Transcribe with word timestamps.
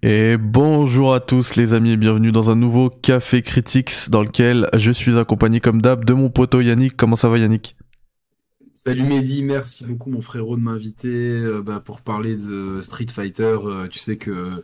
Et 0.00 0.36
bonjour 0.36 1.12
à 1.12 1.18
tous 1.18 1.56
les 1.56 1.74
amis 1.74 1.90
et 1.90 1.96
bienvenue 1.96 2.30
dans 2.30 2.52
un 2.52 2.54
nouveau 2.54 2.88
Café 2.88 3.42
Critics 3.42 4.10
dans 4.10 4.22
lequel 4.22 4.68
je 4.74 4.92
suis 4.92 5.18
accompagné 5.18 5.58
comme 5.58 5.82
d'hab 5.82 6.04
de 6.04 6.12
mon 6.12 6.30
poteau 6.30 6.60
Yannick. 6.60 6.96
Comment 6.96 7.16
ça 7.16 7.28
va 7.28 7.36
Yannick? 7.36 7.76
Salut 8.76 9.02
Mehdi, 9.02 9.42
merci 9.42 9.84
beaucoup 9.84 10.08
mon 10.08 10.20
frérot 10.20 10.56
de 10.56 10.62
m'inviter 10.62 11.08
euh, 11.08 11.62
bah, 11.66 11.82
pour 11.84 12.00
parler 12.02 12.36
de 12.36 12.80
Street 12.80 13.08
Fighter. 13.10 13.56
Euh, 13.64 13.88
tu 13.88 13.98
sais 13.98 14.16
que 14.16 14.62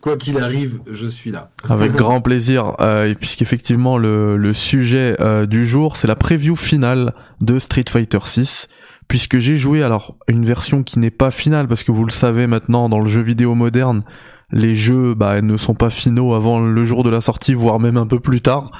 quoi 0.00 0.16
qu'il 0.16 0.38
arrive, 0.38 0.78
je 0.88 1.08
suis 1.08 1.32
là. 1.32 1.50
Avec 1.68 1.90
grand 1.96 2.20
plaisir. 2.20 2.76
Euh, 2.78 3.10
et 3.10 3.16
puisqu'effectivement 3.16 3.98
le, 3.98 4.36
le 4.36 4.52
sujet 4.52 5.16
euh, 5.18 5.46
du 5.46 5.66
jour 5.66 5.96
c'est 5.96 6.06
la 6.06 6.14
preview 6.14 6.54
finale 6.54 7.14
de 7.40 7.58
Street 7.58 7.84
Fighter 7.88 8.20
6 8.24 8.68
puisque 9.08 9.38
j'ai 9.38 9.56
joué 9.56 9.82
alors 9.82 10.16
une 10.28 10.44
version 10.44 10.84
qui 10.84 11.00
n'est 11.00 11.10
pas 11.10 11.32
finale 11.32 11.66
parce 11.66 11.82
que 11.82 11.90
vous 11.90 12.04
le 12.04 12.12
savez 12.12 12.46
maintenant 12.46 12.88
dans 12.88 13.00
le 13.00 13.06
jeu 13.06 13.22
vidéo 13.22 13.56
moderne 13.56 14.04
les 14.50 14.74
jeux 14.74 15.14
bah, 15.14 15.40
ne 15.42 15.56
sont 15.56 15.74
pas 15.74 15.90
finaux 15.90 16.34
avant 16.34 16.60
le 16.60 16.84
jour 16.84 17.04
de 17.04 17.10
la 17.10 17.20
sortie, 17.20 17.54
voire 17.54 17.80
même 17.80 17.96
un 17.96 18.06
peu 18.06 18.20
plus 18.20 18.40
tard. 18.40 18.70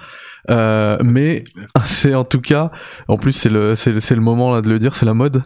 Euh, 0.50 0.96
mais 1.02 1.44
c'est 1.84 2.14
en 2.14 2.24
tout 2.24 2.40
cas, 2.40 2.70
en 3.08 3.16
plus 3.16 3.32
c'est 3.32 3.50
le 3.50 3.74
c'est 3.74 3.92
le, 3.92 4.20
moment 4.20 4.54
là 4.54 4.62
de 4.62 4.68
le 4.68 4.78
dire, 4.78 4.94
c'est 4.96 5.06
la 5.06 5.14
mode. 5.14 5.42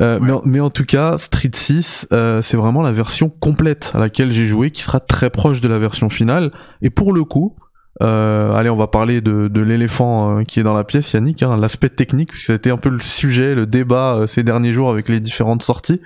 Euh, 0.00 0.18
mais, 0.20 0.32
en, 0.32 0.42
mais 0.44 0.60
en 0.60 0.70
tout 0.70 0.84
cas, 0.84 1.16
Street 1.16 1.50
6, 1.52 2.08
euh, 2.12 2.42
c'est 2.42 2.56
vraiment 2.56 2.82
la 2.82 2.92
version 2.92 3.30
complète 3.30 3.92
à 3.94 3.98
laquelle 3.98 4.30
j'ai 4.30 4.46
joué, 4.46 4.70
qui 4.70 4.82
sera 4.82 5.00
très 5.00 5.30
proche 5.30 5.60
de 5.60 5.68
la 5.68 5.78
version 5.78 6.08
finale. 6.08 6.52
Et 6.82 6.90
pour 6.90 7.12
le 7.12 7.24
coup, 7.24 7.56
euh, 8.02 8.52
allez, 8.52 8.70
on 8.70 8.76
va 8.76 8.88
parler 8.88 9.20
de, 9.20 9.48
de 9.48 9.60
l'éléphant 9.60 10.44
qui 10.44 10.60
est 10.60 10.64
dans 10.64 10.74
la 10.74 10.84
pièce, 10.84 11.12
Yannick. 11.12 11.42
Hein, 11.42 11.56
L'aspect 11.56 11.90
technique, 11.90 12.34
c'était 12.34 12.70
un 12.70 12.78
peu 12.78 12.88
le 12.88 13.00
sujet, 13.00 13.54
le 13.54 13.66
débat 13.66 14.24
ces 14.26 14.42
derniers 14.42 14.72
jours 14.72 14.90
avec 14.90 15.08
les 15.08 15.20
différentes 15.20 15.62
sorties. 15.62 16.00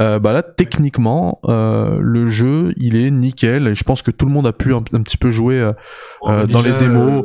Euh, 0.00 0.18
bah 0.18 0.32
là, 0.32 0.42
techniquement, 0.42 1.40
euh, 1.44 1.98
le 2.00 2.26
jeu, 2.26 2.72
il 2.76 2.96
est 2.96 3.10
nickel. 3.10 3.66
Et 3.68 3.74
je 3.74 3.84
pense 3.84 4.02
que 4.02 4.10
tout 4.10 4.24
le 4.26 4.32
monde 4.32 4.46
a 4.46 4.52
pu 4.52 4.72
un, 4.74 4.78
un 4.78 5.02
petit 5.02 5.16
peu 5.18 5.30
jouer 5.30 5.60
euh, 5.60 5.72
Bon, 6.22 6.28
bah, 6.28 6.46
dans 6.46 6.62
déjà, 6.62 6.78
les 6.78 6.86
démos. 6.86 7.24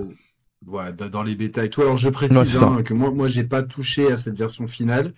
ouais, 0.67 0.93
dans 1.11 1.23
les 1.23 1.35
bêtas 1.35 1.63
et 1.65 1.69
tout. 1.69 1.81
Alors 1.81 1.97
je 1.97 2.09
précise 2.09 2.37
Ouais, 2.37 2.63
hein, 2.63 2.81
que 2.83 2.93
moi, 2.93 3.11
moi, 3.11 3.29
j'ai 3.29 3.43
pas 3.45 3.63
touché 3.63 4.11
à 4.11 4.17
cette 4.17 4.37
version 4.37 4.67
finale. 4.67 5.13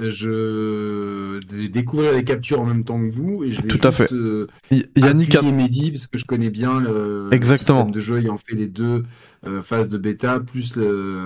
Je 0.00 1.38
vais 1.54 1.68
découvrir 1.68 2.12
les 2.14 2.24
captures 2.24 2.60
en 2.60 2.64
même 2.64 2.82
temps 2.82 2.98
que 2.98 3.14
vous 3.14 3.44
et 3.44 3.50
je 3.50 3.60
vais 3.60 3.68
Tout 3.68 3.86
à 3.86 3.92
fait. 3.92 4.10
Yannick 4.96 5.34
a... 5.34 5.42
Mehdi 5.42 5.90
parce 5.90 6.06
que 6.06 6.16
je 6.16 6.24
connais 6.24 6.48
bien 6.48 6.80
le, 6.80 7.28
le 7.28 7.34
Exactement. 7.34 7.80
système 7.80 7.94
de 7.94 8.00
jeu 8.00 8.18
ayant 8.20 8.38
fait 8.38 8.56
les 8.56 8.68
deux 8.68 9.04
euh, 9.46 9.60
phases 9.62 9.88
de 9.88 9.98
bêta 9.98 10.38
plus 10.40 10.78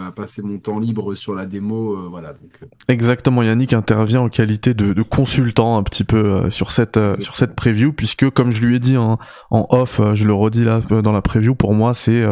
à 0.06 0.10
passer 0.12 0.42
mon 0.42 0.58
temps 0.58 0.78
libre 0.78 1.14
sur 1.14 1.34
la 1.34 1.46
démo. 1.46 1.94
euh, 1.96 2.08
voilà. 2.08 2.32
Donc, 2.32 2.50
euh, 2.62 2.66
Exactement, 2.88 3.42
Yannick 3.42 3.72
intervient 3.72 4.20
en 4.20 4.28
qualité 4.28 4.74
de, 4.74 4.92
de 4.92 5.02
consultant 5.02 5.76
un 5.76 5.82
petit 5.82 6.04
peu 6.04 6.48
sur 6.50 6.72
cette 6.72 6.98
sur 7.20 7.36
cette 7.36 7.54
preview, 7.54 7.92
puisque 7.92 8.30
comme 8.30 8.50
je 8.50 8.64
lui 8.64 8.76
ai 8.76 8.78
dit 8.78 8.96
en, 8.96 9.18
en 9.50 9.66
off, 9.70 10.00
je 10.14 10.24
le 10.26 10.32
redis 10.34 10.64
là 10.64 10.80
dans 10.80 11.12
la 11.12 11.22
preview, 11.22 11.54
pour 11.54 11.74
moi 11.74 11.94
c'est 11.94 12.24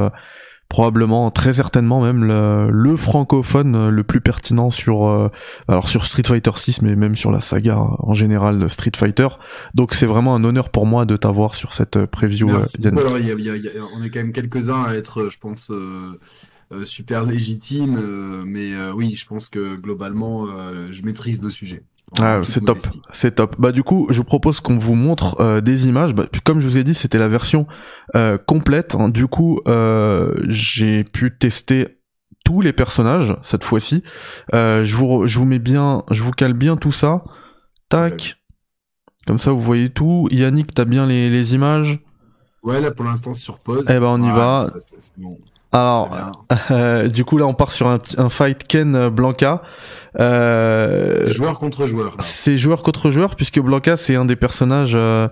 probablement 0.69 1.31
très 1.31 1.53
certainement 1.53 2.01
même 2.03 2.25
le, 2.25 2.69
le 2.71 2.97
francophone 2.97 3.75
euh, 3.77 3.91
le 3.91 4.03
plus 4.03 4.21
pertinent 4.21 4.71
sur 4.71 5.07
euh, 5.07 5.29
alors 5.69 5.89
sur 5.89 6.05
Street 6.07 6.23
Fighter 6.27 6.51
6 6.57 6.83
mais 6.83 6.97
même 6.97 7.15
sur 7.17 7.31
la 7.31 7.41
saga 7.41 7.75
euh, 7.79 7.85
en 8.01 8.15
général 8.15 8.59
de 8.59 8.67
Street 8.67 8.93
Fighter. 8.97 9.29
Donc 9.75 9.95
c'est 9.95 10.07
vraiment 10.07 10.35
un 10.35 10.43
honneur 10.45 10.71
pour 10.71 10.87
moi 10.87 11.05
de 11.05 11.17
t'avoir 11.17 11.55
sur 11.55 11.75
cette 11.75 11.97
euh, 11.97 12.07
preview 12.07 12.49
euh. 12.51 12.63
Alors, 12.99 13.19
y 13.19 13.31
a- 13.31 13.35
y 13.35 13.51
a- 13.51 13.57
y 13.57 13.69
a- 13.69 13.73
on 13.97 14.03
est 14.03 14.11
quand 14.11 14.21
même 14.21 14.33
quelques-uns 14.33 14.83
à 14.85 14.95
être, 14.95 15.29
je 15.31 15.39
pense, 15.39 15.71
euh, 15.71 16.19
euh, 16.73 16.85
super 16.85 17.25
légitimes, 17.25 17.99
euh, 18.03 18.43
mais 18.47 18.75
euh, 18.75 18.93
oui, 18.95 19.15
je 19.17 19.27
pense 19.27 19.49
que 19.49 19.77
globalement, 19.77 20.47
euh, 20.49 20.89
je 20.91 21.03
maîtrise 21.05 21.43
le 21.43 21.51
sujet. 21.51 21.83
Ah, 22.21 22.41
c'est 22.45 22.65
top, 22.65 22.79
c'est 23.13 23.35
top. 23.35 23.57
Bah 23.59 23.73
du 23.73 23.83
coup, 23.83 24.07
je 24.11 24.19
vous 24.19 24.25
propose 24.25 24.61
qu'on 24.61 24.79
vous 24.79 24.95
montre 24.95 25.41
euh, 25.41 25.61
des 25.61 25.89
images. 25.89 26.15
Bah, 26.15 26.27
puis 26.31 26.41
comme 26.41 26.61
je 26.61 26.67
vous 26.69 26.79
ai 26.79 26.85
dit, 26.85 26.95
c'était 26.95 27.19
la 27.19 27.29
version 27.29 27.67
euh, 28.15 28.39
complète. 28.39 28.95
hein. 28.95 29.09
Du 29.09 29.27
coup, 29.27 29.61
euh, 29.67 30.33
j'ai 30.49 31.03
pu 31.05 31.37
tester 31.37 31.99
tous 32.45 32.61
les 32.61 32.73
personnages 32.73 33.37
cette 33.43 33.65
fois-ci. 33.65 34.03
Euh, 34.55 34.85
je 34.85 34.95
vous, 34.97 35.27
je 35.27 35.39
vous 35.39 35.45
mets 35.47 35.59
bien, 35.59 36.05
je 36.11 36.23
vous 36.23 36.31
cale 36.31 36.53
bien 36.53 36.77
tout 36.77 36.93
ça. 36.93 37.25
Tac. 37.89 38.37
Comme 39.27 39.39
ça, 39.39 39.53
vous 39.53 39.61
voyez 39.61 39.91
tout. 39.91 40.29
Yannick, 40.31 40.75
t'as 40.75 40.85
bien 40.85 41.07
les, 41.07 41.31
les 41.31 41.55
images. 41.55 41.99
Ouais, 42.63 42.81
là 42.81 42.91
pour 42.91 43.05
l'instant, 43.07 43.33
c'est 43.33 43.43
sur 43.43 43.59
pause. 43.59 43.85
Eh 43.89 43.95
ben, 43.99 44.05
on 44.07 44.23
y 44.23 44.31
va. 44.31 44.73
bon. 45.17 45.39
Alors, 45.75 46.09
euh, 46.71 47.09
du 47.09 47.25
coup 47.25 47.37
là, 47.37 47.47
on 47.47 47.55
part 47.55 47.73
sur 47.73 47.89
un, 47.89 48.29
fight 48.29 48.63
Ken 48.63 49.09
Blanca. 49.09 49.61
Euh, 50.21 51.17
C'est 51.25 51.33
joueur 51.33 51.59
contre 51.59 51.85
joueur. 51.85 52.15
c'est 52.21 52.57
joueur 52.57 52.85
contre 52.85 53.11
joueur 53.11 53.35
puisque 53.35 53.59
Blanca 53.59 53.97
c'est 53.97 54.15
un 54.15 54.25
des 54.25 54.37
personnages 54.37 54.95
euh, 54.95 55.27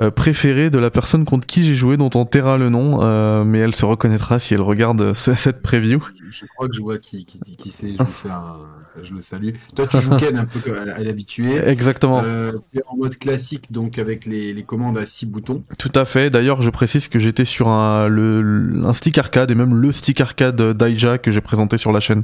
euh, 0.00 0.10
préférés 0.10 0.70
de 0.70 0.78
la 0.78 0.90
personne 0.90 1.24
contre 1.24 1.46
qui 1.46 1.64
j'ai 1.64 1.74
joué 1.74 1.96
dont 1.96 2.10
on 2.14 2.24
taira 2.24 2.56
le 2.56 2.68
nom 2.70 3.02
euh, 3.02 3.42
mais 3.44 3.58
elle 3.58 3.74
se 3.74 3.84
reconnaîtra 3.84 4.38
si 4.38 4.54
elle 4.54 4.60
regarde 4.62 5.12
ce- 5.14 5.34
cette 5.34 5.60
preview. 5.62 6.00
Je 6.30 6.44
crois 6.46 6.68
que 6.68 6.74
je 6.76 6.80
vois 6.80 6.98
qui, 6.98 7.24
qui, 7.24 7.40
qui 7.56 7.70
c'est. 7.70 7.92
Je, 7.98 8.04
fais 8.04 8.30
un- 8.30 8.58
je 9.02 9.14
le 9.14 9.20
salue. 9.20 9.50
Toi, 9.74 9.86
tu 9.86 9.96
joues 9.98 10.16
Ken 10.16 10.36
un 10.36 10.44
peu 10.44 10.60
comme 10.60 10.76
à, 10.76 10.98
l'habitué. 11.00 11.56
Exactement, 11.66 12.22
Euh, 12.22 12.52
tu 12.72 12.78
es 12.78 12.82
en 12.88 12.96
mode 12.96 13.16
classique, 13.16 13.72
donc 13.72 13.98
avec 13.98 14.26
les, 14.26 14.52
les 14.52 14.62
commandes 14.64 14.98
à 14.98 15.06
six 15.06 15.26
boutons. 15.26 15.64
tout 15.78 15.92
à 15.94 16.04
fait. 16.04 16.30
D'ailleurs, 16.30 16.62
je 16.62 16.70
précise 16.70 17.08
que 17.08 17.18
j'étais 17.18 17.44
sur 17.44 17.68
un 17.68 18.08
le, 18.08 18.82
un 18.84 18.92
stick 18.92 19.18
arcade 19.18 19.50
et 19.50 19.54
même 19.54 19.74
le 19.74 19.90
stick 19.92 20.20
arcade 20.20 20.60
d'Aija 20.76 21.18
que 21.18 21.30
j'ai 21.30 21.40
présenté 21.40 21.76
sur 21.78 21.92
la 21.92 22.00
chaîne. 22.00 22.22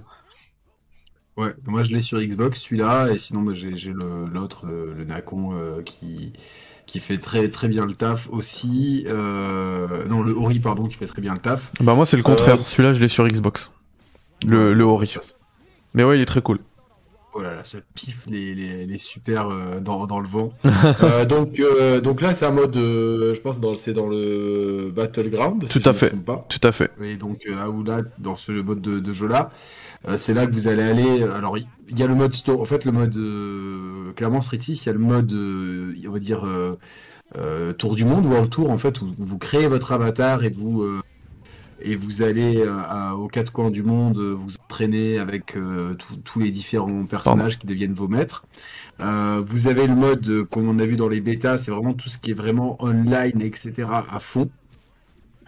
Ouais, 1.37 1.53
moi 1.67 1.83
je 1.83 1.91
l'ai 1.91 2.01
sur 2.01 2.21
Xbox, 2.21 2.61
celui-là, 2.63 3.09
et 3.13 3.19
sinon 3.19 3.41
moi, 3.41 3.55
j'ai 3.55 3.93
l'autre, 3.93 4.67
le, 4.67 4.95
le 4.95 5.05
Nacon, 5.05 5.53
euh, 5.55 5.83
qui, 5.83 6.33
qui 6.87 7.01
fait 7.01 7.19
très 7.19 7.49
très 7.49 7.69
bien 7.69 7.87
le 7.87 7.95
taf 7.95 8.29
aussi. 8.31 9.05
Euh, 9.09 10.05
non, 10.07 10.23
le 10.23 10.33
Ori, 10.33 10.59
pardon, 10.61 10.87
qui 10.87 10.97
fait 10.97 11.07
très 11.07 11.23
bien 11.23 11.33
le 11.35 11.41
taf. 11.41 11.71
Bah 11.81 11.95
moi 11.95 12.07
c'est 12.07 12.17
le 12.17 12.23
contraire. 12.23 12.57
Euh, 12.57 12.65
Celui-là 12.67 12.93
je 12.93 13.01
l'ai 13.01 13.09
sur 13.09 13.27
Xbox. 13.27 13.73
Le 14.47 14.75
le 14.75 14.85
Ori. 14.85 15.17
Mais 15.95 16.05
ouais, 16.05 16.19
il 16.19 16.23
est 16.23 16.27
très 16.27 16.43
cool. 16.43 16.59
Oh 17.37 17.43
là 17.43 17.53
là, 17.53 17.65
ça 17.65 17.79
piffe 17.95 18.27
les, 18.29 18.55
les, 18.55 18.87
les 18.87 18.99
super 18.99 19.49
euh, 19.49 19.81
dans, 19.81 20.07
dans 20.07 20.21
le 20.21 20.29
vent. 20.29 20.53
Donc, 21.29 21.59
euh, 21.59 22.01
donc 22.01 22.21
là, 22.21 22.33
c'est 22.33 22.47
un 22.47 22.53
mode, 22.53 22.77
je 22.77 23.41
pense, 23.41 23.59
dans, 23.59 23.75
c'est 23.75 23.93
dans 23.93 24.07
le 24.07 24.93
Battleground. 24.95 25.67
Tout 25.69 25.81
si 25.81 25.89
à 25.89 25.93
fait. 25.93 26.15
Pas. 26.15 26.47
Tout 26.49 26.61
à 26.63 26.71
fait. 26.71 26.93
Et 27.03 27.17
donc 27.17 27.41
là 27.45 27.71
où 27.71 27.83
là, 27.83 28.03
dans 28.19 28.37
ce 28.37 28.53
mode 28.53 28.81
de, 28.81 29.01
de 29.01 29.13
jeu-là, 29.13 29.51
c'est 30.19 30.35
là 30.35 30.47
que 30.47 30.53
vous 30.53 30.69
allez 30.69 30.83
aller. 30.83 31.23
Alors, 31.25 31.57
il 31.59 31.67
y 31.99 32.03
a 32.03 32.07
le 32.07 32.15
mode 32.15 32.35
store. 32.35 32.61
En 32.61 32.65
fait, 32.65 32.85
le 32.85 32.93
mode 32.93 33.17
euh, 33.17 34.13
clairement 34.15 34.41
Street 34.41 34.59
6, 34.61 34.85
il 34.85 34.87
y 34.87 34.91
a 34.91 34.93
le 34.93 34.99
mode, 34.99 35.33
euh, 35.33 35.95
on 36.07 36.11
va 36.13 36.19
dire 36.19 36.47
euh, 36.47 36.79
euh, 37.37 37.73
tour 37.73 37.95
du 37.97 38.05
monde, 38.05 38.27
World 38.27 38.51
Tour, 38.51 38.71
en 38.71 38.79
fait, 38.79 39.01
où, 39.01 39.15
vous 39.19 39.39
créez 39.39 39.67
votre 39.67 39.93
avatar 39.93 40.45
et 40.45 40.51
vous 40.51 40.83
euh, 40.83 41.01
et 41.87 41.97
vous 41.97 42.23
allez 42.23 42.63
euh, 42.65 43.11
aux 43.11 43.29
quatre 43.29 43.53
coins 43.53 43.71
du 43.71 43.83
monde 43.83 44.17
euh, 44.19 44.33
vous 44.33 44.53
entraîner 44.65 45.19
avec 45.19 45.57
euh, 45.57 45.95
tous- 46.25 46.39
les 46.39 46.51
différents 46.51 47.05
personnages 47.05 47.59
qui 47.59 47.67
deviennent 47.67 47.93
vos 47.95 48.09
maîtres. 48.09 48.45
Euh, 49.01 49.43
vous 49.45 49.67
avez 49.67 49.87
le 49.87 49.95
mode 49.97 50.27
euh, 50.29 50.45
comme 50.45 50.69
on 50.69 50.79
a 50.79 50.87
vu 50.87 50.97
dans 50.97 51.09
les 51.09 51.21
bêtas, 51.21 51.59
c'est 51.59 51.73
vraiment 51.73 51.93
tout 51.93 52.09
ce 52.09 52.17
qui 52.19 52.31
est 52.31 52.35
vraiment 52.35 52.77
online, 52.83 53.43
etc. 53.43 53.73
à 54.11 54.21
fond. 54.21 54.49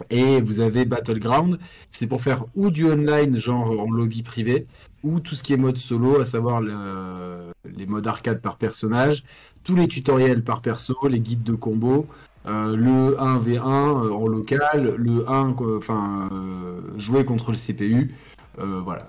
Et 0.09 0.41
vous 0.41 0.59
avez 0.59 0.85
Battleground, 0.85 1.59
c'est 1.91 2.07
pour 2.07 2.21
faire 2.21 2.45
ou 2.55 2.69
du 2.71 2.85
online, 2.85 3.37
genre 3.37 3.79
en 3.79 3.91
lobby 3.91 4.23
privé, 4.23 4.67
ou 5.03 5.19
tout 5.19 5.35
ce 5.35 5.43
qui 5.43 5.53
est 5.53 5.57
mode 5.57 5.77
solo, 5.77 6.19
à 6.19 6.25
savoir 6.25 6.61
le- 6.61 7.51
les 7.75 7.85
modes 7.85 8.07
arcade 8.07 8.41
par 8.41 8.57
personnage, 8.57 9.23
tous 9.63 9.75
les 9.75 9.87
tutoriels 9.87 10.43
par 10.43 10.61
perso, 10.61 10.95
les 11.09 11.19
guides 11.19 11.43
de 11.43 11.53
combo, 11.55 12.07
euh, 12.45 12.75
le 12.75 13.17
1v1 13.19 14.03
euh, 14.05 14.11
en 14.11 14.27
local, 14.27 14.95
le 14.97 15.29
1, 15.29 15.53
quoi, 15.53 15.77
enfin, 15.77 16.29
euh, 16.31 16.79
jouer 16.97 17.25
contre 17.25 17.51
le 17.51 17.57
CPU, 17.57 18.13
voilà. 18.57 19.07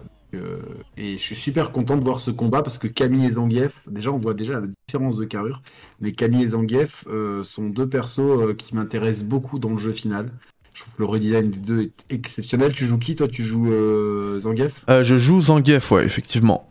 Et 0.99 1.12
je 1.16 1.22
suis 1.22 1.34
super 1.34 1.72
content 1.72 1.97
de 1.97 2.05
voir 2.05 2.20
ce 2.20 2.31
combat 2.31 2.62
parce 2.62 2.76
que 2.76 2.87
Camille 2.87 3.25
et 3.25 3.32
Zangief, 3.32 3.88
déjà 3.88 4.10
on 4.12 4.19
voit 4.19 4.34
déjà 4.34 4.60
la 4.60 4.66
différence 4.87 5.16
de 5.16 5.25
carrure, 5.25 5.62
mais 6.00 6.12
Camille 6.12 6.43
et 6.43 6.49
Zangief 6.49 7.06
sont 7.44 7.70
deux 7.70 7.88
persos 7.88 8.55
qui 8.59 8.75
m'intéressent 8.75 9.26
beaucoup 9.26 9.59
dans 9.59 9.70
le 9.70 9.78
jeu 9.78 9.93
final. 9.93 10.31
Je 10.78 10.84
trouve 10.84 10.94
que 10.94 11.02
le 11.02 11.06
redesign 11.08 11.50
des 11.50 11.58
deux 11.58 11.80
est 11.82 11.92
exceptionnel. 12.14 12.72
Tu 12.72 12.86
joues 12.86 12.98
qui 12.98 13.16
Toi, 13.16 13.26
tu 13.26 13.42
joues 13.42 13.72
euh, 13.72 14.38
Zangief? 14.38 14.84
Euh, 14.88 15.02
je 15.02 15.16
joue 15.16 15.40
Zangief, 15.40 15.90
ouais, 15.90 16.04
effectivement. 16.04 16.69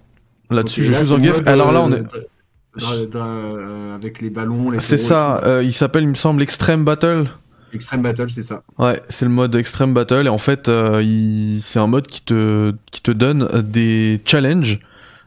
Là-dessus, 0.50 0.86
je 0.86 0.94
là, 0.94 1.00
joue 1.00 1.10
Zangief. 1.10 1.36
mode, 1.36 1.48
Alors 1.50 1.74
là, 1.74 1.80
euh, 1.80 1.84
on 1.84 1.92
est. 1.92 3.16
euh, 3.18 3.96
avec 3.96 4.22
les 4.22 4.30
ballons, 4.30 4.72
les 4.72 4.80
C'est 4.80 4.98
ça, 4.98 5.44
euh, 5.44 5.62
il 5.62 5.74
s'appelle, 5.74 6.04
il 6.04 6.10
me 6.10 6.16
semble, 6.16 6.42
Extreme 6.42 6.86
Battle. 6.86 7.28
Extreme 7.74 8.02
Battle, 8.02 8.30
c'est 8.30 8.44
ça. 8.44 8.64
Ouais, 8.78 9.04
c'est 9.10 9.26
le 9.26 9.32
mode 9.32 9.54
Extreme 9.56 9.94
Battle 9.94 10.26
et 10.28 10.30
en 10.30 10.38
fait, 10.38 10.70
euh, 10.70 11.04
il... 11.04 11.60
c'est 11.62 11.80
un 11.80 11.88
mode 11.88 12.08
qui 12.08 12.22
te 12.22 12.74
qui 12.90 13.02
te 13.02 13.12
donne 13.12 13.62
des 13.62 14.22
challenges 14.24 14.80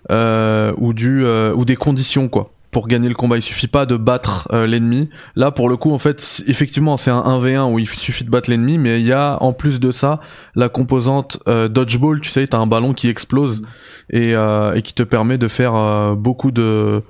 ou 0.09 0.95
du 0.95 1.27
ou 1.27 1.65
des 1.67 1.77
conditions 1.77 2.31
quoi. 2.31 2.51
Pour 2.71 2.87
gagner 2.87 3.09
le 3.09 3.15
combat. 3.15 3.37
Il 3.37 3.43
suffit 3.43 3.69
pas 3.69 3.87
de 3.87 3.97
battre 3.97 4.49
euh, 4.53 4.67
l'ennemi. 4.67 5.09
Là, 5.35 5.51
pour 5.51 5.69
le 5.69 5.77
coup, 5.77 5.93
en 5.93 5.99
fait, 5.99 6.43
effectivement, 6.47 6.97
c'est 6.97 7.11
un 7.11 7.21
1v1 7.21 7.73
où 7.73 7.79
il 7.79 7.89
suffit 7.89 8.25
de 8.25 8.31
battre 8.31 8.51
l'ennemi, 8.51 8.79
mais 8.79 9.01
il 9.01 9.07
y 9.07 9.13
a 9.13 9.39
en 9.43 9.53
plus 9.53 9.81
de 9.81 9.91
ça 9.91 10.21
la 10.55 10.69
composante 10.69 11.39
euh, 11.49 11.69
dodgeball. 11.69 12.21
Tu 12.21 12.31
sais, 12.31 12.47
t'as 12.47 12.59
un 12.59 12.67
ballon 12.67 12.93
qui 12.93 13.09
explose 13.09 13.63
et, 14.11 14.35
euh, 14.35 14.75
et 14.75 14.83
qui 14.83 14.95
te 14.95 15.03
permet 15.03 15.39
de 15.39 15.49
faire 15.49 16.17
beaucoup 16.17 16.51
de 16.51 17.03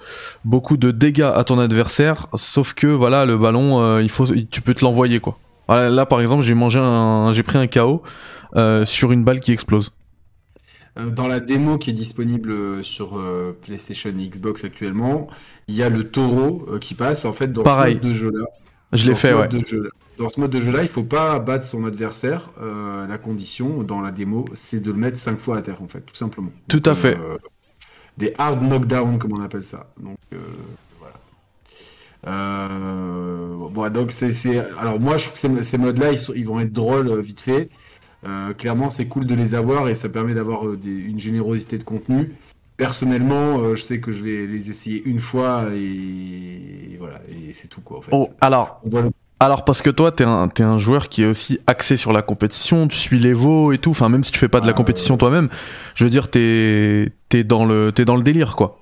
beaucoup 0.44 0.76
de 0.76 0.90
dégâts 0.90 1.30
à 1.34 1.44
ton 1.44 1.58
adversaire. 1.58 2.26
Sauf 2.34 2.74
que 2.74 2.86
voilà, 2.86 3.24
le 3.24 3.36
ballon, 3.36 3.98
il 3.98 4.10
faut, 4.10 4.26
tu 4.26 4.62
peux 4.62 4.74
te 4.74 4.84
l'envoyer 4.84 5.20
quoi. 5.20 5.38
Là, 5.68 6.04
par 6.04 6.20
exemple, 6.20 6.42
j'ai 6.42 6.54
mangé 6.54 6.80
un, 6.80 7.32
j'ai 7.32 7.42
pris 7.42 7.58
un 7.58 7.66
KO 7.66 8.02
sur 8.84 9.12
une 9.12 9.24
balle 9.24 9.40
qui 9.40 9.52
explose. 9.52 9.92
Euh, 10.98 11.10
dans 11.10 11.28
la 11.28 11.40
démo 11.40 11.78
qui 11.78 11.90
est 11.90 11.94
disponible 11.94 12.50
euh, 12.50 12.82
sur 12.82 13.18
euh, 13.18 13.56
PlayStation 13.62 14.10
et 14.10 14.28
Xbox 14.28 14.64
actuellement, 14.64 15.28
il 15.68 15.76
y 15.76 15.82
a 15.82 15.88
le 15.88 16.04
taureau 16.04 16.66
qui 16.80 16.94
passe 16.94 17.24
en 17.24 17.32
fait 17.32 17.52
dans 17.52 17.64
ce 17.64 17.88
mode 17.88 18.00
de 18.00 18.12
jeu 18.12 18.30
là. 18.32 18.46
Je 18.92 19.06
l'ai 19.06 19.14
fait, 19.14 19.32
ouais. 19.32 19.48
dans 20.18 20.28
ce 20.28 20.40
mode 20.40 20.50
de 20.50 20.60
jeu 20.60 20.72
là, 20.72 20.82
il 20.82 20.88
faut 20.88 21.04
pas 21.04 21.38
battre 21.38 21.64
son 21.64 21.84
adversaire. 21.84 22.50
la 22.60 23.18
condition 23.18 23.84
dans 23.84 24.00
la 24.00 24.10
démo, 24.10 24.46
c'est 24.54 24.80
de 24.80 24.90
le 24.90 24.96
mettre 24.96 25.16
5 25.16 25.38
fois 25.38 25.58
à 25.58 25.62
terre 25.62 25.80
en 25.80 25.86
fait, 25.86 26.00
tout 26.00 26.16
simplement. 26.16 26.50
Tout 26.66 26.82
à 26.86 26.94
fait. 26.94 27.16
des 28.18 28.34
hard 28.36 28.60
knockdowns 28.62 29.18
comme 29.18 29.32
on 29.32 29.40
appelle 29.40 29.62
ça. 29.62 29.86
Donc 30.00 30.18
voilà. 32.24 33.90
donc 33.90 34.10
c'est, 34.10 34.58
alors 34.76 34.98
moi 34.98 35.18
je 35.18 35.28
trouve 35.28 35.40
que 35.40 35.62
ces, 35.62 35.78
modes 35.78 35.98
là 35.98 36.10
ils, 36.10 36.18
ils 36.34 36.46
vont 36.46 36.58
être 36.58 36.72
drôles 36.72 37.20
vite 37.20 37.40
fait. 37.40 37.70
Euh, 38.26 38.52
clairement, 38.52 38.90
c'est 38.90 39.06
cool 39.06 39.26
de 39.26 39.34
les 39.34 39.54
avoir 39.54 39.88
et 39.88 39.94
ça 39.94 40.08
permet 40.08 40.34
d'avoir 40.34 40.66
euh, 40.66 40.78
une 40.84 41.18
générosité 41.18 41.78
de 41.78 41.84
contenu. 41.84 42.34
Personnellement, 42.76 43.58
euh, 43.58 43.76
je 43.76 43.82
sais 43.82 44.00
que 44.00 44.12
je 44.12 44.22
vais 44.22 44.46
les 44.46 44.70
essayer 44.70 45.02
une 45.04 45.20
fois 45.20 45.66
et, 45.72 46.96
voilà, 46.98 47.20
et 47.30 47.52
c'est 47.52 47.68
tout 47.68 47.80
quoi. 47.80 47.98
En 47.98 48.00
fait. 48.02 48.10
Oh, 48.12 48.30
alors, 48.40 48.82
alors 49.38 49.64
parce 49.64 49.82
que 49.82 49.90
toi, 49.90 50.12
t'es 50.12 50.24
un, 50.24 50.48
es 50.48 50.62
un 50.62 50.78
joueur 50.78 51.08
qui 51.08 51.22
est 51.22 51.26
aussi 51.26 51.60
axé 51.66 51.96
sur 51.96 52.12
la 52.12 52.22
compétition, 52.22 52.88
tu 52.88 52.96
suis 52.96 53.18
les 53.18 53.32
veaux 53.32 53.72
et 53.72 53.78
tout. 53.78 53.90
Enfin, 53.90 54.08
même 54.08 54.24
si 54.24 54.32
tu 54.32 54.38
fais 54.38 54.48
pas 54.48 54.60
de 54.60 54.66
la 54.66 54.72
ah, 54.72 54.74
compétition 54.74 55.16
toi-même, 55.16 55.48
je 55.94 56.04
veux 56.04 56.10
dire, 56.10 56.30
t'es 56.30 57.12
es 57.32 57.44
dans 57.44 57.64
le 57.64 57.92
dans 57.92 58.16
le 58.16 58.22
délire 58.22 58.56
quoi. 58.56 58.78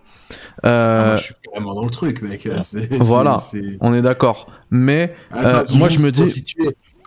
Ah, 0.62 1.17
je 1.17 1.25
suis 1.25 1.35
vraiment 1.52 1.75
dans 1.75 1.85
le 1.85 1.90
truc, 1.90 2.23
mec. 2.23 2.49
Voilà, 2.90 3.40
on 3.81 3.94
est 3.94 4.02
d'accord. 4.02 4.49
Mais 4.70 5.14
moi, 5.75 5.88
je 5.88 6.00
me 6.00 6.11
dis 6.11 6.44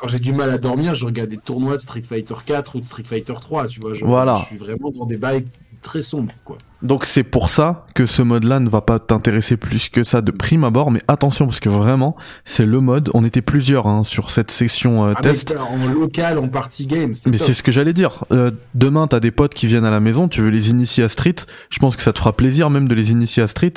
quand 0.02 0.08
j'ai 0.08 0.20
du 0.20 0.34
mal 0.34 0.50
à 0.50 0.58
dormir, 0.58 0.96
je 0.96 1.06
regarde 1.06 1.30
des 1.30 1.38
tournois 1.38 1.78
de 1.78 1.82
Street 1.82 2.02
Fighter 2.02 2.34
4 2.44 2.76
ou 2.76 2.80
de 2.80 2.86
Street 2.86 3.04
Fighter 3.04 3.36
3, 3.40 3.68
tu 3.68 3.80
vois. 3.80 3.94
voilà. 4.02 4.38
Je 4.42 4.46
suis 4.46 4.58
vraiment 4.58 4.90
dans 4.90 5.06
des 5.06 5.18
bails 5.18 5.46
très 5.84 6.02
sombres, 6.02 6.34
quoi. 6.44 6.58
Donc 6.82 7.06
c'est 7.06 7.24
pour 7.24 7.50
ça 7.50 7.86
que 7.94 8.08
ce 8.08 8.24
mode-là 8.24 8.60
ne 8.60 8.68
va 8.68 8.82
pas 8.82 8.98
t'intéresser 8.98 9.58
plus 9.58 9.90
que 9.90 10.02
ça 10.02 10.22
de 10.22 10.32
prime 10.32 10.64
abord, 10.64 10.90
mais 10.90 11.02
attention 11.08 11.46
parce 11.46 11.60
que 11.60 11.70
vraiment 11.70 12.16
c'est 12.46 12.66
le 12.66 12.80
mode. 12.80 13.12
On 13.14 13.24
était 13.24 13.44
plusieurs 13.44 13.86
hein, 13.86 14.02
sur 14.04 14.32
cette 14.32 14.50
section 14.50 15.06
euh, 15.06 15.14
test. 15.22 15.56
En 15.56 15.88
local, 15.88 16.40
en 16.40 16.48
party 16.48 16.88
game. 16.88 17.14
Mais 17.28 17.38
c'est 17.38 17.54
ce 17.54 17.62
que 17.62 17.72
j'allais 17.72 17.94
dire. 17.94 18.26
Euh, 18.32 18.50
demain 18.74 19.06
t'as 19.06 19.20
des 19.20 19.30
potes 19.30 19.54
qui 19.54 19.68
viennent 19.68 19.86
à 19.86 19.92
la 19.92 20.00
maison, 20.00 20.28
tu 20.28 20.42
veux 20.42 20.50
les 20.50 20.72
initier 20.72 21.04
à 21.04 21.08
Street. 21.08 21.36
Je 21.70 21.78
pense 21.78 21.96
que 21.96 22.02
ça 22.02 22.14
te 22.14 22.18
fera 22.18 22.34
plaisir 22.34 22.72
même 22.72 22.88
de 22.88 22.96
les 22.96 23.12
initier 23.12 23.44
à 23.44 23.48
Street. 23.48 23.74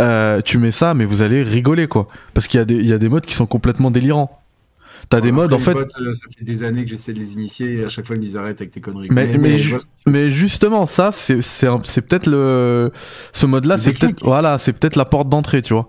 Euh, 0.00 0.40
tu 0.40 0.58
mets 0.58 0.72
ça, 0.72 0.94
mais 0.94 1.04
vous 1.04 1.22
allez 1.22 1.44
rigoler 1.44 1.86
quoi, 1.86 2.08
parce 2.34 2.48
qu'il 2.48 2.58
y 2.58 2.62
a 2.62 2.64
des 2.64 2.74
il 2.74 2.86
y 2.86 2.92
a 2.92 2.98
des 2.98 3.08
modes 3.08 3.26
qui 3.26 3.34
sont 3.34 3.46
complètement 3.46 3.92
délirants. 3.92 4.40
T'as 5.10 5.20
des 5.20 5.32
modes 5.32 5.52
en 5.52 5.58
fait. 5.58 5.76
Euh, 5.76 6.14
ça 6.14 6.26
fait 6.36 6.44
des 6.44 6.62
années 6.62 6.84
que 6.84 6.90
j'essaie 6.90 7.12
de 7.12 7.18
les 7.18 7.32
initier 7.32 7.78
et 7.78 7.84
à 7.84 7.88
chaque 7.88 8.06
fois 8.06 8.14
ils 8.14 8.20
disent 8.20 8.36
arrête 8.36 8.60
avec 8.60 8.70
tes 8.70 8.80
conneries. 8.80 9.08
Mais, 9.10 9.26
mais, 10.06 10.30
justement, 10.30 10.86
ça, 10.86 11.10
c'est 11.12 11.36
peut-être 12.02 12.26
le 12.26 12.92
ce 13.32 13.46
mode-là, 13.46 13.76
c'est 13.76 13.92
peut-être 13.92 14.24
voilà, 14.24 14.58
c'est 14.58 14.72
peut-être 14.72 14.96
la 14.96 15.04
porte 15.04 15.28
d'entrée, 15.28 15.62
tu 15.62 15.74
vois. 15.74 15.88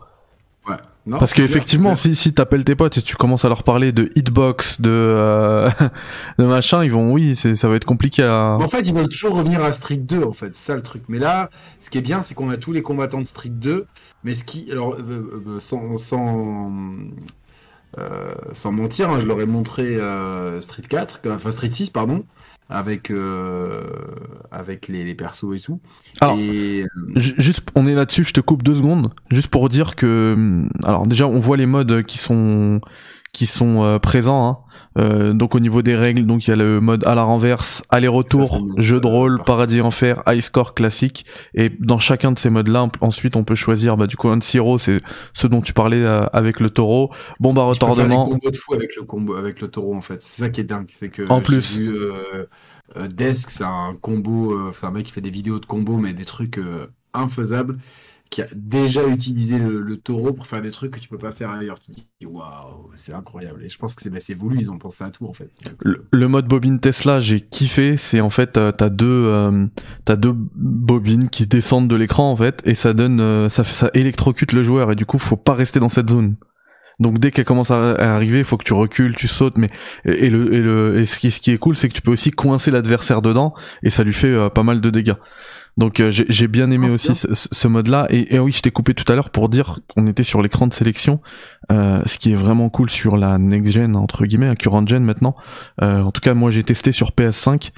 Ouais. 0.67 0.75
Non, 1.05 1.19
Parce 1.19 1.33
qu'effectivement, 1.33 1.93
si, 1.95 2.15
si 2.15 2.33
t'appelles 2.33 2.63
tes 2.63 2.75
potes 2.75 2.97
et 2.97 3.01
tu 3.01 3.15
commences 3.15 3.45
à 3.45 3.49
leur 3.49 3.63
parler 3.63 3.91
de 3.91 4.11
hitbox, 4.15 4.81
de, 4.81 4.89
euh, 4.91 5.69
de 6.39 6.45
machin, 6.45 6.83
ils 6.83 6.91
vont, 6.91 7.11
oui, 7.11 7.35
ça 7.35 7.67
va 7.67 7.75
être 7.75 7.85
compliqué 7.85 8.23
à... 8.23 8.57
En 8.59 8.67
fait, 8.67 8.81
ils 8.81 8.93
veulent 8.93 9.09
toujours 9.09 9.35
revenir 9.35 9.63
à 9.63 9.71
Street 9.71 9.97
2, 9.97 10.23
en 10.23 10.33
fait, 10.33 10.55
c'est 10.55 10.67
ça 10.67 10.75
le 10.75 10.83
truc. 10.83 11.03
Mais 11.09 11.17
là, 11.17 11.49
ce 11.79 11.89
qui 11.89 11.97
est 11.97 12.01
bien, 12.01 12.21
c'est 12.21 12.35
qu'on 12.35 12.51
a 12.51 12.57
tous 12.57 12.71
les 12.71 12.83
combattants 12.83 13.19
de 13.19 13.25
Street 13.25 13.49
2, 13.49 13.87
mais 14.23 14.35
ce 14.35 14.43
qui, 14.43 14.71
alors, 14.71 14.95
euh, 14.99 15.59
sans, 15.59 15.97
sans, 15.97 16.71
euh, 17.97 18.33
sans 18.53 18.71
mentir, 18.71 19.09
hein, 19.09 19.19
je 19.19 19.27
leur 19.27 19.41
ai 19.41 19.45
montré 19.45 19.97
euh, 19.97 20.61
Street 20.61 20.83
4, 20.87 21.21
enfin 21.27 21.51
Street 21.51 21.71
6, 21.71 21.89
pardon, 21.89 22.23
avec 22.69 23.11
euh, 23.11 23.83
avec 24.49 24.87
les, 24.87 25.03
les, 25.03 25.13
persos 25.13 25.53
et 25.55 25.59
tout. 25.59 25.81
Alors, 26.21 26.37
juste, 27.15 27.67
on 27.75 27.85
est 27.87 27.93
là-dessus. 27.93 28.23
Je 28.23 28.33
te 28.33 28.39
coupe 28.39 28.63
deux 28.63 28.75
secondes, 28.75 29.13
juste 29.29 29.49
pour 29.49 29.67
dire 29.67 29.95
que, 29.95 30.33
hum, 30.35 30.69
alors 30.85 31.05
déjà, 31.05 31.27
on 31.27 31.39
voit 31.39 31.57
les 31.57 31.65
modes 31.65 32.03
qui 32.03 32.17
sont 32.17 32.79
qui 33.33 33.47
sont 33.47 33.83
euh, 33.83 33.99
présents. 33.99 34.49
Hein. 34.49 34.57
Euh, 34.97 35.33
donc 35.33 35.55
au 35.55 35.59
niveau 35.59 35.81
des 35.81 35.95
règles, 35.95 36.25
donc 36.25 36.47
il 36.47 36.49
y 36.49 36.53
a 36.53 36.57
le 36.57 36.81
mode 36.81 37.05
à 37.05 37.15
la 37.15 37.23
renverse, 37.23 37.81
aller-retour, 37.89 38.61
jeu 38.77 38.99
de 38.99 39.07
rôle, 39.07 39.41
paradis 39.43 39.81
enfer, 39.81 40.21
high 40.27 40.41
score 40.41 40.73
classique. 40.73 41.25
Et 41.53 41.69
dans 41.69 41.99
chacun 41.99 42.33
de 42.33 42.39
ces 42.39 42.49
modes-là, 42.49 42.89
ensuite 42.99 43.35
on 43.37 43.43
peut 43.43 43.55
choisir 43.55 43.95
bah 43.95 44.07
du 44.07 44.17
coup 44.17 44.27
un 44.29 44.41
Siro, 44.41 44.77
c'est 44.77 45.01
ce 45.33 45.47
dont 45.47 45.61
tu 45.61 45.73
parlais 45.73 46.05
euh, 46.05 46.25
avec 46.33 46.59
le 46.59 46.69
taureau, 46.69 47.11
bombe 47.39 47.59
à 47.59 47.63
retardement. 47.63 48.37
Je 48.43 48.49
de 48.49 48.55
fou 48.55 48.73
avec 48.73 48.95
le 48.95 49.03
combo 49.03 49.35
avec 49.35 49.61
le 49.61 49.69
taureau 49.69 49.95
en 49.95 50.01
fait. 50.01 50.21
C'est 50.21 50.41
ça 50.43 50.49
qui 50.49 50.61
est 50.61 50.65
dingue, 50.65 50.89
c'est 50.91 51.09
que 51.09 51.29
en 51.29 51.41
plus. 51.41 51.77
Vu, 51.77 51.95
euh, 51.95 52.45
Desk, 53.07 53.49
c'est 53.51 53.63
un 53.63 53.95
combo, 54.01 54.67
enfin 54.67 54.89
un 54.89 54.91
mec 54.91 55.05
qui 55.05 55.13
fait 55.13 55.21
des 55.21 55.29
vidéos 55.29 55.59
de 55.59 55.65
combo 55.65 55.95
mais 55.95 56.11
des 56.11 56.25
trucs 56.25 56.59
infaisables 57.13 57.77
qui 58.31 58.41
a 58.41 58.47
déjà 58.55 59.05
utilisé 59.07 59.59
le, 59.59 59.97
taureau 59.97 60.31
pour 60.31 60.47
faire 60.47 60.61
des 60.61 60.71
trucs 60.71 60.91
que 60.91 60.99
tu 60.99 61.09
peux 61.09 61.17
pas 61.17 61.33
faire 61.33 61.49
ailleurs. 61.49 61.79
Tu 61.81 61.91
dis 61.91 62.25
waouh, 62.25 62.89
c'est 62.95 63.13
incroyable. 63.13 63.61
Et 63.61 63.69
je 63.69 63.77
pense 63.77 63.93
que 63.93 64.01
c'est 64.01 64.09
bah, 64.09 64.19
voulu, 64.39 64.57
ils 64.57 64.71
ont 64.71 64.79
pensé 64.79 65.03
à 65.03 65.11
tout 65.11 65.27
en 65.27 65.33
fait. 65.33 65.51
Le, 65.81 66.27
mode 66.29 66.47
bobine 66.47 66.79
Tesla, 66.79 67.19
j'ai 67.19 67.41
kiffé. 67.41 67.97
C'est 67.97 68.21
en 68.21 68.29
fait 68.29 68.57
euh, 68.57 68.71
t'as 68.71 68.89
deux 68.89 69.05
euh, 69.05 69.67
t'as 70.05 70.15
deux 70.15 70.33
bobines 70.33 71.27
qui 71.27 71.45
descendent 71.45 71.89
de 71.89 71.95
l'écran 71.95 72.31
en 72.31 72.35
fait 72.37 72.61
et 72.63 72.73
ça 72.73 72.93
donne 72.93 73.19
euh, 73.19 73.49
ça 73.49 73.65
ça 73.65 73.91
électrocute 73.93 74.53
le 74.53 74.63
joueur 74.63 74.93
et 74.93 74.95
du 74.95 75.05
coup 75.05 75.19
faut 75.19 75.35
pas 75.35 75.53
rester 75.53 75.81
dans 75.81 75.89
cette 75.89 76.09
zone. 76.09 76.37
Donc 77.01 77.19
dès 77.19 77.31
qu'elle 77.31 77.45
commence 77.45 77.71
à, 77.71 77.95
arriver, 77.95 78.43
faut 78.43 78.57
que 78.57 78.63
tu 78.63 78.73
recules, 78.73 79.15
tu 79.15 79.27
sautes, 79.27 79.57
mais 79.57 79.71
et, 80.05 80.29
le 80.29 80.53
et 80.53 80.61
le 80.61 80.99
et 80.99 81.05
ce 81.05 81.19
qui 81.19 81.31
ce 81.31 81.41
qui 81.41 81.51
est 81.51 81.57
cool, 81.57 81.75
c'est 81.75 81.89
que 81.89 81.93
tu 81.93 82.01
peux 82.01 82.11
aussi 82.11 82.31
coincer 82.31 82.71
l'adversaire 82.71 83.21
dedans 83.21 83.53
et 83.83 83.89
ça 83.89 84.05
lui 84.05 84.13
fait 84.13 84.49
pas 84.51 84.63
mal 84.63 84.79
de 84.79 84.89
dégâts. 84.89 85.15
Donc 85.77 85.99
euh, 85.99 86.11
j'ai 86.11 86.47
bien 86.47 86.69
aimé 86.69 86.87
ah, 86.89 86.93
aussi 86.93 87.15
ce, 87.15 87.67
mode-là. 87.67 88.07
Et, 88.09 88.39
oui, 88.39 88.51
je 88.51 88.61
t'ai 88.61 88.71
coupé 88.71 88.93
tout 88.93 89.09
à 89.11 89.15
l'heure 89.15 89.29
pour 89.29 89.49
dire 89.49 89.79
qu'on 89.87 90.05
était 90.07 90.23
sur 90.23 90.41
l'écran 90.41 90.67
de 90.67 90.73
sélection, 90.73 91.21
euh, 91.71 92.01
ce 92.05 92.17
qui 92.17 92.31
est 92.33 92.35
vraiment 92.35 92.69
cool 92.69 92.89
sur 92.89 93.17
la 93.17 93.37
next 93.37 93.71
gen 93.71 93.95
entre 93.95 94.25
guillemets, 94.25 94.53
current 94.55 94.85
gen 94.85 95.03
maintenant. 95.03 95.35
Euh, 95.81 96.01
en 96.01 96.11
tout 96.11 96.21
cas, 96.21 96.33
moi 96.33 96.51
j'ai 96.51 96.63
testé 96.63 96.91
sur 96.91 97.11
PS5. 97.11 97.71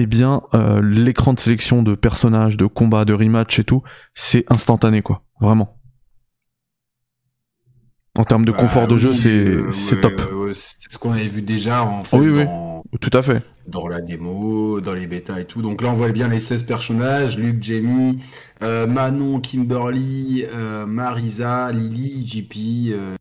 Eh 0.00 0.06
bien, 0.06 0.42
l'écran 0.80 1.32
de 1.32 1.40
sélection 1.40 1.82
de 1.82 1.96
personnages, 1.96 2.56
de 2.56 2.66
combats, 2.66 3.04
de 3.04 3.14
rematch 3.14 3.58
et 3.58 3.64
tout, 3.64 3.82
c'est 4.14 4.44
instantané 4.48 5.02
quoi, 5.02 5.24
vraiment. 5.40 5.76
En 8.16 8.24
termes 8.24 8.44
de 8.44 8.52
bah 8.52 8.58
confort 8.58 8.86
de 8.86 8.96
jeu, 8.96 9.12
c'est 9.12 10.00
top. 10.00 10.20
c'est 10.54 10.92
ce 10.92 10.98
qu'on 10.98 11.12
avait 11.12 11.26
vu 11.26 11.42
déjà 11.42 11.82
en 11.82 12.04
fait, 12.04 12.16
oui, 12.16 12.28
oui. 12.28 12.44
Tout 13.00 13.10
à 13.12 13.22
fait 13.22 13.42
dans 13.68 13.86
la 13.86 14.00
démo, 14.00 14.80
dans 14.80 14.94
les 14.94 15.06
bêtas 15.06 15.40
et 15.40 15.44
tout. 15.44 15.62
Donc 15.62 15.82
là, 15.82 15.90
on 15.90 15.92
voit 15.92 16.10
bien 16.10 16.28
les 16.28 16.40
16 16.40 16.62
personnages, 16.64 17.38
Luke, 17.38 17.62
Jamie, 17.62 18.18
euh, 18.62 18.86
Manon, 18.86 19.40
Kimberly, 19.40 20.44
euh, 20.52 20.86
Marisa, 20.86 21.70
Lily, 21.70 22.26
JP. 22.26 22.92
Euh, 22.92 23.16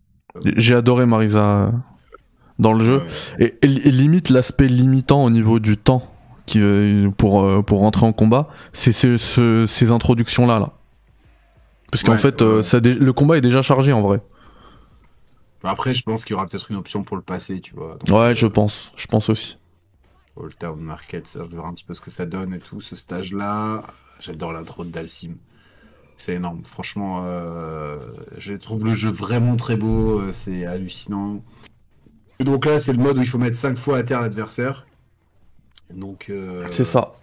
J'ai 0.56 0.74
adoré 0.74 1.06
Marisa 1.06 1.72
dans 2.60 2.74
le 2.74 2.84
jeu. 2.84 3.02
Et, 3.40 3.56
limite, 3.64 4.30
l'aspect 4.30 4.68
limitant 4.68 5.24
au 5.24 5.30
niveau 5.30 5.60
du 5.60 5.78
temps 5.78 6.04
qui, 6.46 6.62
pour, 7.18 7.64
pour 7.66 7.80
rentrer 7.80 8.06
en 8.06 8.14
combat, 8.14 8.48
c'est 8.72 8.94
ces 8.94 9.92
introductions-là. 9.92 10.60
Là. 10.60 10.72
Parce 11.92 12.04
qu'en 12.04 12.18
fait, 12.18 12.62
ça, 12.62 12.80
le 12.80 13.12
combat 13.12 13.38
est 13.38 13.42
déjà 13.42 13.62
chargé 13.62 13.92
en 13.92 14.02
vrai. 14.02 14.22
Après, 15.68 15.94
je 15.94 16.04
pense 16.04 16.26
qu'il 16.26 16.34
y 16.34 16.36
aura 16.36 16.48
peut-être 16.48 16.72
une 16.72 16.78
option 16.78 17.04
pour 17.04 17.18
le 17.18 17.24
passer, 17.24 17.62
tu 17.62 17.76
vois. 17.76 17.98
ouais, 18.10 18.34
je 18.34 18.48
pense. 18.48 18.92
Je 18.96 19.08
pense 19.08 19.30
aussi. 19.30 19.58
Old 20.36 20.58
Town 20.58 20.80
Market, 20.80 21.28
ça, 21.28 21.42
je 21.50 21.56
voir 21.56 21.68
un 21.68 21.74
petit 21.74 21.84
peu 21.84 21.94
ce 21.94 22.02
que 22.02 22.12
ça 22.12 22.26
donne 22.26 22.54
et 22.54 22.60
tout, 22.60 22.80
ce 22.80 22.96
stage-là. 22.96 23.84
J'adore 24.20 24.54
l'intro 24.54 24.84
de 24.84 24.90
Dalsim. 24.90 25.36
C'est 26.18 26.34
énorme, 26.34 26.64
franchement, 26.66 27.22
euh, 27.26 27.98
je 28.38 28.56
trouve 28.56 28.84
le 28.84 28.96
jeu 28.96 29.12
vraiment 29.12 29.56
très 29.56 29.76
beau, 29.76 30.20
euh, 30.20 30.32
c'est 30.32 30.66
hallucinant. 30.66 31.44
Et 32.40 32.44
donc 32.44 32.66
là, 32.66 32.80
c'est 32.80 32.92
le 32.92 32.98
mode 32.98 33.20
où 33.20 33.22
il 33.22 33.28
faut 33.28 33.38
mettre 33.38 33.56
5 33.56 33.78
fois 33.78 33.98
à 33.98 34.04
terre 34.04 34.22
l'adversaire. 34.22 34.88
Donc. 35.92 36.28
Euh, 36.30 36.68
c'est 36.72 36.84
ça. 36.84 37.14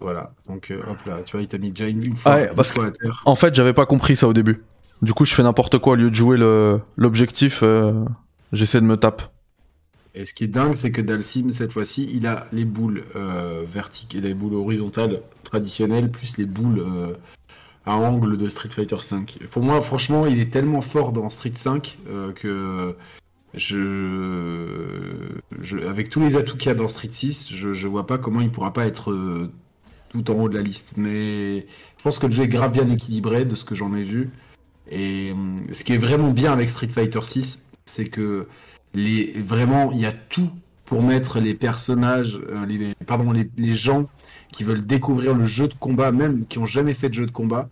Voilà, 0.00 0.32
donc 0.48 0.72
hop 0.86 0.98
là, 1.06 1.22
tu 1.22 1.32
vois, 1.32 1.42
il 1.42 1.48
t'a 1.48 1.56
mis 1.56 1.70
déjà 1.70 1.88
une, 1.88 2.16
fois, 2.16 2.32
à 2.32 2.90
terre. 2.90 3.22
En 3.24 3.36
fait, 3.36 3.54
j'avais 3.54 3.72
pas 3.72 3.86
compris 3.86 4.16
ça 4.16 4.26
au 4.26 4.32
début. 4.32 4.62
Du 5.02 5.12
coup, 5.12 5.24
je 5.24 5.34
fais 5.34 5.42
n'importe 5.42 5.78
quoi 5.78 5.94
au 5.94 5.96
lieu 5.96 6.10
de 6.10 6.14
jouer 6.14 6.38
l'objectif, 6.96 7.62
j'essaie 8.52 8.80
de 8.80 8.86
me 8.86 8.96
taper. 8.96 9.24
Et 10.14 10.24
ce 10.24 10.32
qui 10.32 10.44
est 10.44 10.48
dingue, 10.48 10.76
c'est 10.76 10.92
que 10.92 11.02
Dalsim, 11.02 11.52
cette 11.52 11.72
fois-ci, 11.72 12.08
il 12.14 12.26
a 12.26 12.46
les 12.52 12.64
boules 12.64 13.04
euh, 13.16 13.64
verticales, 13.66 14.22
les 14.22 14.34
boules 14.34 14.54
horizontales 14.54 15.22
traditionnelles, 15.42 16.10
plus 16.10 16.36
les 16.36 16.46
boules 16.46 16.78
euh, 16.78 17.14
à 17.84 17.96
angle 17.96 18.38
de 18.38 18.48
Street 18.48 18.68
Fighter 18.68 18.98
5. 19.02 19.40
Pour 19.50 19.64
moi, 19.64 19.80
franchement, 19.82 20.26
il 20.26 20.38
est 20.38 20.52
tellement 20.52 20.82
fort 20.82 21.12
dans 21.12 21.28
Street 21.30 21.52
5 21.56 21.98
que 22.36 22.94
je, 23.54 25.08
avec 25.88 26.10
tous 26.10 26.20
les 26.20 26.36
atouts 26.36 26.56
qu'il 26.56 26.68
y 26.68 26.70
a 26.70 26.74
dans 26.74 26.88
Street 26.88 27.08
6, 27.10 27.52
je, 27.52 27.72
je 27.72 27.88
vois 27.88 28.06
pas 28.06 28.18
comment 28.18 28.40
il 28.40 28.50
pourra 28.50 28.72
pas 28.72 28.86
être 28.86 29.10
euh, 29.10 29.50
tout 30.10 30.30
en 30.30 30.34
haut 30.34 30.48
de 30.48 30.54
la 30.54 30.62
liste. 30.62 30.92
Mais 30.96 31.66
je 31.98 32.02
pense 32.02 32.20
que 32.20 32.26
le 32.26 32.32
jeu 32.32 32.44
est 32.44 32.48
grave 32.48 32.72
bien 32.72 32.88
équilibré 32.88 33.44
de 33.44 33.56
ce 33.56 33.64
que 33.64 33.74
j'en 33.74 33.94
ai 33.94 34.04
vu. 34.04 34.30
Et 34.90 35.32
euh, 35.32 35.56
ce 35.72 35.84
qui 35.84 35.92
est 35.92 35.98
vraiment 35.98 36.30
bien 36.30 36.52
avec 36.52 36.70
Street 36.70 36.88
Fighter 36.88 37.22
6, 37.22 37.64
c'est 37.84 38.06
que 38.06 38.46
les, 38.94 39.32
vraiment, 39.42 39.92
il 39.92 40.00
y 40.00 40.06
a 40.06 40.12
tout 40.12 40.50
pour 40.84 41.02
mettre 41.02 41.40
les 41.40 41.54
personnages, 41.54 42.40
euh, 42.50 42.66
les, 42.66 42.94
pardon, 43.06 43.32
les, 43.32 43.50
les, 43.56 43.72
gens 43.72 44.08
qui 44.52 44.64
veulent 44.64 44.86
découvrir 44.86 45.34
le 45.34 45.44
jeu 45.46 45.68
de 45.68 45.74
combat, 45.74 46.12
même 46.12 46.46
qui 46.46 46.58
ont 46.58 46.66
jamais 46.66 46.94
fait 46.94 47.08
de 47.08 47.14
jeu 47.14 47.26
de 47.26 47.30
combat. 47.30 47.68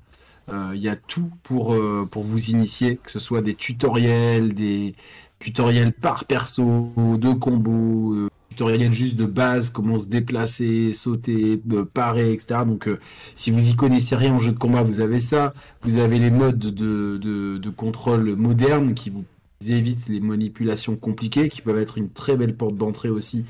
Il 0.74 0.80
y 0.80 0.88
a 0.90 0.96
tout 0.96 1.30
pour, 1.44 1.74
pour 2.10 2.24
vous 2.24 2.50
initier, 2.50 2.98
que 3.02 3.10
ce 3.10 3.18
soit 3.18 3.40
des 3.40 3.54
tutoriels, 3.54 4.52
des, 4.52 4.94
tutoriel 5.42 5.92
par 5.92 6.24
perso, 6.24 6.92
de 6.96 7.32
combos, 7.32 8.14
euh, 8.14 8.30
tutoriel 8.52 8.92
juste 8.92 9.16
de 9.16 9.24
base, 9.24 9.70
comment 9.70 9.98
se 9.98 10.06
déplacer, 10.06 10.92
sauter, 10.92 11.60
euh, 11.72 11.84
parer, 11.84 12.32
etc. 12.32 12.60
Donc 12.66 12.86
euh, 12.86 12.98
si 13.34 13.50
vous 13.50 13.70
y 13.70 13.74
connaissez 13.74 14.14
rien 14.14 14.34
en 14.34 14.38
jeu 14.38 14.52
de 14.52 14.58
combat, 14.58 14.82
vous 14.82 15.00
avez 15.00 15.20
ça. 15.20 15.54
Vous 15.82 15.98
avez 15.98 16.18
les 16.18 16.30
modes 16.30 16.58
de, 16.58 17.70
contrôle 17.76 18.36
moderne 18.36 18.94
qui 18.94 19.10
vous 19.10 19.24
évitent 19.66 20.08
les 20.08 20.20
manipulations 20.20 20.96
compliquées, 20.96 21.48
qui 21.48 21.62
peuvent 21.62 21.78
être 21.78 21.96
une 21.98 22.10
très 22.10 22.36
belle 22.36 22.54
porte 22.54 22.76
d'entrée 22.76 23.08
aussi 23.08 23.44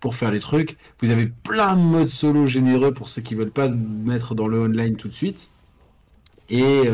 pour 0.00 0.14
faire 0.14 0.32
les 0.32 0.40
trucs. 0.40 0.76
Vous 1.00 1.10
avez 1.10 1.26
plein 1.26 1.76
de 1.76 1.82
modes 1.82 2.08
solo 2.08 2.46
généreux 2.46 2.92
pour 2.92 3.08
ceux 3.08 3.22
qui 3.22 3.34
veulent 3.34 3.50
pas 3.50 3.68
se 3.68 3.74
mettre 3.74 4.34
dans 4.34 4.48
le 4.48 4.60
online 4.60 4.96
tout 4.96 5.08
de 5.08 5.14
suite. 5.14 5.48
Et, 6.50 6.88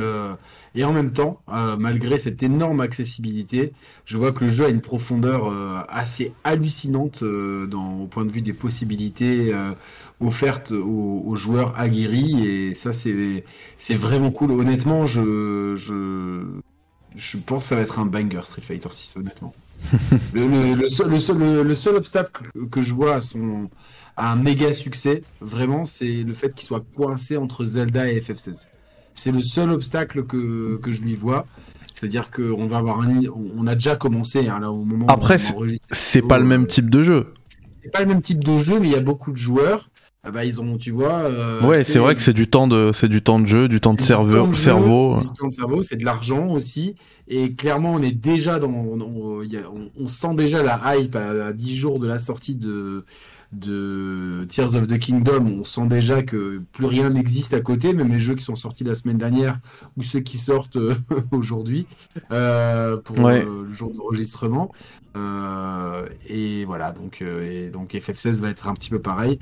et 0.76 0.84
en 0.84 0.92
même 0.92 1.10
temps, 1.10 1.40
euh, 1.48 1.76
malgré 1.78 2.18
cette 2.18 2.42
énorme 2.42 2.82
accessibilité, 2.82 3.72
je 4.04 4.18
vois 4.18 4.32
que 4.32 4.44
le 4.44 4.50
jeu 4.50 4.66
a 4.66 4.68
une 4.68 4.82
profondeur 4.82 5.46
euh, 5.50 5.80
assez 5.88 6.34
hallucinante 6.44 7.22
euh, 7.22 7.66
dans, 7.66 8.00
au 8.00 8.06
point 8.06 8.26
de 8.26 8.30
vue 8.30 8.42
des 8.42 8.52
possibilités 8.52 9.54
offertes 10.20 10.72
aux, 10.72 11.34
joueurs 11.34 11.74
aguerris. 11.78 12.46
Et 12.46 12.74
ça, 12.74 12.92
c'est 12.92 13.94
vraiment 13.94 14.30
cool. 14.30 14.50
Honnêtement, 14.50 15.06
je, 15.06 15.74
je, 15.76 16.42
je 17.16 17.36
pense 17.38 17.64
que 17.64 17.68
ça 17.70 17.76
va 17.76 17.80
être 17.80 17.98
un 17.98 18.06
banger 18.06 18.42
Street 18.44 18.60
Fighter 18.60 18.90
6, 18.90 19.16
honnêtement. 19.16 19.54
le, 20.34 20.74
le, 20.74 20.88
seul, 20.88 21.10
le, 21.10 21.74
seul, 21.74 21.96
obstacle 21.96 22.50
que 22.70 22.82
je 22.82 22.92
vois 22.92 23.14
à, 23.14 23.20
son, 23.22 23.70
à 24.16 24.32
un 24.32 24.36
méga 24.36 24.74
succès, 24.74 25.22
vraiment, 25.40 25.86
c'est 25.86 26.22
le 26.22 26.34
fait 26.34 26.54
qu'il 26.54 26.66
soit 26.66 26.84
coincé 26.94 27.38
entre 27.38 27.64
Zelda 27.64 28.10
et 28.10 28.20
FF16. 28.20 28.66
C'est 29.26 29.32
le 29.32 29.42
seul 29.42 29.72
obstacle 29.72 30.24
que, 30.24 30.76
que 30.76 30.92
je 30.92 31.02
lui 31.02 31.16
vois. 31.16 31.46
C'est-à-dire 31.92 32.30
qu'on 32.30 32.68
va 32.68 32.76
avoir 32.76 33.00
un, 33.00 33.22
on 33.56 33.66
a 33.66 33.74
déjà 33.74 33.96
commencé 33.96 34.46
hein, 34.46 34.60
là 34.60 34.70
au 34.70 34.84
moment. 34.84 35.06
Après, 35.08 35.36
c'est 35.90 36.22
pas 36.22 36.38
le 36.38 36.44
même 36.44 36.68
type 36.68 36.88
de 36.88 37.02
jeu. 37.02 37.34
C'est 37.82 37.90
pas 37.90 38.02
le 38.02 38.06
même 38.06 38.22
type 38.22 38.44
de 38.44 38.56
jeu, 38.58 38.78
mais 38.78 38.86
il 38.86 38.92
y 38.92 38.96
a 38.96 39.00
beaucoup 39.00 39.32
de 39.32 39.36
joueurs. 39.36 39.90
Ah 40.22 40.30
bah 40.30 40.44
ils 40.44 40.60
ont, 40.60 40.78
tu 40.78 40.92
vois. 40.92 41.22
Euh, 41.24 41.60
ouais, 41.66 41.82
c'est 41.82 41.98
vrai 41.98 42.14
que 42.14 42.20
c'est 42.20 42.34
du 42.34 42.46
temps 42.46 42.68
de, 42.68 42.92
c'est 42.92 43.08
du 43.08 43.20
temps 43.20 43.40
de 43.40 43.46
jeu, 43.46 43.66
du 43.66 43.80
temps 43.80 43.94
de 43.94 44.00
cerveau, 44.00 44.52
cerveau. 44.52 45.10
C'est 45.10 45.22
du 45.22 45.32
temps 45.32 45.48
de 45.48 45.52
cerveau, 45.52 45.82
c'est 45.82 45.96
de 45.96 46.04
l'argent 46.04 46.46
aussi. 46.50 46.94
Et 47.26 47.54
clairement, 47.54 47.94
on 47.94 48.02
est 48.02 48.12
déjà 48.12 48.60
dans, 48.60 48.68
on, 48.68 49.42
on, 49.98 50.06
sent 50.06 50.34
déjà 50.36 50.62
la 50.62 50.94
hype 50.94 51.16
à, 51.16 51.46
à 51.46 51.52
10 51.52 51.76
jours 51.76 51.98
de 51.98 52.06
la 52.06 52.20
sortie 52.20 52.54
de 52.54 53.04
de 53.52 54.46
Tears 54.48 54.74
of 54.74 54.88
the 54.88 54.98
Kingdom, 54.98 55.60
on 55.60 55.64
sent 55.64 55.86
déjà 55.86 56.22
que 56.22 56.62
plus 56.72 56.86
rien 56.86 57.10
n'existe 57.10 57.54
à 57.54 57.60
côté, 57.60 57.92
même 57.92 58.08
les 58.08 58.18
jeux 58.18 58.34
qui 58.34 58.42
sont 58.42 58.56
sortis 58.56 58.84
la 58.84 58.94
semaine 58.94 59.18
dernière 59.18 59.58
ou 59.96 60.02
ceux 60.02 60.20
qui 60.20 60.38
sortent 60.38 60.76
euh, 60.76 60.94
aujourd'hui 61.30 61.86
euh, 62.32 62.96
pour 62.96 63.26
euh, 63.26 63.64
le 63.68 63.74
jour 63.74 63.92
d'enregistrement. 63.92 64.72
et 66.28 66.64
voilà, 66.64 66.92
donc, 66.92 67.22
et 67.22 67.70
donc 67.70 67.92
FF16 67.92 68.40
va 68.40 68.50
être 68.50 68.68
un 68.68 68.74
petit 68.74 68.90
peu 68.90 68.98
pareil. 68.98 69.38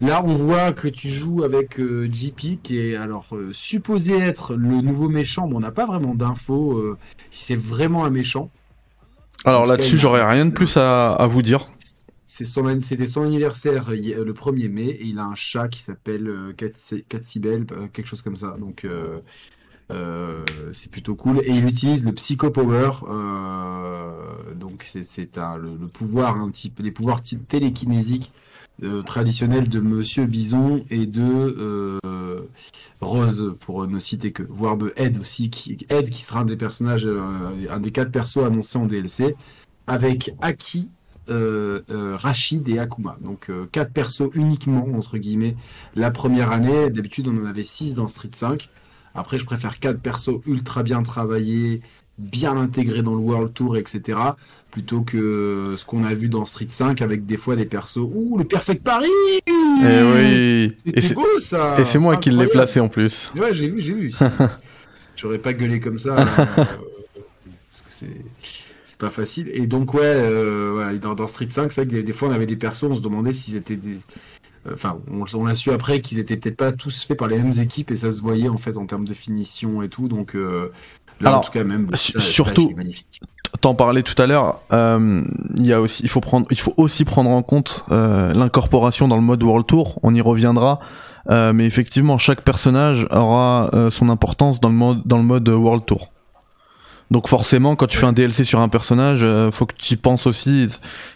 Là, 0.00 0.22
on 0.24 0.34
voit 0.34 0.72
que 0.72 0.86
tu 0.86 1.08
joues 1.08 1.42
avec 1.42 1.80
JP, 1.80 2.62
qui 2.62 2.78
est 2.78 2.94
alors 2.94 3.34
supposé 3.52 4.18
être 4.18 4.54
le 4.54 4.80
nouveau 4.80 5.08
méchant, 5.08 5.48
mais 5.48 5.56
on 5.56 5.60
n'a 5.60 5.72
pas 5.72 5.86
vraiment 5.86 6.14
d'infos 6.14 6.96
si 7.30 7.44
c'est 7.44 7.58
vraiment 7.58 8.04
un 8.04 8.10
méchant. 8.10 8.50
Alors 9.44 9.66
là-dessus, 9.66 9.98
j'aurais 9.98 10.24
rien 10.24 10.46
de 10.46 10.50
plus 10.50 10.76
à, 10.76 11.12
à 11.12 11.26
vous 11.26 11.42
dire 11.42 11.68
c'était 12.28 13.06
son 13.06 13.22
anniversaire 13.24 13.88
euh, 13.88 14.24
le 14.24 14.32
1er 14.32 14.68
mai 14.68 14.88
et 14.88 15.06
il 15.06 15.18
a 15.18 15.24
un 15.24 15.34
chat 15.34 15.68
qui 15.68 15.80
s'appelle 15.80 16.28
euh, 16.28 16.52
Katsibel, 17.08 17.66
euh, 17.72 17.88
quelque 17.88 18.06
chose 18.06 18.22
comme 18.22 18.36
ça. 18.36 18.54
Donc 18.60 18.86
c'est 20.72 20.90
plutôt 20.90 21.14
cool. 21.14 21.40
Et 21.44 21.50
il 21.50 21.66
utilise 21.66 22.04
le 22.04 22.12
Psycho 22.12 22.50
Power. 22.50 22.90
donc 24.56 24.84
c'est 24.86 25.36
le, 25.36 25.86
pouvoir 25.88 26.36
un 26.36 26.50
type, 26.50 26.80
les 26.80 26.92
pouvoirs 26.92 27.22
télékinésiques 27.48 28.30
traditionnels 29.06 29.68
de 29.68 29.80
Monsieur 29.80 30.26
Bison 30.26 30.84
et 30.90 31.06
de 31.06 31.98
Rose 33.00 33.56
pour 33.60 33.88
ne 33.88 33.98
citer 33.98 34.32
que, 34.32 34.42
voire 34.42 34.76
de 34.76 34.92
Ed 34.96 35.18
aussi, 35.18 35.48
qui, 35.48 35.78
Ed 35.88 36.10
qui 36.10 36.22
sera 36.22 36.40
un 36.40 36.44
des 36.44 36.58
personnages, 36.58 37.06
un 37.06 37.80
des 37.80 37.90
quatre 37.90 38.12
persos 38.12 38.44
annoncés 38.44 38.78
en 38.78 38.84
DLC, 38.84 39.34
avec 39.86 40.34
Aki 40.42 40.90
euh, 40.90 40.90
euh, 40.90 40.97
Rachid 41.28 42.68
et 42.68 42.78
Akuma. 42.78 43.16
Donc 43.20 43.50
euh, 43.50 43.66
quatre 43.70 43.92
persos 43.92 44.30
uniquement 44.34 44.86
entre 44.94 45.18
guillemets 45.18 45.56
la 45.94 46.10
première 46.10 46.52
année. 46.52 46.90
D'habitude 46.90 47.28
on 47.28 47.42
en 47.42 47.46
avait 47.46 47.64
six 47.64 47.94
dans 47.94 48.08
Street 48.08 48.30
5. 48.32 48.68
Après 49.14 49.38
je 49.38 49.44
préfère 49.44 49.78
quatre 49.78 50.00
persos 50.00 50.40
ultra 50.46 50.82
bien 50.82 51.02
travaillés, 51.02 51.80
bien 52.18 52.56
intégrés 52.56 53.02
dans 53.02 53.14
le 53.14 53.20
World 53.20 53.52
Tour, 53.52 53.76
etc. 53.76 54.18
Plutôt 54.70 55.02
que 55.02 55.74
ce 55.76 55.84
qu'on 55.84 56.04
a 56.04 56.14
vu 56.14 56.28
dans 56.28 56.44
Street 56.46 56.66
5 56.68 57.00
avec 57.02 57.26
des 57.26 57.36
fois 57.36 57.56
des 57.56 57.64
persos. 57.64 57.98
Ouh 57.98 58.38
le 58.38 58.44
Perfect 58.44 58.82
Paris 58.82 59.08
Et 59.36 59.42
eh 59.46 60.02
oui 60.02 60.76
Et 60.94 61.00
c'est 61.00 61.14
beau 61.14 61.40
ça 61.40 61.80
Et 61.80 61.84
c'est 61.84 61.98
moi 61.98 62.16
qui 62.16 62.30
l'ai 62.30 62.46
placé 62.46 62.80
en 62.80 62.88
plus. 62.88 63.32
Ouais 63.38 63.54
j'ai 63.54 63.68
vu, 63.68 63.80
j'ai 63.80 63.94
vu. 63.94 64.14
J'aurais 65.16 65.38
pas 65.38 65.52
gueulé 65.52 65.80
comme 65.80 65.98
ça. 65.98 66.14
parce 66.46 67.82
que 67.84 67.88
c'est 67.88 68.24
pas 68.98 69.10
facile. 69.10 69.50
Et 69.54 69.66
donc, 69.66 69.94
ouais, 69.94 70.02
euh, 70.04 70.98
dans, 70.98 71.28
Street 71.28 71.48
5, 71.48 71.72
c'est 71.72 71.84
vrai 71.84 71.96
que 71.96 72.04
des, 72.04 72.12
fois, 72.12 72.28
on 72.28 72.32
avait 72.32 72.46
des 72.46 72.56
persos, 72.56 72.84
on 72.84 72.94
se 72.94 73.00
demandait 73.00 73.32
s'ils 73.32 73.56
étaient 73.56 73.76
des. 73.76 73.96
Euh, 74.66 74.72
enfin, 74.74 74.98
on, 75.10 75.24
on 75.34 75.46
a 75.46 75.54
su 75.54 75.70
après 75.70 76.00
qu'ils 76.00 76.18
étaient 76.18 76.36
peut-être 76.36 76.56
pas 76.56 76.72
tous 76.72 77.04
faits 77.04 77.16
par 77.16 77.28
les 77.28 77.38
mêmes 77.38 77.58
équipes 77.58 77.90
et 77.90 77.96
ça 77.96 78.10
se 78.10 78.20
voyait 78.20 78.48
en 78.48 78.58
fait 78.58 78.76
en 78.76 78.86
termes 78.86 79.06
de 79.06 79.14
finition 79.14 79.82
et 79.82 79.88
tout. 79.88 80.08
Donc, 80.08 80.34
euh, 80.34 80.72
là, 81.20 81.38
en 81.38 81.40
tout 81.40 81.52
cas, 81.52 81.64
même. 81.64 81.88
surtout, 81.94 82.74
t'en 83.60 83.74
parlais 83.74 84.02
tout 84.02 84.20
à 84.20 84.26
l'heure, 84.26 84.60
il 84.72 85.66
y 85.66 85.72
a 85.72 85.80
aussi, 85.80 86.02
il 86.02 86.08
faut 86.08 86.20
prendre, 86.20 86.46
il 86.50 86.58
faut 86.58 86.74
aussi 86.76 87.04
prendre 87.04 87.30
en 87.30 87.42
compte 87.42 87.84
l'incorporation 87.88 89.08
dans 89.08 89.16
le 89.16 89.22
mode 89.22 89.42
World 89.42 89.66
Tour. 89.66 89.98
On 90.02 90.12
y 90.12 90.20
reviendra. 90.20 90.80
mais 91.28 91.64
effectivement, 91.66 92.18
chaque 92.18 92.42
personnage 92.42 93.06
aura 93.10 93.70
son 93.90 94.08
importance 94.08 94.60
dans 94.60 94.68
le 94.68 94.74
mode 94.74 95.02
dans 95.06 95.18
le 95.18 95.24
mode 95.24 95.48
World 95.48 95.84
Tour. 95.86 96.10
Donc 97.10 97.26
forcément, 97.26 97.74
quand 97.74 97.86
tu 97.86 97.96
fais 97.96 98.06
un 98.06 98.12
DLC 98.12 98.44
sur 98.44 98.60
un 98.60 98.68
personnage, 98.68 99.20
euh, 99.22 99.50
faut 99.50 99.64
que 99.64 99.74
tu 99.74 99.94
y 99.94 99.96
penses 99.96 100.26
aussi. 100.26 100.66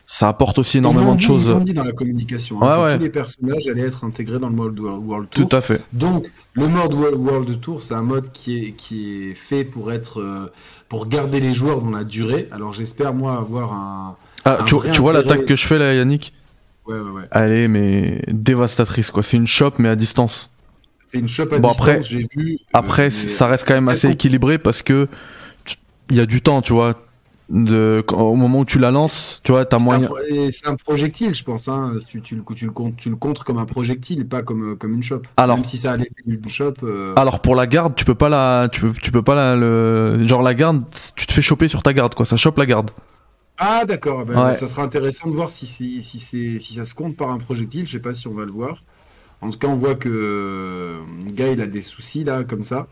Ça 0.06 0.28
apporte 0.28 0.58
aussi 0.58 0.78
énormément 0.78 1.14
de 1.14 1.20
choses. 1.20 1.54
Ils 1.58 1.64
dit 1.64 1.74
dans 1.74 1.84
la 1.84 1.92
communication. 1.92 2.62
Hein, 2.62 2.82
ouais, 2.82 2.96
Tous 2.96 3.02
les 3.02 3.10
personnages 3.10 3.68
allaient 3.68 3.86
être 3.86 4.04
intégrés 4.04 4.38
dans 4.38 4.48
le 4.48 4.54
mode 4.54 4.78
World 4.78 5.28
Tour. 5.30 5.48
Tout 5.48 5.56
à 5.56 5.60
fait. 5.60 5.82
Donc 5.92 6.32
le 6.54 6.68
mode 6.68 6.94
World 6.94 7.60
Tour, 7.60 7.82
c'est 7.82 7.94
un 7.94 8.02
mode 8.02 8.32
qui 8.32 8.58
est 8.58 8.72
qui 8.72 9.30
est 9.30 9.34
fait 9.34 9.64
pour 9.64 9.92
être 9.92 10.20
euh, 10.20 10.50
pour 10.88 11.08
garder 11.08 11.40
les 11.40 11.52
joueurs 11.52 11.82
dans 11.82 11.90
la 11.90 12.04
durée. 12.04 12.48
Alors 12.52 12.72
j'espère 12.72 13.12
moi 13.12 13.34
avoir 13.34 13.74
un. 13.74 14.16
Ah, 14.44 14.58
tu, 14.66 14.74
vois 14.74 15.12
l'attaque 15.12 15.44
que 15.44 15.54
je 15.54 15.66
fais 15.66 15.78
là, 15.78 15.94
Yannick? 15.94 16.32
Ouais, 16.86 16.98
ouais, 16.98 17.10
ouais. 17.10 17.22
Elle 17.30 17.52
est 17.52 17.68
mais 17.68 18.22
dévastatrice 18.28 19.10
quoi. 19.10 19.22
C'est 19.22 19.36
une 19.36 19.46
shop 19.46 19.74
mais 19.78 19.90
à 19.90 19.96
distance. 19.96 20.50
C'est 21.08 21.18
une 21.18 21.28
shop 21.28 21.48
à 21.52 21.58
bon, 21.58 21.68
distance. 21.68 21.88
Après, 21.88 22.02
j'ai 22.02 22.26
vu. 22.34 22.58
Après, 22.72 23.10
ça 23.10 23.46
reste 23.46 23.68
quand 23.68 23.74
même 23.74 23.88
assez 23.88 24.08
équilibré 24.08 24.58
parce 24.58 24.80
que 24.80 25.08
il 26.12 26.18
y 26.18 26.20
a 26.20 26.26
du 26.26 26.42
temps, 26.42 26.62
tu 26.62 26.72
vois. 26.72 26.94
De, 27.48 28.02
au 28.12 28.34
moment 28.34 28.60
où 28.60 28.64
tu 28.64 28.78
la 28.78 28.90
lances, 28.90 29.40
tu 29.44 29.52
vois, 29.52 29.66
t'as 29.66 29.78
moyen. 29.78 30.08
C'est 30.50 30.68
un 30.68 30.76
projectile, 30.76 31.34
je 31.34 31.44
pense. 31.44 31.68
Hein. 31.68 31.98
Tu, 32.06 32.22
tu, 32.22 32.36
le, 32.36 32.42
tu, 32.54 32.64
le 32.64 32.70
comptes, 32.70 32.96
tu 32.96 33.10
le 33.10 33.16
contres 33.16 33.44
comme 33.44 33.58
un 33.58 33.66
projectile, 33.66 34.26
pas 34.26 34.42
comme, 34.42 34.78
comme 34.78 34.94
une 34.94 35.02
chope. 35.02 35.26
Alors, 35.36 35.56
Même 35.56 35.64
si 35.64 35.76
ça 35.76 35.92
a 35.92 35.96
l'effet 35.96 36.22
d'une 36.24 36.48
chope. 36.48 36.78
Euh. 36.82 37.14
Alors 37.16 37.40
pour 37.40 37.54
la 37.54 37.66
garde, 37.66 37.94
tu 37.94 38.06
peux 38.06 38.14
pas 38.14 38.30
la, 38.30 38.68
tu 38.72 38.80
peux, 38.80 38.92
tu 38.92 39.10
peux 39.10 39.22
pas 39.22 39.34
la, 39.34 39.56
le, 39.56 40.26
genre 40.26 40.40
la 40.40 40.54
garde, 40.54 40.82
tu 41.14 41.26
te 41.26 41.32
fais 41.32 41.42
choper 41.42 41.68
sur 41.68 41.82
ta 41.82 41.92
garde, 41.92 42.14
quoi. 42.14 42.24
Ça 42.24 42.36
chope 42.36 42.56
la 42.56 42.64
garde. 42.64 42.90
Ah 43.58 43.84
d'accord, 43.84 44.24
ben, 44.24 44.52
ça 44.52 44.66
sera 44.66 44.82
intéressant 44.82 45.28
de 45.28 45.34
voir 45.34 45.50
si, 45.50 45.66
si, 45.66 46.02
si, 46.02 46.20
si 46.20 46.74
ça 46.74 46.84
se 46.84 46.94
compte 46.94 47.16
par 47.16 47.30
un 47.30 47.38
projectile. 47.38 47.86
Je 47.86 47.92
sais 47.92 48.02
pas 48.02 48.14
si 48.14 48.28
on 48.28 48.34
va 48.34 48.44
le 48.44 48.52
voir. 48.52 48.82
En 49.42 49.50
tout 49.50 49.58
cas, 49.58 49.68
on 49.68 49.74
voit 49.74 49.96
que 49.96 50.08
euh, 50.08 51.00
le 51.26 51.32
gars 51.32 51.50
il 51.50 51.60
a 51.60 51.66
des 51.66 51.82
soucis 51.82 52.24
là, 52.24 52.44
comme 52.44 52.62
ça. 52.62 52.86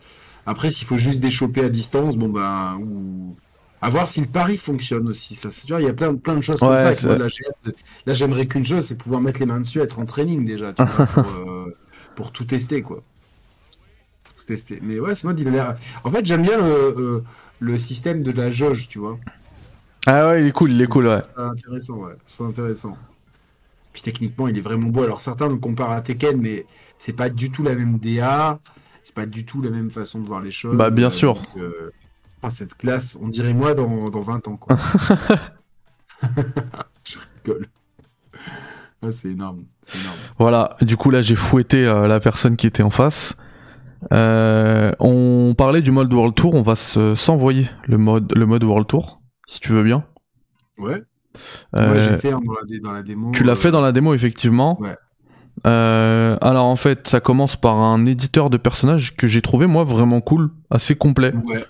Après, 0.47 0.70
s'il 0.70 0.87
faut 0.87 0.97
juste 0.97 1.20
déchoper 1.20 1.62
à 1.62 1.68
distance, 1.68 2.16
bon 2.16 2.28
bah, 2.28 2.76
ou 2.80 3.37
à 3.82 3.88
voir 3.88 4.09
si 4.09 4.20
le 4.20 4.26
pari 4.26 4.56
fonctionne 4.56 5.09
aussi. 5.09 5.35
Ça, 5.35 5.49
tu 5.50 5.73
vois, 5.73 5.80
il 5.80 5.87
y 5.87 5.90
a 5.90 5.94
plein, 5.94 6.14
plein 6.14 6.37
de 6.37 6.40
choses 6.40 6.61
comme 6.61 6.76
ça. 6.76 7.16
là, 7.16 8.14
j'aimerais 8.14 8.47
qu'une 8.47 8.64
chose, 8.64 8.85
c'est 8.85 8.97
pouvoir 8.97 9.20
mettre 9.20 9.40
les 9.40 9.47
mains 9.47 9.61
dessus, 9.61 9.80
être 9.80 9.99
en 9.99 10.06
training 10.06 10.44
déjà, 10.44 10.73
pour, 10.73 10.87
euh, 11.49 11.76
pour, 12.14 12.32
tout 12.32 12.44
tester, 12.44 12.82
quoi. 12.82 13.02
tester. 14.47 14.80
Mais 14.82 15.00
ouais, 15.00 15.14
ce 15.14 15.26
mode, 15.26 15.40
il 15.40 15.49
a 15.49 15.50
l'air. 15.50 15.76
En 16.04 16.11
fait, 16.11 16.26
j'aime 16.26 16.42
bien 16.42 16.59
le, 16.59 16.64
euh, 16.64 17.25
le 17.61 17.78
système 17.78 18.23
de 18.23 18.32
la 18.32 18.50
jauge, 18.50 18.88
tu 18.88 18.99
vois. 18.99 19.18
Ah 20.06 20.28
ouais, 20.28 20.42
il 20.42 20.49
est 20.49 20.52
cool, 20.52 20.73
il 20.73 20.80
est 20.80 20.87
cool, 20.87 21.06
ouais. 21.06 21.23
C'est 21.23 21.42
intéressant, 21.42 21.94
ouais. 21.97 22.14
C'est 22.26 22.44
intéressant. 22.44 22.97
Puis 23.92 24.02
techniquement, 24.02 24.49
il 24.49 24.56
est 24.56 24.62
vraiment 24.62 24.88
beau. 24.88 25.02
Alors 25.02 25.20
certains 25.20 25.49
me 25.49 25.56
comparent 25.56 25.92
à 25.92 26.00
Tekken, 26.00 26.40
mais 26.40 26.66
c'est 26.99 27.12
pas 27.12 27.28
du 27.28 27.50
tout 27.50 27.62
la 27.62 27.75
même 27.75 27.99
DA. 27.99 28.61
C'est 29.04 29.14
pas 29.14 29.26
du 29.26 29.45
tout 29.45 29.61
la 29.62 29.71
même 29.71 29.90
façon 29.90 30.21
de 30.21 30.26
voir 30.26 30.40
les 30.40 30.50
choses. 30.50 30.76
Bah, 30.76 30.90
bien 30.90 31.07
Euh, 31.09 31.11
sûr. 31.11 31.35
donc, 31.35 31.47
euh, 31.59 31.90
cette 32.50 32.75
classe, 32.75 33.19
on 33.21 33.28
dirait 33.28 33.54
moi 33.54 33.75
dans, 33.75 34.11
dans 34.11 34.21
20 34.23 34.49
ans, 34.49 34.57
quoi. 34.57 34.76
Je 37.04 37.16
rigole. 37.45 37.66
Ah, 39.02 39.11
c'est 39.11 39.28
énorme. 39.30 39.64
Voilà, 40.38 40.76
du 40.83 40.97
coup 40.99 41.11
là 41.11 41.23
j'ai 41.23 41.35
fouetté 41.35 41.87
euh, 41.87 42.07
la 42.07 42.21
personne 42.21 42.57
qui 42.57 42.66
était 42.66 42.83
en 42.83 42.90
face. 42.90 43.37
On 44.11 45.54
parlait 45.57 45.80
du 45.83 45.90
mode 45.90 46.12
World 46.12 46.35
Tour, 46.35 46.54
on 46.54 46.62
va 46.62 46.76
se- 46.76 47.14
s'envoyer 47.14 47.71
le 47.87 47.97
mode 47.99 48.33
le 48.37 48.45
mode 48.47 48.62
World 48.64 48.87
Tour, 48.87 49.21
si 49.47 49.61
tu 49.61 49.73
veux 49.73 49.83
bien. 49.83 50.04
Ouais. 50.78 51.02
Moi, 51.75 51.97
j'ai 51.99 52.16
fait 52.16 52.33
hein, 52.33 52.40
dans, 52.45 52.52
la, 52.52 52.78
dans 52.83 52.92
la 52.92 53.02
démo. 53.02 53.30
tu 53.33 53.45
l'as 53.45 53.54
fait 53.54 53.71
dans 53.71 53.80
la 53.80 53.92
démo 53.92 54.12
effectivement. 54.14 54.78
Ouais. 54.80 54.97
Euh, 55.66 56.36
alors 56.40 56.64
en 56.66 56.76
fait, 56.76 57.08
ça 57.08 57.20
commence 57.20 57.56
par 57.56 57.76
un 57.76 58.04
éditeur 58.06 58.50
de 58.50 58.56
personnages 58.56 59.16
que 59.16 59.26
j'ai 59.26 59.42
trouvé 59.42 59.66
moi 59.66 59.84
vraiment 59.84 60.20
cool, 60.20 60.50
assez 60.70 60.94
complet. 60.96 61.32
Ouais. 61.44 61.64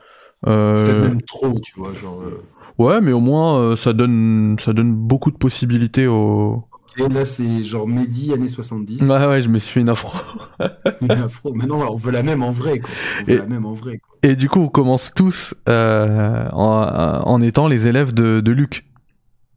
Euh, 0.47 0.85
Peut-être 0.85 1.03
même 1.09 1.23
trop, 1.23 1.59
tu 1.61 1.73
vois. 1.77 1.93
Genre, 1.95 2.21
euh, 2.23 2.43
ouais, 2.83 3.01
mais 3.01 3.13
au 3.13 3.21
moins 3.21 3.59
euh, 3.61 3.77
ça 3.77 3.93
donne 3.93 4.57
ça 4.61 4.73
donne 4.73 4.93
beaucoup 4.95 5.31
de 5.31 5.37
possibilités 5.37 6.07
aux. 6.07 6.65
Et 6.99 7.09
là, 7.09 7.25
c'est 7.25 7.63
genre 7.63 7.87
Mehdi, 7.87 8.33
années 8.33 8.49
70. 8.49 9.03
Ouais 9.09 9.27
ouais, 9.27 9.41
je 9.41 9.49
me 9.49 9.59
suis 9.59 9.73
fait 9.75 9.81
une 9.81 9.89
afro. 9.89 10.11
Une 11.01 11.11
afro. 11.13 11.55
Maintenant, 11.55 11.81
on 11.91 11.97
veut 11.97 12.11
la 12.11 12.23
même 12.25 12.43
en 12.43 12.51
vrai, 12.51 12.81
quoi. 12.81 12.91
On 13.21 13.25
veut 13.27 13.33
Et- 13.35 13.39
la 13.39 13.47
même 13.47 13.65
en 13.65 13.73
vrai, 13.75 13.99
quoi. 13.99 14.17
Et 14.23 14.35
du 14.37 14.49
coup, 14.49 14.59
on 14.61 14.69
commence 14.69 15.15
tous 15.15 15.55
euh, 15.69 16.47
en, 16.53 17.23
en 17.25 17.41
étant 17.41 17.69
les 17.69 17.87
élèves 17.89 18.13
de, 18.13 18.41
de 18.41 18.51
Luc. 18.53 18.85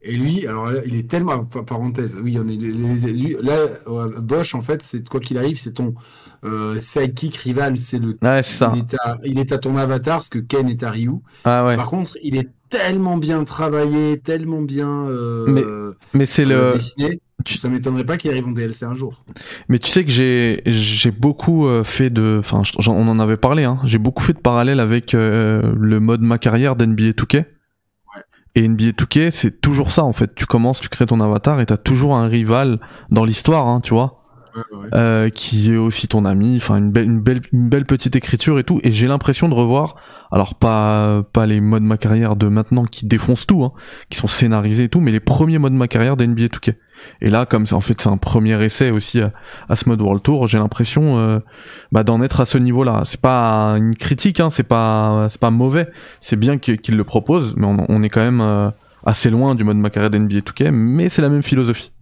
Et 0.06 0.12
lui, 0.16 0.46
alors 0.46 0.70
là, 0.70 0.80
il 0.86 0.94
est 0.96 1.08
tellement, 1.08 1.40
par- 1.40 1.64
parenthèse, 1.64 2.16
oui, 2.22 2.36
on 2.38 2.46
est 2.48 2.56
les, 2.56 3.12
lui- 3.12 3.36
là, 3.42 3.56
euh, 3.88 4.20
Bosch, 4.20 4.54
en 4.54 4.60
fait, 4.60 4.82
c'est 4.82 5.08
quoi 5.08 5.20
qu'il 5.20 5.38
arrive, 5.38 5.58
c'est 5.58 5.72
ton 5.72 5.94
euh, 6.44 6.78
sidekick 6.78 7.36
rival, 7.36 7.78
c'est 7.78 7.98
le, 7.98 8.18
Ouais, 8.22 8.42
ça. 8.42 8.72
il 8.76 8.80
est 8.80 8.94
à, 9.02 9.16
il 9.24 9.38
est 9.38 9.52
à 9.52 9.58
ton 9.58 9.76
avatar, 9.78 10.16
parce 10.18 10.28
que 10.28 10.38
Ken 10.40 10.68
est 10.68 10.82
à 10.82 10.90
Ryu. 10.90 11.12
Ah 11.44 11.64
ouais. 11.66 11.76
Par 11.76 11.88
contre, 11.88 12.18
il 12.22 12.36
est 12.36 12.48
tellement 12.68 13.16
bien 13.16 13.44
travaillé, 13.44 14.18
tellement 14.18 14.60
bien 14.60 14.88
euh, 15.08 15.46
Mais 15.48 15.62
Mais 16.12 16.26
c'est 16.26 16.44
euh, 16.44 16.68
le. 16.68 16.72
dessiné, 16.74 17.20
tu- 17.46 17.56
ça 17.58 17.68
m'étonnerait 17.70 18.04
pas 18.04 18.16
qu'il 18.18 18.30
arrive 18.30 18.46
en 18.46 18.50
DLC 18.52 18.84
un 18.84 18.94
jour. 18.94 19.24
Mais 19.70 19.78
tu 19.78 19.88
sais 19.90 20.04
que 20.04 20.10
j'ai 20.10 20.60
j'ai 20.66 21.10
beaucoup 21.12 21.66
euh, 21.66 21.82
fait 21.84 22.10
de. 22.10 22.36
Enfin, 22.40 22.62
on 22.88 23.08
en 23.08 23.18
avait 23.20 23.36
parlé. 23.38 23.64
Hein. 23.64 23.78
J'ai 23.84 23.98
beaucoup 23.98 24.22
fait 24.22 24.32
de 24.34 24.38
parallèles 24.40 24.80
avec 24.80 25.14
euh, 25.14 25.72
le 25.78 26.00
mode 26.00 26.20
ma 26.20 26.36
carrière 26.38 26.76
d'NBA 26.76 27.10
2K. 27.12 27.44
Et 28.54 28.66
NBA 28.68 28.90
2K, 28.90 29.30
c'est 29.30 29.60
toujours 29.60 29.90
ça 29.90 30.04
en 30.04 30.12
fait. 30.12 30.34
Tu 30.34 30.46
commences, 30.46 30.80
tu 30.80 30.88
crées 30.88 31.06
ton 31.06 31.20
avatar 31.20 31.60
et 31.60 31.66
t'as 31.66 31.76
toujours 31.76 32.16
un 32.16 32.26
rival 32.28 32.78
dans 33.10 33.24
l'histoire, 33.24 33.66
hein, 33.66 33.80
tu 33.80 33.94
vois. 33.94 34.20
Ouais, 34.54 34.62
ouais. 34.78 34.88
euh, 34.94 35.30
qui 35.30 35.72
est 35.72 35.76
aussi 35.76 36.06
ton 36.06 36.24
ami, 36.24 36.54
enfin 36.58 36.76
une 36.76 36.92
belle, 36.92 37.06
une 37.06 37.20
belle, 37.20 37.40
une 37.52 37.68
belle 37.68 37.86
petite 37.86 38.14
écriture 38.14 38.60
et 38.60 38.64
tout. 38.64 38.78
Et 38.84 38.92
j'ai 38.92 39.08
l'impression 39.08 39.48
de 39.48 39.54
revoir, 39.54 39.96
alors 40.30 40.54
pas, 40.54 41.24
pas 41.32 41.46
les 41.46 41.60
modes 41.60 41.82
ma 41.82 41.96
carrière 41.98 42.36
de 42.36 42.46
maintenant 42.46 42.84
qui 42.84 43.04
défoncent 43.06 43.48
tout, 43.48 43.64
hein, 43.64 43.72
qui 44.10 44.18
sont 44.18 44.28
scénarisés 44.28 44.84
et 44.84 44.88
tout, 44.88 45.00
mais 45.00 45.10
les 45.10 45.18
premiers 45.18 45.58
modes 45.58 45.72
ma 45.72 45.88
carrière 45.88 46.16
d'NBA 46.16 46.44
2K. 46.46 46.74
Et 47.20 47.30
là, 47.30 47.46
comme 47.46 47.66
c'est 47.66 47.74
en 47.74 47.80
fait 47.80 48.00
c'est 48.00 48.08
un 48.08 48.16
premier 48.16 48.62
essai 48.62 48.90
aussi 48.90 49.20
à, 49.20 49.32
à 49.68 49.76
ce 49.76 49.88
mode 49.88 50.00
World 50.00 50.22
Tour, 50.22 50.46
j'ai 50.46 50.58
l'impression 50.58 51.18
euh, 51.18 51.38
bah, 51.92 52.02
d'en 52.04 52.22
être 52.22 52.40
à 52.40 52.46
ce 52.46 52.58
niveau-là. 52.58 53.02
C'est 53.04 53.20
pas 53.20 53.74
une 53.76 53.96
critique, 53.96 54.40
hein, 54.40 54.50
c'est 54.50 54.62
pas, 54.64 55.26
c'est 55.30 55.40
pas 55.40 55.50
mauvais. 55.50 55.88
C'est 56.20 56.36
bien 56.36 56.58
qu'il 56.58 56.96
le 56.96 57.04
propose, 57.04 57.54
mais 57.56 57.66
on, 57.66 57.84
on 57.88 58.02
est 58.02 58.08
quand 58.10 58.22
même 58.24 58.40
euh, 58.40 58.70
assez 59.04 59.30
loin 59.30 59.54
du 59.54 59.64
mode 59.64 59.76
ma 59.76 59.90
carrière 59.90 60.10
d'NBA 60.10 60.40
2K, 60.40 60.70
mais 60.70 61.08
c'est 61.08 61.22
la 61.22 61.28
même 61.28 61.42
philosophie. 61.42 61.92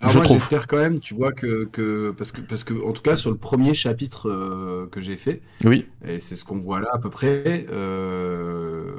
Alors 0.00 0.12
je 0.12 0.18
moi, 0.18 0.26
j'espère 0.26 0.68
quand 0.68 0.76
même, 0.76 1.00
tu 1.00 1.14
vois, 1.14 1.32
que, 1.32 1.64
que, 1.64 2.12
parce 2.16 2.30
que, 2.30 2.40
parce 2.40 2.62
que, 2.62 2.72
en 2.86 2.92
tout 2.92 3.02
cas, 3.02 3.16
sur 3.16 3.30
le 3.32 3.36
premier 3.36 3.74
chapitre 3.74 4.28
euh, 4.30 4.86
que 4.92 5.00
j'ai 5.00 5.16
fait, 5.16 5.42
Oui. 5.64 5.86
Et 6.06 6.20
c'est 6.20 6.36
ce 6.36 6.44
qu'on 6.44 6.58
voit 6.58 6.80
là 6.80 6.88
à 6.92 6.98
peu 6.98 7.10
près. 7.10 7.66
euh, 7.72 8.94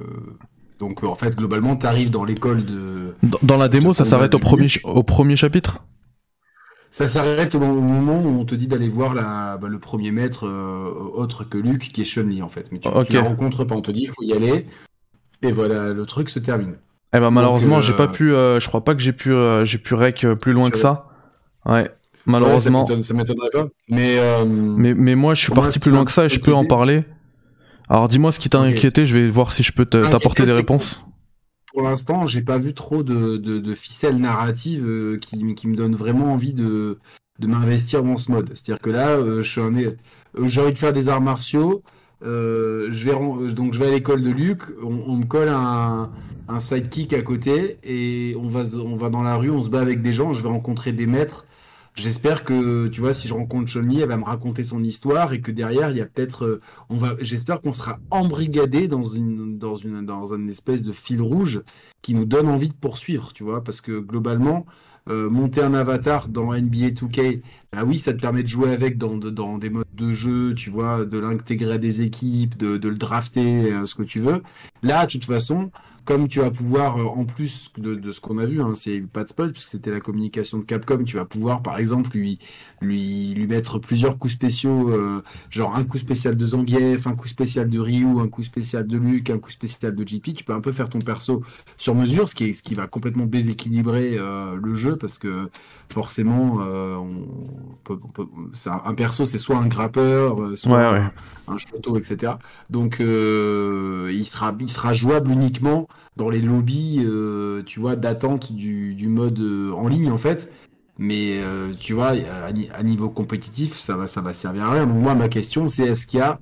Donc 0.80 1.04
en 1.04 1.16
fait, 1.16 1.36
globalement, 1.36 1.76
tu 1.76 1.86
arrives 1.86 2.10
dans 2.10 2.24
l'école 2.24 2.66
de... 2.66 3.14
Dans, 3.22 3.38
dans 3.44 3.58
la 3.58 3.68
démo, 3.68 3.94
ça 3.94 4.06
s'arrête 4.06 4.34
au 4.34 4.40
premier, 4.40 4.68
au 4.84 5.36
chapitre? 5.36 5.84
Ça 6.92 7.06
s'arrête 7.06 7.54
au 7.54 7.60
moment 7.60 8.20
où 8.22 8.40
on 8.40 8.46
te 8.46 8.56
dit 8.56 8.68
d'aller 8.68 8.90
voir 8.90 9.14
la, 9.14 9.58
bah, 9.58 9.68
le 9.68 9.78
premier 9.78 10.12
maître 10.12 10.48
euh, 10.48 10.90
autre 11.14 11.44
que 11.44 11.58
Luke, 11.58 11.92
qui 11.94 12.02
est 12.02 12.06
Chun-Li 12.06 12.42
en 12.42 12.50
fait. 12.50 12.72
Mais 12.72 12.80
tu, 12.80 12.90
la 13.14 13.22
rencontres 13.22 13.64
pas, 13.66 13.76
on 13.76 13.82
te 13.82 13.92
dit 13.92 14.04
il 14.04 14.10
faut 14.10 14.24
y 14.24 14.34
aller. 14.34 14.66
Et 15.44 15.52
voilà, 15.52 15.94
le 15.94 16.06
truc 16.06 16.30
se 16.30 16.40
termine. 16.40 16.76
Eh 17.14 17.20
ben 17.20 17.30
malheureusement, 17.30 17.78
euh, 17.78 17.82
j'ai 17.82 17.94
pas 17.94 18.08
pu. 18.08 18.34
euh, 18.34 18.60
je 18.60 18.68
crois 18.68 18.84
pas 18.84 18.96
que 18.96 19.02
j'ai 19.02 19.14
pu. 19.14 19.32
euh, 19.32 19.66
j'ai 19.66 19.78
pu 19.78 19.94
rec 19.94 20.24
euh, 20.24 20.36
plus 20.36 20.54
loin 20.54 20.70
que 20.72 20.78
ça. 20.78 21.10
Ouais. 21.66 21.92
Malheureusement. 22.26 22.82
Ouais, 22.82 22.88
ça 22.88 22.94
m'étonne- 22.96 23.04
ça 23.04 23.14
m'étonnerait 23.14 23.50
pas. 23.52 23.68
Mais, 23.90 24.18
euh, 24.20 24.46
mais 24.46 24.94
mais 24.94 25.16
moi, 25.16 25.34
je 25.36 25.42
suis 25.44 25.54
parti 25.54 25.80
plus 25.80 25.92
loin 25.92 26.06
que 26.06 26.12
ça 26.12 26.26
et 26.26 26.30
je 26.30 26.40
peux 26.40 26.54
en 26.54 26.66
parler. 26.66 27.06
Alors 27.90 28.08
dis-moi 28.08 28.32
ce 28.32 28.40
qui 28.40 28.50
t'a 28.50 28.60
inquiété. 28.60 29.06
Je 29.06 29.18
vais 29.18 29.30
voir 29.30 29.52
si 29.52 29.64
je 29.64 29.72
peux 29.74 29.86
Inquiété, 30.02 30.12
t'apporter 30.12 30.46
des 30.46 30.54
réponses. 30.54 31.02
pour 31.72 31.84
l'instant, 31.84 32.26
j'ai 32.26 32.42
pas 32.42 32.58
vu 32.58 32.74
trop 32.74 33.04
de, 33.04 33.38
de, 33.38 33.60
de 33.60 33.76
ficelles 33.76 34.18
narratives 34.18 34.86
euh, 34.88 35.18
qui, 35.20 35.54
qui 35.56 35.68
me 35.68 35.76
donnent 35.76 35.96
vraiment 35.96 36.34
envie 36.34 36.54
de, 36.54 37.00
de 37.40 37.48
m'investir 37.48 38.04
dans 38.04 38.18
ce 38.18 38.32
mode. 38.32 38.50
C'est-à-dire 38.56 38.82
que 38.82 38.90
là, 38.90 39.10
euh, 39.18 39.44
euh, 39.44 39.44
j'ai 39.44 40.62
envie 40.62 40.74
de 40.74 40.78
faire 40.80 40.94
des 40.94 41.10
arts 41.10 41.22
martiaux. 41.22 41.84
euh, 42.24 42.88
je 42.92 43.06
vais 43.06 43.54
donc 43.54 43.74
je 43.74 43.80
vais 43.80 43.88
à 43.88 43.92
l'école 43.92 44.24
de 44.24 44.32
Luc. 44.32 44.64
On, 44.84 45.04
on 45.08 45.16
me 45.18 45.26
colle 45.26 45.50
un, 45.50 46.12
un 46.48 46.60
sidekick 46.60 47.14
à 47.14 47.22
côté 47.22 47.80
et 47.84 48.36
on 48.40 48.48
va 48.48 48.64
on 48.78 48.96
va 48.98 49.10
dans 49.10 49.24
la 49.24 49.36
rue, 49.38 49.52
on 49.52 49.62
se 49.62 49.70
bat 49.70 49.82
avec 49.82 50.02
des 50.02 50.14
gens. 50.14 50.34
Je 50.34 50.42
vais 50.42 50.50
rencontrer 50.50 50.92
des 50.92 51.06
maîtres. 51.08 51.46
J'espère 51.96 52.44
que 52.44 52.88
tu 52.88 53.02
vois 53.02 53.14
si 53.14 53.28
je 53.28 53.34
rencontre 53.34 53.68
Chun-Li, 53.68 54.02
elle 54.02 54.08
va 54.08 54.18
me 54.18 54.24
raconter 54.24 54.64
son 54.64 54.84
histoire 54.84 55.34
et 55.34 55.42
que 55.42 55.52
derrière 55.52 55.92
il 55.92 55.98
y 55.98 56.02
a 56.02 56.06
peut-être 56.06 56.46
euh, 56.46 56.62
on 56.90 56.96
va 56.96 57.16
j'espère 57.20 57.62
qu'on 57.62 57.74
sera 57.74 58.00
embrigadé 58.10 58.88
dans 58.88 59.04
une 59.04 59.58
dans 59.58 59.76
une 59.76 60.06
dans 60.06 60.34
un 60.34 60.48
espèce 60.48 60.84
de 60.84 60.92
fil 60.92 61.22
rouge 61.22 61.64
qui 62.02 62.14
nous 62.14 62.26
donne 62.26 62.48
envie 62.48 62.70
de 62.70 62.74
poursuivre, 62.74 63.34
tu 63.34 63.44
vois, 63.44 63.64
parce 63.64 63.82
que 63.82 64.00
globalement, 64.00 64.66
euh, 65.10 65.30
monter 65.30 65.62
un 65.62 65.74
avatar 65.74 66.30
dans 66.30 66.54
NBA 66.54 66.90
2K, 66.92 67.42
bah 67.72 67.84
oui, 67.86 68.00
ça 68.00 68.14
te 68.14 68.22
permet 68.22 68.44
de 68.44 68.48
jouer 68.48 68.72
avec 68.72 68.98
dans, 68.98 69.18
dans 69.18 69.58
des 69.58 69.70
modes 69.70 69.86
de 69.94 70.14
jeu, 70.14 70.54
tu 70.54 70.70
vois, 70.70 71.06
de 71.06 71.18
l'intégrer 71.18 71.74
à 71.74 71.78
des 71.78 72.02
équipes, 72.02 72.58
de, 72.58 72.78
de 72.78 72.90
le 72.90 72.96
drafter, 72.96 73.74
euh, 73.74 73.86
ce 73.86 73.96
que 73.96 74.04
tu 74.04 74.20
veux. 74.20 74.44
Là, 74.84 75.06
de 75.06 75.12
toute 75.12 75.26
façon, 75.26 75.72
comme 76.06 76.28
tu 76.28 76.40
vas 76.40 76.52
pouvoir, 76.52 76.98
euh, 76.98 77.04
en 77.06 77.26
plus 77.26 77.72
de, 77.78 77.96
de 77.96 78.12
ce 78.12 78.20
qu'on 78.22 78.38
a 78.40 78.46
vu, 78.46 78.62
hein, 78.62 78.74
c'est 78.76 79.02
pas 79.02 79.24
de 79.24 79.30
spoil, 79.30 79.52
puisque 79.52 79.70
c'était 79.70 79.92
la 79.92 80.00
communication 80.00 80.58
de 80.60 80.64
Capcom, 80.66 81.04
tu 81.04 81.18
vas 81.18 81.26
pouvoir, 81.26 81.62
par 81.62 81.78
exemple, 81.78 82.12
lui, 82.18 82.40
lui, 82.82 83.34
lui 83.36 83.48
mettre 83.48 83.80
plusieurs 83.80 84.18
coups 84.18 84.34
spéciaux, 84.34 84.90
euh, 84.92 85.24
genre 85.50 85.76
un 85.76 85.84
coup 85.84 85.98
spécial 85.98 86.38
de 86.38 86.46
Zangief, 86.46 87.08
un 87.08 87.16
coup 87.16 87.28
spécial 87.28 87.70
de 87.70 87.80
Ryu, 87.80 88.20
un 88.20 88.28
coup 88.28 88.44
spécial 88.44 88.88
de 88.88 88.98
Luke, 88.98 89.30
un 89.30 89.40
coup 89.40 89.52
spécial 89.52 89.96
de 89.96 90.08
JP. 90.08 90.34
Tu 90.34 90.44
peux 90.44 90.54
un 90.54 90.62
peu 90.62 90.72
faire 90.72 90.90
ton 90.90 91.00
perso 91.00 91.44
sur 91.78 91.96
mesure, 91.96 92.30
ce 92.30 92.36
qui, 92.36 92.46
est, 92.46 92.54
ce 92.54 92.64
qui 92.64 92.76
va 92.76 92.88
complètement 92.88 93.26
déséquilibrer 93.26 94.16
euh, 94.18 94.56
le 94.62 94.74
jeu 94.76 94.98
parce 94.98 95.18
que 95.18 95.50
forcément, 95.92 96.62
euh, 96.62 96.96
on 96.96 97.78
peut, 97.84 98.00
on 98.04 98.08
peut- 98.10 98.28
c'est 98.54 98.70
un, 98.70 98.82
un 98.86 98.94
perso, 98.94 99.26
c'est 99.26 99.40
soit 99.40 99.58
un 99.58 99.68
grappeur, 99.68 100.42
euh, 100.42 100.56
soit 100.56 100.78
Ouais, 100.78 100.90
ouais. 100.92 101.10
un, 101.48 101.54
un 101.54 101.58
shoto, 101.58 101.98
etc. 101.98 102.40
Donc, 102.70 103.00
euh, 103.02 104.12
il 104.14 104.26
sera, 104.26 104.56
il 104.60 104.70
sera 104.72 104.94
jouable 104.94 105.32
uniquement 105.32 105.88
dans 106.16 106.30
les 106.30 106.42
lobbies, 106.42 107.04
euh, 107.06 107.64
tu 107.66 107.80
vois, 107.80 107.96
d'attente 107.96 108.52
du, 108.52 109.08
mode 109.08 109.40
euh, 109.40 109.72
en 109.72 109.88
ligne 109.88 110.12
en 110.12 110.18
fait. 110.18 110.52
Mais 110.98 111.40
euh, 111.42 111.72
tu 111.80 111.94
vois, 111.94 112.10
à, 112.10 112.52
ni- 112.52 112.70
à 112.74 112.84
niveau 112.84 113.10
compétitif, 113.10 113.76
ça 113.76 113.96
va, 113.96 114.08
ça 114.08 114.22
va 114.22 114.34
servir 114.34 114.66
à 114.66 114.72
rien. 114.72 114.86
Moi, 114.86 115.16
ma 115.16 115.30
question, 115.30 115.68
c'est 115.70 115.84
est-ce 115.84 116.06
qu'il 116.06 116.20
y 116.20 116.22
a 116.22 116.40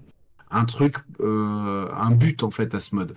un 0.50 0.66
truc, 0.66 0.96
un 1.22 2.12
but 2.12 2.42
en 2.42 2.50
fait 2.50 2.74
à 2.74 2.80
ce 2.80 2.96
mode? 2.96 3.16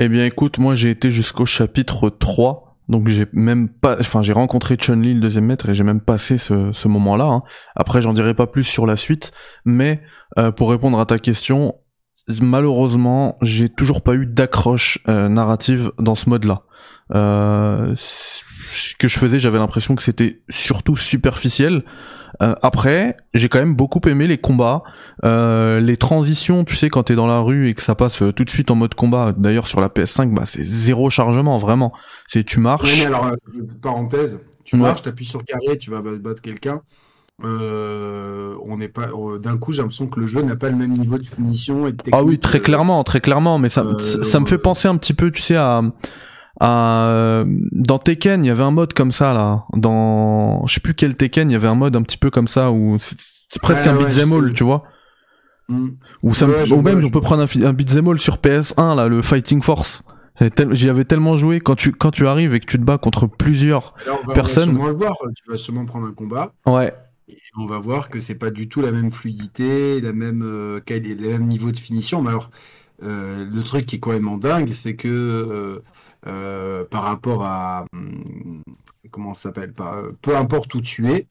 Eh 0.00 0.08
bien, 0.08 0.26
écoute, 0.26 0.58
moi 0.58 0.74
j'ai 0.74 0.90
été 0.90 1.10
jusqu'au 1.10 1.46
chapitre 1.46 2.10
3. 2.10 2.76
Donc 2.88 3.08
j'ai 3.08 3.26
même 3.32 3.68
pas, 3.68 3.96
enfin 4.00 4.20
j'ai 4.22 4.32
rencontré 4.32 4.76
Chun-Li 4.76 5.14
le 5.14 5.20
deuxième 5.20 5.46
maître 5.46 5.68
et 5.68 5.74
j'ai 5.74 5.84
même 5.84 6.00
passé 6.00 6.36
ce, 6.36 6.88
moment-là. 6.88 7.24
hein. 7.24 7.42
Après 7.76 8.02
j'en 8.02 8.12
dirai 8.12 8.34
pas 8.34 8.48
plus 8.48 8.64
sur 8.64 8.86
la 8.86 8.96
suite, 8.96 9.30
mais 9.64 10.02
pour 10.56 10.70
répondre 10.70 10.98
à 10.98 11.06
ta 11.06 11.18
question, 11.18 11.76
malheureusement 12.28 13.36
j'ai 13.42 13.68
toujours 13.68 14.02
pas 14.02 14.14
eu 14.14 14.26
d'accroche 14.26 14.98
euh, 15.08 15.28
narrative 15.28 15.92
dans 15.98 16.14
ce 16.14 16.28
mode-là. 16.30 16.62
Euh, 17.14 17.92
ce 17.96 18.94
que 18.98 19.08
je 19.08 19.18
faisais, 19.18 19.38
j'avais 19.38 19.58
l'impression 19.58 19.94
que 19.94 20.02
c'était 20.02 20.40
surtout 20.48 20.96
superficiel. 20.96 21.84
Euh, 22.42 22.54
après, 22.62 23.16
j'ai 23.34 23.48
quand 23.50 23.58
même 23.58 23.74
beaucoup 23.76 24.00
aimé 24.08 24.26
les 24.26 24.38
combats, 24.38 24.82
euh, 25.24 25.80
les 25.80 25.98
transitions. 25.98 26.64
Tu 26.64 26.74
sais, 26.76 26.88
quand 26.88 27.02
t'es 27.02 27.14
dans 27.14 27.26
la 27.26 27.40
rue 27.40 27.68
et 27.68 27.74
que 27.74 27.82
ça 27.82 27.94
passe 27.94 28.22
euh, 28.22 28.32
tout 28.32 28.44
de 28.44 28.50
suite 28.50 28.70
en 28.70 28.74
mode 28.76 28.94
combat. 28.94 29.32
D'ailleurs, 29.36 29.66
sur 29.66 29.80
la 29.82 29.88
PS5, 29.88 30.32
bah 30.32 30.44
c'est 30.46 30.62
zéro 30.62 31.10
chargement, 31.10 31.58
vraiment. 31.58 31.92
C'est 32.26 32.44
tu 32.44 32.58
marches. 32.60 32.98
mais 33.00 33.06
alors, 33.06 33.26
euh, 33.26 33.36
parenthèse, 33.82 34.40
tu 34.64 34.76
Ouais. 34.76 34.82
marches, 34.82 35.02
t'appuies 35.02 35.26
sur 35.26 35.44
carré, 35.44 35.76
tu 35.76 35.90
vas 35.90 36.00
battre 36.00 36.40
quelqu'un. 36.40 36.80
Euh, 37.44 38.54
on 38.66 38.76
n'est 38.76 38.88
pas. 38.88 39.08
euh, 39.08 39.38
D'un 39.38 39.56
coup, 39.58 39.72
j'ai 39.72 39.82
l'impression 39.82 40.06
que 40.06 40.20
le 40.20 40.26
jeu 40.26 40.42
n'a 40.42 40.56
pas 40.56 40.68
le 40.70 40.76
même 40.76 40.92
niveau 40.92 41.18
de 41.18 41.26
finition 41.26 41.86
et 41.86 41.92
de 41.92 41.96
technique. 41.96 42.14
Ah 42.16 42.22
oui, 42.22 42.38
très 42.38 42.58
euh, 42.58 42.62
clairement, 42.62 43.02
très 43.04 43.20
clairement, 43.20 43.58
mais 43.58 43.68
ça, 43.68 43.82
euh, 43.82 43.98
ça, 43.98 44.22
ça 44.22 44.40
me 44.40 44.46
fait 44.46 44.58
penser 44.58 44.88
un 44.88 44.96
petit 44.96 45.14
peu, 45.14 45.30
tu 45.30 45.42
sais, 45.42 45.56
à, 45.56 45.82
à 46.60 47.44
dans 47.72 47.98
Tekken, 47.98 48.44
il 48.44 48.48
y 48.48 48.50
avait 48.50 48.62
un 48.62 48.70
mode 48.70 48.92
comme 48.92 49.10
ça 49.10 49.32
là. 49.32 49.64
Dans, 49.74 50.64
je 50.66 50.74
sais 50.74 50.80
plus 50.80 50.94
quel 50.94 51.16
Tekken, 51.16 51.50
il 51.50 51.54
y 51.54 51.56
avait 51.56 51.68
un 51.68 51.74
mode 51.74 51.96
un 51.96 52.02
petit 52.02 52.18
peu 52.18 52.30
comme 52.30 52.46
ça 52.46 52.70
où 52.70 52.96
c'est 52.98 53.60
presque 53.62 53.84
Ouais, 53.84 53.90
un 53.90 53.96
ouais, 53.96 54.04
beat'em 54.06 54.32
all, 54.32 54.52
tu 54.52 54.64
vois. 54.64 54.84
hmm. 55.68 55.88
Ou 56.22 56.34
ça 56.34 56.46
Ouais, 56.46 56.82
même 56.82 57.04
on 57.04 57.10
peut 57.10 57.20
prendre 57.20 57.42
un, 57.42 57.62
un 57.66 57.72
beat'em 57.72 58.06
all 58.08 58.18
sur 58.18 58.36
PS1 58.36 58.94
là, 58.96 59.08
le 59.08 59.20
Fighting 59.22 59.62
Force. 59.62 60.04
J'y 60.72 60.88
avais 60.88 61.04
tellement 61.04 61.36
joué 61.36 61.60
quand 61.60 61.74
tu 61.76 61.92
quand 61.92 62.10
tu 62.10 62.26
arrives 62.26 62.54
et 62.54 62.60
que 62.60 62.66
tu 62.66 62.78
te 62.78 62.82
bats 62.82 62.98
contre 62.98 63.26
plusieurs. 63.26 63.94
Là, 64.06 64.14
on 64.22 64.26
va, 64.26 64.32
Personne. 64.34 64.70
On 64.70 64.72
va 64.72 64.78
sûrement 64.78 64.88
le 64.88 64.94
voir. 64.94 65.14
Tu 65.36 65.50
vas 65.50 65.56
sûrement 65.56 65.84
prendre 65.84 66.06
un 66.06 66.12
combat. 66.12 66.52
Ouais, 66.66 66.92
On 67.56 67.66
va 67.66 67.78
voir 67.78 68.08
que 68.08 68.20
c'est 68.20 68.34
pas 68.34 68.50
du 68.50 68.68
tout 68.68 68.80
la 68.80 68.92
même 68.92 69.10
fluidité, 69.10 70.00
la 70.00 70.12
même, 70.12 70.42
euh, 70.42 70.80
le 70.88 71.28
même 71.28 71.46
niveau 71.46 71.70
de 71.70 71.78
finition. 71.78 72.22
Mais 72.22 72.30
alors, 72.30 72.50
euh, 73.02 73.44
le 73.44 73.62
truc 73.62 73.86
qui 73.86 73.96
est 73.96 73.98
quand 74.00 74.12
même 74.12 74.38
dingue, 74.38 74.72
c'est 74.72 74.94
que 74.94 75.82
euh, 76.26 76.84
par 76.84 77.04
rapport 77.04 77.44
à 77.44 77.84
hum, 77.92 78.62
comment 79.10 79.34
ça 79.34 79.42
s'appelle, 79.42 79.72
peu 80.22 80.36
importe 80.36 80.74
où 80.74 80.80
tu 80.80 81.08
es, 81.10 81.26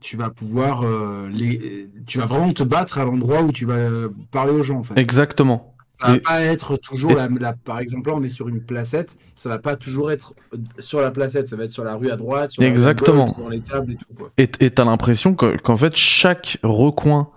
tu 0.00 0.16
vas 0.16 0.30
pouvoir 0.30 0.84
les, 1.28 1.90
tu 2.06 2.18
vas 2.18 2.26
vraiment 2.26 2.52
te 2.52 2.62
battre 2.62 2.98
à 2.98 3.04
l'endroit 3.04 3.42
où 3.42 3.52
tu 3.52 3.66
vas 3.66 4.08
parler 4.30 4.52
aux 4.52 4.62
gens. 4.62 4.82
Exactement. 4.96 5.71
Ça 6.02 6.08
va 6.08 6.16
Et- 6.16 6.20
pas 6.20 6.40
être 6.40 6.76
toujours 6.76 7.12
et- 7.12 7.14
la, 7.14 7.28
la- 7.28 7.52
par 7.52 7.78
exemple 7.78 8.10
là 8.10 8.16
on 8.16 8.22
est 8.22 8.28
sur 8.28 8.48
une 8.48 8.60
placette, 8.62 9.16
ça 9.36 9.48
va 9.48 9.58
pas 9.58 9.76
toujours 9.76 10.10
être 10.10 10.34
euh, 10.54 10.58
sur 10.78 11.00
la 11.00 11.10
placette, 11.10 11.48
ça 11.48 11.56
va 11.56 11.64
être 11.64 11.70
sur 11.70 11.84
la 11.84 11.94
rue 11.96 12.10
à 12.10 12.16
droite, 12.16 12.50
sur 12.52 12.62
la 12.62 12.68
rue 12.68 12.72
à 12.72 12.74
Exactement. 12.74 13.26
gauche, 13.26 13.36
dans 13.38 13.48
les 13.48 13.60
tables 13.60 13.92
et 13.92 13.96
tout 13.96 14.14
quoi. 14.16 14.30
Et 14.38 14.48
t'as 14.70 14.84
l'impression 14.84 15.34
que- 15.34 15.56
qu'en 15.58 15.76
fait 15.76 15.94
chaque 15.96 16.58
recoin 16.62 17.28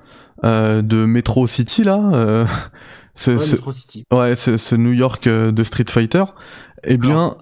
euh, 0.44 0.82
de 0.82 1.06
Metro 1.06 1.48
City 1.48 1.84
là, 1.84 1.98
euh, 2.14 2.46
ce, 3.16 3.32
Ouais, 3.32 3.40
ce- 3.40 3.52
Metro 3.52 3.72
City. 3.72 4.04
ouais, 4.12 4.36
ce, 4.36 4.58
ce 4.58 4.76
New 4.76 4.92
York 4.94 5.28
euh, 5.28 5.52
de 5.52 5.64
Street 5.64 5.86
Fighter, 5.90 6.24
eh 6.88 6.98
bien, 6.98 7.36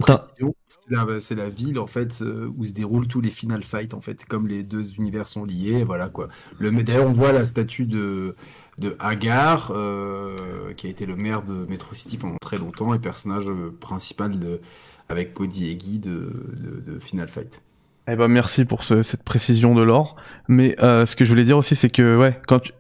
c'est 1.20 1.36
la, 1.36 1.50
ville 1.50 1.80
en 1.80 1.88
fait 1.88 2.24
où 2.58 2.66
se 2.66 2.72
déroulent 2.72 3.08
tous 3.08 3.20
les 3.22 3.30
final 3.30 3.62
fights 3.64 3.94
en 3.94 4.00
fait, 4.02 4.26
comme 4.26 4.48
les 4.48 4.64
deux 4.64 4.96
univers 4.96 5.28
sont 5.28 5.44
liés, 5.44 5.84
voilà 5.84 6.08
quoi. 6.10 6.28
Le 6.60 6.72
mais 6.72 6.84
d'ailleurs 6.84 7.08
on 7.08 7.12
voit 7.14 7.32
la 7.34 7.44
statue 7.46 7.86
de 7.86 8.36
de 8.78 8.96
Hagar 9.00 9.72
euh, 9.76 10.74
qui 10.76 10.88
a 10.88 10.90
été 10.90 11.06
le 11.06 11.16
maire 11.16 11.44
de 11.44 11.66
Metro 11.70 11.94
City 11.96 12.18
pendant 12.18 12.38
très 12.42 12.58
longtemps 12.58 12.94
et 12.94 13.00
personnage 13.00 13.46
euh, 13.48 13.76
principal 13.80 14.40
de 14.40 14.62
avec 15.10 15.34
Cody 15.34 15.70
et 15.70 15.76
Guy 15.76 16.00
de, 16.00 16.32
de, 16.60 16.94
de 16.94 17.00
Final 17.00 17.28
Fight. 17.28 17.62
eh 18.08 18.16
ben 18.16 18.28
merci 18.28 18.66
pour 18.66 18.84
ce- 18.84 19.04
cette 19.04 19.24
précision 19.24 19.76
de 19.76 19.82
l'or. 19.84 20.16
Mais 20.48 20.76
euh, 20.82 21.06
ce 21.06 21.16
que 21.16 21.24
je 21.26 21.30
voulais 21.30 21.46
dire 21.46 21.58
aussi, 21.58 21.76
c'est 21.76 21.90
que 21.90 22.18
ouais, 22.18 22.40
quand 22.48 22.60
tu 22.60 22.72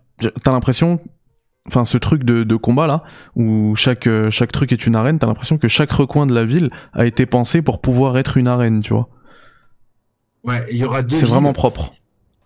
t'as 0.43 0.51
l'impression, 0.51 0.99
enfin 1.67 1.86
ce 1.86 1.97
truc 1.97 2.23
de, 2.23 2.43
de 2.43 2.56
combat 2.56 2.88
là, 2.88 3.03
où 3.36 3.75
chaque 3.75 4.08
euh, 4.08 4.29
chaque 4.32 4.51
truc 4.51 4.71
est 4.71 4.86
une 4.88 4.95
arène, 4.95 5.19
t'as 5.19 5.27
l'impression 5.27 5.58
que 5.58 5.67
chaque 5.67 5.91
recoin 5.91 6.25
de 6.25 6.34
la 6.34 6.45
ville 6.45 6.71
a 6.93 7.06
été 7.06 7.25
pensé 7.25 7.62
pour 7.62 7.82
pouvoir 7.82 8.17
être 8.17 8.38
une 8.38 8.47
arène, 8.47 8.82
tu 8.82 8.93
vois. 8.93 9.10
Ouais, 10.43 10.65
il 10.71 10.77
y 10.77 10.84
aura 10.86 11.01
deux 11.03 11.15
C'est 11.17 11.25
vraiment 11.25 11.53
propre. 11.53 11.93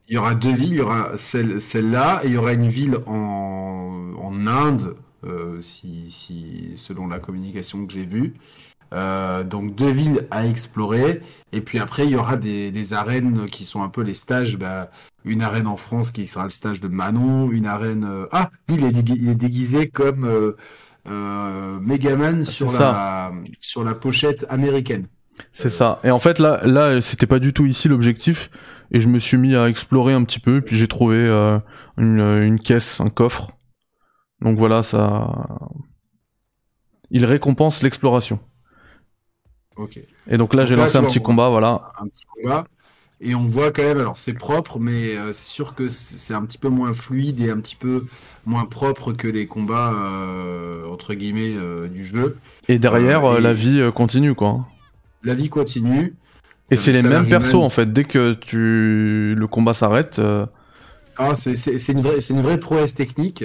Il 0.07 0.15
y 0.15 0.17
aura 0.17 0.35
deux 0.35 0.53
villes, 0.53 0.69
il 0.73 0.77
y 0.77 0.81
aura 0.81 1.17
celle, 1.17 1.59
celle-là, 1.61 2.21
et 2.23 2.27
il 2.27 2.33
y 2.33 2.37
aura 2.37 2.53
une 2.53 2.69
ville 2.69 2.97
en, 3.07 4.13
en 4.17 4.47
Inde, 4.47 4.95
euh, 5.25 5.59
si, 5.61 6.05
si, 6.09 6.73
selon 6.77 7.07
la 7.07 7.19
communication 7.19 7.85
que 7.85 7.93
j'ai 7.93 8.05
vue. 8.05 8.33
Euh, 8.93 9.43
donc 9.43 9.75
deux 9.75 9.91
villes 9.91 10.27
à 10.31 10.45
explorer, 10.47 11.21
et 11.51 11.59
puis 11.59 11.77
après 11.77 12.05
il 12.05 12.11
y 12.11 12.15
aura 12.15 12.37
des, 12.37 12.71
des 12.71 12.93
arènes 12.93 13.45
qui 13.47 13.65
sont 13.65 13.83
un 13.83 13.89
peu 13.89 14.01
les 14.01 14.13
stages. 14.13 14.57
Bah, 14.57 14.89
une 15.25 15.41
arène 15.41 15.67
en 15.67 15.75
France 15.75 16.11
qui 16.11 16.25
sera 16.25 16.45
le 16.45 16.49
stage 16.51 16.79
de 16.79 16.87
Manon, 16.87 17.51
une 17.51 17.65
arène. 17.67 18.05
euh, 18.05 18.27
Ah, 18.31 18.49
lui 18.69 18.77
il 18.77 18.85
est, 18.85 18.91
dégui- 18.91 19.17
il 19.19 19.27
est 19.27 19.35
déguisé 19.35 19.89
comme 19.89 20.23
euh, 20.23 20.53
euh, 21.09 21.79
Megaman 21.81 22.45
sur 22.45 22.71
C'est 22.71 22.79
la, 22.79 23.33
sur 23.59 23.83
la 23.83 23.93
pochette 23.93 24.45
américaine. 24.49 25.07
C'est 25.51 25.69
ça. 25.69 25.99
Et 26.05 26.11
en 26.11 26.19
fait 26.19 26.39
là, 26.39 26.61
là, 26.65 27.01
c'était 27.01 27.27
pas 27.27 27.39
du 27.39 27.51
tout 27.51 27.65
ici 27.65 27.89
l'objectif. 27.89 28.49
Et 28.91 28.99
je 28.99 29.07
me 29.07 29.19
suis 29.19 29.37
mis 29.37 29.55
à 29.55 29.67
explorer 29.69 30.13
un 30.13 30.23
petit 30.23 30.39
peu. 30.39 30.61
Puis 30.61 30.77
j'ai 30.77 30.87
trouvé 30.87 31.17
euh, 31.17 31.59
une, 31.97 32.19
une 32.19 32.59
caisse, 32.59 32.99
un 33.01 33.09
coffre. 33.09 33.51
Donc 34.41 34.57
voilà, 34.57 34.83
ça. 34.83 35.47
Il 37.09 37.25
récompense 37.25 37.83
l'exploration. 37.83 38.39
Ok. 39.75 39.99
Et 40.27 40.37
donc 40.37 40.53
là, 40.53 40.65
j'ai 40.65 40.75
lancé 40.75 40.97
un 40.97 41.03
petit 41.03 41.21
combat, 41.21 41.49
voilà. 41.49 41.91
un 41.99 42.07
petit 42.07 42.25
combat. 42.25 42.65
Et 43.19 43.33
on 43.33 43.45
voit 43.45 43.71
quand 43.71 43.81
même, 43.81 43.97
alors 43.99 44.17
c'est 44.19 44.33
propre, 44.35 44.77
mais 44.77 45.17
euh, 45.17 45.33
c'est 45.33 45.49
sûr 45.51 45.73
que 45.73 45.87
c'est 45.87 46.35
un 46.35 46.45
petit 46.45 46.59
peu 46.59 46.69
moins 46.69 46.93
fluide 46.93 47.39
et 47.39 47.49
un 47.49 47.59
petit 47.59 47.75
peu 47.75 48.05
moins 48.45 48.65
propre 48.65 49.11
que 49.11 49.27
les 49.27 49.47
combats, 49.47 49.91
euh, 49.93 50.85
entre 50.87 51.15
guillemets, 51.15 51.55
euh, 51.55 51.87
du 51.87 52.05
jeu. 52.05 52.37
Et 52.67 52.77
derrière, 52.77 53.25
Euh, 53.25 53.35
euh, 53.35 53.37
et- 53.39 53.41
la 53.41 53.53
vie 53.53 53.79
euh, 53.79 53.91
continue, 53.91 54.35
quoi. 54.35 54.67
La 55.23 55.33
vie 55.33 55.49
continue. 55.49 56.13
Et 56.69 56.77
c'est 56.77 56.91
les 56.91 57.03
mêmes 57.03 57.27
persos, 57.27 57.55
en 57.55 57.69
fait. 57.69 57.91
Dès 57.91 58.03
que 58.03 58.33
tu 58.33 59.35
le 59.37 59.47
combat 59.47 59.73
s'arrête, 59.73 60.19
euh, 60.19 60.45
Ah, 61.17 61.33
c'est 61.35 61.53
une 61.93 62.01
vraie, 62.01 62.21
c'est 62.21 62.33
une 62.33 62.41
vraie 62.41 62.59
prouesse 62.59 62.93
technique. 62.93 63.43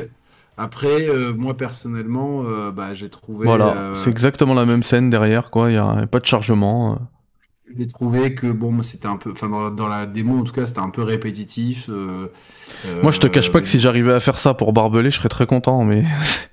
Après, 0.59 1.09
euh, 1.09 1.33
moi 1.35 1.57
personnellement, 1.57 2.43
euh, 2.45 2.71
bah, 2.71 2.93
j'ai 2.95 3.09
trouvé, 3.09 3.47
voilà. 3.47 3.75
euh, 3.75 3.95
C'est 3.97 4.11
exactement 4.11 4.53
la 4.55 4.67
même 4.67 4.83
scène 4.83 5.09
derrière, 5.09 5.51
quoi. 5.51 5.71
Il 5.71 5.75
y 5.75 5.79
a 5.79 6.07
pas 6.07 6.21
de 6.21 6.27
chargement. 6.27 6.93
euh. 6.93 6.97
j'ai 7.79 7.87
trouvé 7.87 8.35
que 8.35 8.49
bon, 8.53 8.83
c'était 8.83 9.07
un 9.09 9.17
peu, 9.17 9.31
enfin 9.33 9.49
dans, 9.49 9.71
dans 9.71 9.89
la 9.89 10.05
démo 10.05 10.39
en 10.39 10.45
tout 10.45 10.53
cas, 10.53 10.67
c'était 10.67 10.81
un 10.81 10.91
peu 10.91 11.03
répétitif. 11.03 11.89
Moi, 13.03 13.13
je 13.13 13.21
te 13.21 13.27
cache 13.27 13.51
pas 13.51 13.61
que 13.61 13.67
si 13.67 13.81
j'arrivais 13.81 14.13
à 14.13 14.21
faire 14.21 14.39
ça 14.39 14.55
pour 14.55 14.73
Barbelé, 14.73 15.11
je 15.11 15.17
serais 15.19 15.29
très 15.31 15.47
content, 15.47 15.85
mais 15.85 16.05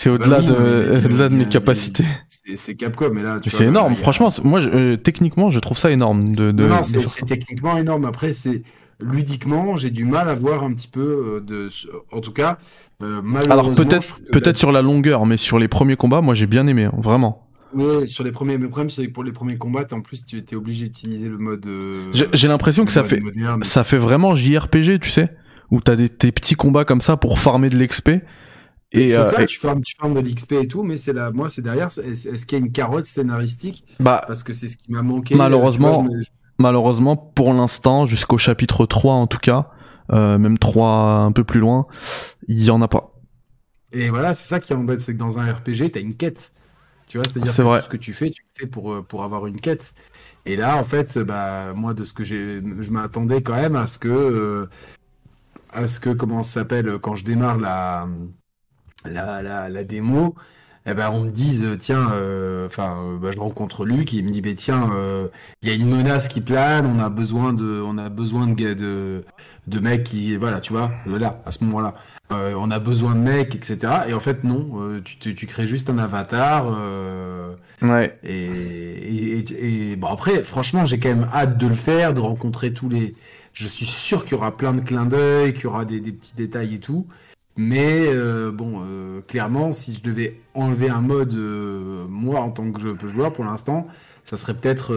c'est 0.00 0.10
au-delà 0.10 0.38
Bah 0.38 0.42
oui, 0.42 0.46
de, 0.46 0.52
mais- 0.52 1.04
au-delà 1.06 1.28
de 1.28 1.34
mais- 1.34 1.44
mes 1.44 1.48
capacités. 1.50 2.04
c'est 2.28 2.56
c'est 2.56 2.74
Capcom, 2.76 3.10
mais 3.12 3.22
là, 3.22 3.40
tu 3.40 3.48
Mais 3.48 3.50
vois, 3.50 3.58
C'est 3.58 3.64
énorme, 3.66 3.92
a- 3.92 3.96
franchement. 3.96 4.28
Moi, 4.44 4.60
je- 4.60 4.70
euh, 4.70 4.96
techniquement, 4.96 5.50
je 5.50 5.58
trouve 5.58 5.76
ça 5.76 5.90
énorme 5.90 6.28
de. 6.28 6.52
de, 6.52 6.62
Non, 6.62 6.68
non, 6.76 6.82
c'est 6.82 7.26
techniquement 7.26 7.76
énorme. 7.76 8.04
Après, 8.04 8.32
c'est 8.32 8.62
ludiquement, 9.00 9.76
j'ai 9.76 9.90
du 9.90 10.04
mal 10.04 10.28
à 10.28 10.34
voir 10.34 10.62
un 10.62 10.72
petit 10.72 10.88
peu 10.88 11.00
euh, 11.00 11.40
de. 11.40 11.68
En 12.12 12.20
tout 12.20 12.32
cas, 12.32 12.58
euh, 13.02 13.20
malheureusement. 13.22 13.52
Alors 13.52 13.74
peut-être, 13.74 14.20
peut-être 14.32 14.56
sur 14.56 14.72
la 14.72 14.82
longueur, 14.82 15.26
mais 15.26 15.36
sur 15.36 15.58
les 15.58 15.68
premiers 15.68 15.96
combats, 15.96 16.20
moi, 16.20 16.34
j'ai 16.34 16.46
bien 16.46 16.66
aimé, 16.66 16.84
hein, 16.84 16.92
vraiment. 16.98 17.44
Ouais, 17.74 18.06
sur 18.06 18.24
les 18.24 18.32
premiers. 18.32 18.56
Mais 18.56 18.64
le 18.64 18.70
problème, 18.70 18.90
c'est 18.90 19.06
que 19.06 19.12
pour 19.12 19.24
les 19.24 19.32
premiers 19.32 19.58
combats, 19.58 19.84
en 19.92 20.00
plus, 20.00 20.24
tu 20.24 20.36
étais 20.38 20.56
obligé 20.56 20.86
d'utiliser 20.86 21.28
le 21.28 21.38
mode. 21.38 21.66
euh, 21.66 22.08
J'ai 22.12 22.26
j'ai 22.32 22.48
l'impression 22.48 22.84
que 22.84 22.92
ça 22.92 23.04
fait, 23.04 23.20
moderne. 23.20 23.62
ça 23.62 23.84
fait 23.84 23.98
vraiment 23.98 24.34
JRPG, 24.34 24.98
tu 25.00 25.10
sais, 25.10 25.28
où 25.70 25.80
t'as 25.80 25.94
des 25.96 26.08
tes 26.08 26.32
petits 26.32 26.54
combats 26.54 26.84
comme 26.86 27.00
ça 27.02 27.16
pour 27.16 27.38
farmer 27.38 27.68
de 27.68 27.76
l'XP. 27.76 28.10
Et, 28.92 29.08
c'est 29.10 29.16
euh, 29.18 29.24
ça, 29.24 29.42
et- 29.42 29.46
tu 29.46 29.58
farmes, 29.58 29.82
tu 29.82 29.94
farmes 29.96 30.14
de 30.14 30.20
l'XP 30.20 30.52
et 30.52 30.66
tout, 30.68 30.82
mais 30.82 30.96
c'est 30.96 31.12
là, 31.12 31.30
moi, 31.30 31.48
c'est 31.50 31.62
derrière. 31.62 31.88
Est-ce 31.88 32.46
qu'il 32.46 32.58
y 32.58 32.62
a 32.62 32.64
une 32.64 32.72
carotte 32.72 33.06
scénaristique? 33.06 33.84
Bah, 34.00 34.24
Parce 34.26 34.42
que 34.42 34.52
c'est 34.52 34.68
ce 34.68 34.76
qui 34.76 34.90
m'a 34.92 35.02
manqué. 35.02 35.34
Malheureusement, 35.36 35.90
Tu 35.92 36.02
vois, 36.02 36.10
je 36.10 36.16
me- 36.16 36.20
je- 36.22 36.28
malheureusement, 36.58 37.16
pour 37.16 37.52
l'instant, 37.52 38.06
jusqu'au 38.06 38.38
chapitre 38.38 38.86
3 38.86 39.14
en 39.14 39.26
tout 39.26 39.38
cas, 39.38 39.70
euh, 40.12 40.38
même 40.38 40.58
3 40.58 40.90
un 41.24 41.32
peu 41.32 41.44
plus 41.44 41.60
loin, 41.60 41.86
il 42.48 42.64
y 42.64 42.70
en 42.70 42.80
a 42.82 42.88
pas. 42.88 43.12
Et 43.92 44.10
voilà, 44.10 44.34
c'est 44.34 44.48
ça 44.48 44.60
qui 44.60 44.74
embête, 44.74 45.00
c'est 45.00 45.14
que 45.14 45.18
dans 45.18 45.38
un 45.38 45.52
RPG, 45.52 45.90
t'as 45.90 46.00
une 46.00 46.14
quête. 46.16 46.52
Tu 47.08 47.18
vois, 47.18 47.26
c'est-à-dire 47.26 47.54
C'est 47.54 47.62
que 47.62 47.66
vrai. 47.66 47.80
tout 47.80 47.84
ce 47.84 47.88
que 47.90 47.96
tu 47.98 48.14
fais, 48.14 48.30
tu 48.30 48.42
le 48.44 48.60
fais 48.60 48.66
pour, 48.68 48.92
euh, 48.94 49.02
pour 49.02 49.24
avoir 49.24 49.46
une 49.46 49.60
quête. 49.60 49.94
Et 50.46 50.56
là, 50.56 50.76
en 50.78 50.84
fait, 50.84 51.18
bah, 51.18 51.74
moi, 51.74 51.94
de 51.94 52.04
ce 52.04 52.12
que 52.14 52.24
j'ai, 52.24 52.62
je 52.80 52.90
m'attendais 52.92 53.42
quand 53.42 53.54
même 53.56 53.76
à 53.76 53.86
ce 53.86 53.98
que, 53.98 54.08
euh, 54.08 54.66
à 55.72 55.86
ce 55.86 56.00
que, 56.00 56.10
comment 56.10 56.42
ça 56.42 56.52
s'appelle, 56.60 56.98
quand 56.98 57.14
je 57.14 57.24
démarre 57.24 57.58
la, 57.58 58.08
la, 59.04 59.42
la, 59.42 59.68
la 59.68 59.84
démo, 59.84 60.34
eh 60.86 60.94
ben, 60.94 61.10
on 61.10 61.24
me 61.24 61.28
dise, 61.30 61.64
euh, 61.64 61.76
tiens, 61.76 62.10
euh, 62.12 62.66
enfin, 62.66 62.96
euh, 63.04 63.18
bah, 63.18 63.30
je 63.32 63.38
rencontre 63.38 63.84
Luc, 63.84 64.12
il 64.12 64.24
me 64.24 64.30
dit, 64.30 64.42
mais 64.42 64.54
tiens, 64.54 64.90
euh, 64.94 65.28
il 65.62 65.68
y 65.68 65.72
a 65.72 65.74
une 65.74 65.86
menace 65.88 66.28
qui 66.28 66.40
plane, 66.40 66.86
on 66.86 66.98
a 66.98 67.10
besoin 67.10 67.52
de, 67.52 67.82
on 67.84 67.98
a 67.98 68.08
besoin 68.08 68.46
de, 68.46 68.72
de, 68.74 69.24
de 69.66 69.80
mecs 69.80 70.04
qui, 70.04 70.36
voilà, 70.36 70.60
tu 70.60 70.72
vois, 70.72 70.90
voilà, 71.06 71.42
à 71.44 71.52
ce 71.52 71.62
moment-là. 71.64 71.94
Euh, 72.32 72.54
on 72.58 72.70
a 72.70 72.78
besoin 72.78 73.14
de 73.14 73.20
mecs, 73.20 73.54
etc. 73.54 73.92
Et 74.08 74.14
en 74.14 74.20
fait, 74.20 74.44
non, 74.44 74.68
euh, 74.82 75.00
tu, 75.02 75.18
tu, 75.18 75.34
tu 75.34 75.46
crées 75.46 75.66
juste 75.66 75.88
un 75.90 75.98
avatar. 75.98 76.66
euh, 76.68 77.54
Ouais. 77.82 78.18
et, 78.24 78.44
et, 78.44 79.38
et- 79.38 79.90
et- 79.92 79.96
bon, 79.96 80.08
après, 80.08 80.42
franchement, 80.42 80.84
j'ai 80.84 80.98
quand 80.98 81.08
même 81.10 81.28
hâte 81.32 81.58
de 81.58 81.66
le 81.66 81.74
faire, 81.74 82.12
de 82.14 82.20
rencontrer 82.20 82.72
tous 82.72 82.88
les. 82.88 83.14
Je 83.52 83.66
suis 83.68 83.86
sûr 83.86 84.24
qu'il 84.24 84.32
y 84.32 84.34
aura 84.36 84.56
plein 84.56 84.72
de 84.72 84.80
clins 84.80 85.06
d'œil, 85.06 85.52
qu'il 85.54 85.64
y 85.64 85.66
aura 85.66 85.84
des, 85.84 86.00
des 86.00 86.12
petits 86.12 86.34
détails 86.36 86.74
et 86.74 86.78
tout. 86.80 87.06
Mais 87.60 88.06
euh, 88.06 88.52
bon, 88.52 88.84
euh, 88.84 89.20
clairement, 89.26 89.72
si 89.72 89.92
je 89.92 90.00
devais 90.00 90.40
enlever 90.54 90.88
un 90.90 91.00
mode, 91.00 91.34
euh, 91.34 92.06
moi, 92.08 92.38
en 92.38 92.50
tant 92.50 92.70
que 92.70 92.80
joueur, 93.08 93.32
pour 93.32 93.44
l'instant, 93.44 93.88
ça 94.24 94.36
serait 94.36 94.54
peut-être. 94.54 94.94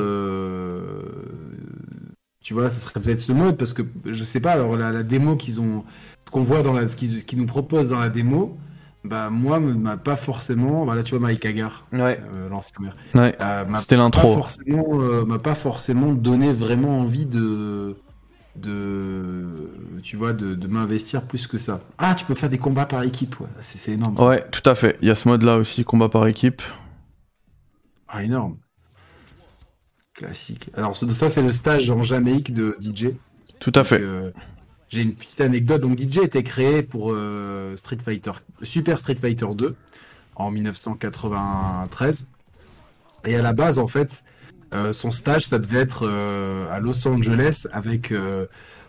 tu 2.43 2.53
vois, 2.53 2.69
ça 2.69 2.79
serait 2.79 2.99
peut-être 2.99 3.19
ce 3.19 3.31
mode, 3.31 3.57
parce 3.57 3.73
que 3.73 3.81
je 4.05 4.23
sais 4.23 4.39
pas, 4.39 4.51
alors 4.51 4.77
la, 4.77 4.91
la 4.91 5.01
démo 5.01 5.35
qu'ils 5.37 5.59
ont. 5.59 5.83
Ce 6.27 6.31
qu'on 6.31 6.41
voit 6.43 6.61
dans 6.61 6.73
la. 6.73 6.87
Ce 6.87 6.95
qu'ils 6.95 7.37
nous 7.39 7.47
proposent 7.47 7.89
dans 7.89 7.99
la 7.99 8.09
démo, 8.09 8.55
bah, 9.03 9.31
moi, 9.31 9.59
m'a 9.59 9.97
pas 9.97 10.15
forcément. 10.15 10.85
Voilà, 10.85 11.01
tu 11.01 11.15
vois, 11.15 11.19
Mike 11.27 11.43
Hagar, 11.47 11.87
Ouais. 11.91 12.21
l'ancien 12.51 12.75
maire. 12.79 12.95
Ouais. 13.15 13.35
C'était 13.79 13.97
l'intro. 13.97 14.35
forcément, 14.35 15.25
m'a 15.25 15.39
pas 15.39 15.55
forcément 15.55 16.13
donné 16.13 16.53
vraiment 16.53 16.99
envie 16.99 17.25
de 17.25 17.97
de 18.55 19.69
tu 20.03 20.17
vois 20.17 20.33
de, 20.33 20.55
de 20.55 20.67
m'investir 20.67 21.23
plus 21.27 21.47
que 21.47 21.57
ça. 21.57 21.81
Ah, 21.97 22.15
tu 22.15 22.25
peux 22.25 22.35
faire 22.35 22.49
des 22.49 22.57
combats 22.57 22.85
par 22.85 23.03
équipe, 23.03 23.39
ouais. 23.39 23.47
C'est 23.61 23.93
énorme. 23.93 24.17
ça. 24.17 24.25
Ouais, 24.27 24.45
tout 24.51 24.67
à 24.69 24.75
fait. 24.75 24.97
Il 25.01 25.07
y 25.07 25.11
a 25.11 25.15
ce 25.15 25.27
mode 25.27 25.43
là 25.43 25.57
aussi, 25.57 25.83
combat 25.83 26.09
par 26.09 26.27
équipe. 26.27 26.61
Ah, 28.07 28.23
énorme. 28.23 28.57
Classique. 30.13 30.69
Alors 30.75 30.95
ce- 30.95 31.09
ça 31.09 31.29
c'est 31.29 31.41
le 31.41 31.51
stage 31.53 31.89
en 31.89 32.03
Jamaïque 32.03 32.53
de 32.53 32.77
DJ. 32.81 33.15
Tout 33.59 33.71
à 33.75 33.83
fait. 33.83 34.01
Euh, 34.01 34.31
J'ai 34.89 35.03
une 35.03 35.15
petite 35.15 35.39
anecdote. 35.41 35.81
Donc 35.81 35.97
DJ 35.97 36.17
était 36.23 36.43
créé 36.43 36.83
pour 36.83 37.11
euh, 37.13 37.75
Street 37.77 37.97
Fighter, 38.03 38.31
Super 38.63 38.99
Street 38.99 39.15
Fighter 39.15 39.47
2 39.55 39.75
en 40.35 40.51
1993. 40.51 42.25
Et 43.25 43.35
à 43.35 43.41
la 43.41 43.53
base, 43.53 43.79
en 43.79 43.87
fait, 43.87 44.23
son 44.93 45.11
stage, 45.11 45.45
ça 45.45 45.59
devait 45.59 45.79
être 45.79 46.07
euh, 46.07 46.71
à 46.71 46.79
Los 46.79 47.07
Angeles 47.07 47.67
avec 47.71 48.11
euh, 48.11 48.45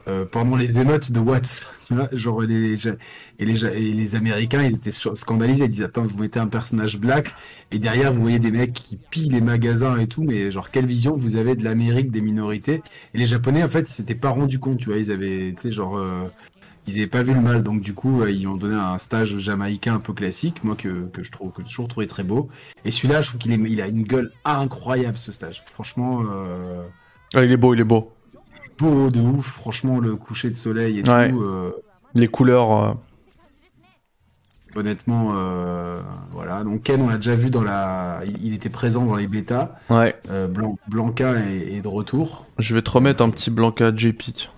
euh, 0.09 0.25
pendant 0.25 0.57
les 0.57 0.81
émeutes 0.81 1.12
de 1.12 1.21
Watts. 1.21 1.66
Genre 2.12 2.42
les 2.42 2.88
et 2.88 3.45
les 3.45 3.92
les 3.95 4.14
Américains, 4.14 4.62
ils 4.62 4.75
étaient 4.75 4.90
scandalisés. 4.90 5.64
Ils 5.64 5.71
disaient 5.71 5.85
attends, 5.85 6.03
vous 6.03 6.18
mettez 6.18 6.40
un 6.40 6.49
personnage 6.49 6.99
black 6.99 7.35
et 7.71 7.79
derrière 7.79 8.12
vous 8.12 8.21
voyez 8.21 8.38
des 8.38 8.51
mecs 8.51 8.73
qui 8.73 8.97
pillent 8.97 9.31
les 9.31 9.40
magasins 9.40 9.97
et 9.99 10.07
tout, 10.09 10.25
mais 10.25 10.51
genre 10.51 10.71
quelle 10.71 10.87
vision 10.87 11.16
vous 11.16 11.37
avez 11.37 11.55
de 11.55 11.64
l'Amérique 11.64 12.11
des 12.11 12.21
minorités? 12.21 12.83
Et 13.14 13.18
les 13.18 13.27
Japonais, 13.27 13.62
en 13.62 13.68
fait, 13.68 13.83
ils 13.83 13.92
s'étaient 13.92 14.14
pas 14.14 14.31
rendus 14.31 14.59
compte. 14.59 14.79
Tu 14.79 14.87
vois, 14.87 14.99
ils 14.99 15.11
avaient, 15.12 15.55
tu 15.55 15.62
sais, 15.62 15.71
genre 15.71 15.97
euh, 15.97 16.29
ils 16.87 16.95
avaient 16.97 17.07
pas 17.07 17.23
vu 17.23 17.33
le 17.35 17.40
mal, 17.40 17.62
donc 17.62 17.81
du 17.81 17.95
coup, 17.95 18.23
euh, 18.23 18.31
ils 18.31 18.47
ont 18.49 18.57
donné 18.57 18.75
un 18.75 18.99
stage 18.99 19.37
jamaïcain 19.38 19.95
un 19.95 19.99
peu 20.01 20.12
classique, 20.12 20.64
moi 20.64 20.75
que, 20.77 21.07
que 21.12 21.23
je 21.23 21.31
trouve 21.31 21.53
que 21.53 21.62
j'ai 21.62 21.68
toujours 21.68 21.88
trouvé 21.88 22.07
très 22.07 22.25
beau. 22.25 22.49
Et 22.85 22.90
celui-là, 22.90 23.21
je 23.21 23.29
trouve 23.29 23.40
qu'il 23.40 23.53
est, 23.53 23.71
il 23.71 23.81
a 23.81 23.87
une 23.87 24.03
gueule 24.03 24.33
incroyable 24.45 25.16
ce 25.16 25.31
stage. 25.33 25.62
Franchement, 25.66 26.23
euh, 26.29 26.83
Ah, 27.35 27.45
il 27.45 27.53
est 27.53 27.57
beau, 27.57 27.73
il 27.75 27.81
est 27.81 27.85
beau. 27.85 28.11
beau 28.79 29.11
de 29.11 29.21
ouf. 29.21 29.47
Franchement, 29.47 30.01
le 30.01 30.16
coucher 30.16 30.51
de 30.51 30.57
soleil 30.57 30.99
et 31.01 31.09
Ouais. 31.09 31.31
tout. 31.31 31.40
euh, 31.42 31.71
Les 32.14 32.27
couleurs. 32.29 32.73
euh, 32.85 32.92
honnêtement, 34.75 35.33
voilà. 36.33 36.64
Donc 36.64 36.83
Ken, 36.83 37.01
on 37.03 37.09
l'a 37.09 37.16
déjà 37.16 37.37
vu 37.37 37.51
dans 37.51 37.62
la, 37.62 38.23
il, 38.40 38.55
était 38.55 38.71
présent 38.71 39.05
dans 39.05 39.16
les 39.16 39.29
bêtas. 39.29 39.77
Ouais. 39.90 40.16
Blan- 40.49 40.77
Blanca 40.88 41.35
est, 41.47 41.75
est 41.75 41.81
de 41.83 41.88
retour. 41.88 42.47
Je 42.59 42.75
vais 42.75 42.83
te 42.83 42.90
remettre 42.90 43.23
un 43.23 43.31
petit 43.31 43.51
Blanca 43.51 43.95
JP. 43.95 44.49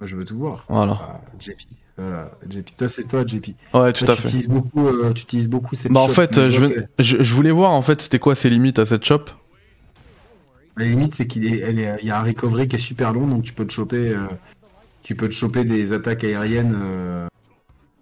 Moi, 0.00 0.06
Je 0.06 0.16
veux 0.16 0.24
tout 0.24 0.38
voir. 0.38 0.64
Voilà. 0.68 0.98
Ah, 1.00 1.20
JP. 1.40 1.52
Voilà, 1.96 2.30
JP. 2.48 2.76
Toi, 2.76 2.88
c'est 2.88 3.04
toi, 3.08 3.24
JP. 3.26 3.54
Ouais, 3.72 3.92
tout 3.92 4.04
Toi, 4.04 4.14
à 4.14 4.16
tu 4.16 4.22
fait. 4.22 4.28
utilises 4.28 4.48
beaucoup, 4.48 4.86
euh, 4.86 5.12
tu 5.12 5.22
utilises 5.22 5.48
beaucoup 5.48 5.74
cette 5.74 5.92
Bah 5.92 6.00
en 6.00 6.06
shop. 6.08 6.14
fait, 6.14 6.36
Moi, 6.36 6.46
euh, 6.46 6.50
je 6.98 7.22
je, 7.22 7.34
voulais 7.34 7.50
voir 7.52 7.70
en 7.70 7.82
fait 7.82 8.02
c'était 8.02 8.18
quoi 8.18 8.34
ses 8.34 8.50
limites 8.50 8.78
à 8.78 8.86
cette 8.86 9.04
shop? 9.04 9.24
La 10.76 10.84
limite, 10.86 11.14
c'est 11.14 11.26
qu'il 11.28 11.46
est, 11.46 11.58
elle 11.60 11.78
est, 11.78 11.98
il 12.02 12.08
y 12.08 12.10
a 12.10 12.18
un 12.18 12.22
recovery 12.24 12.66
qui 12.66 12.76
est 12.76 12.78
super 12.80 13.12
long, 13.12 13.28
donc 13.28 13.44
tu 13.44 13.52
peux 13.52 13.64
te 13.64 13.72
choper, 13.72 14.08
euh, 14.12 14.26
tu 15.02 15.14
peux 15.14 15.28
te 15.28 15.34
choper 15.34 15.64
des 15.64 15.92
attaques 15.92 16.24
aériennes 16.24 16.74
euh, 16.76 17.26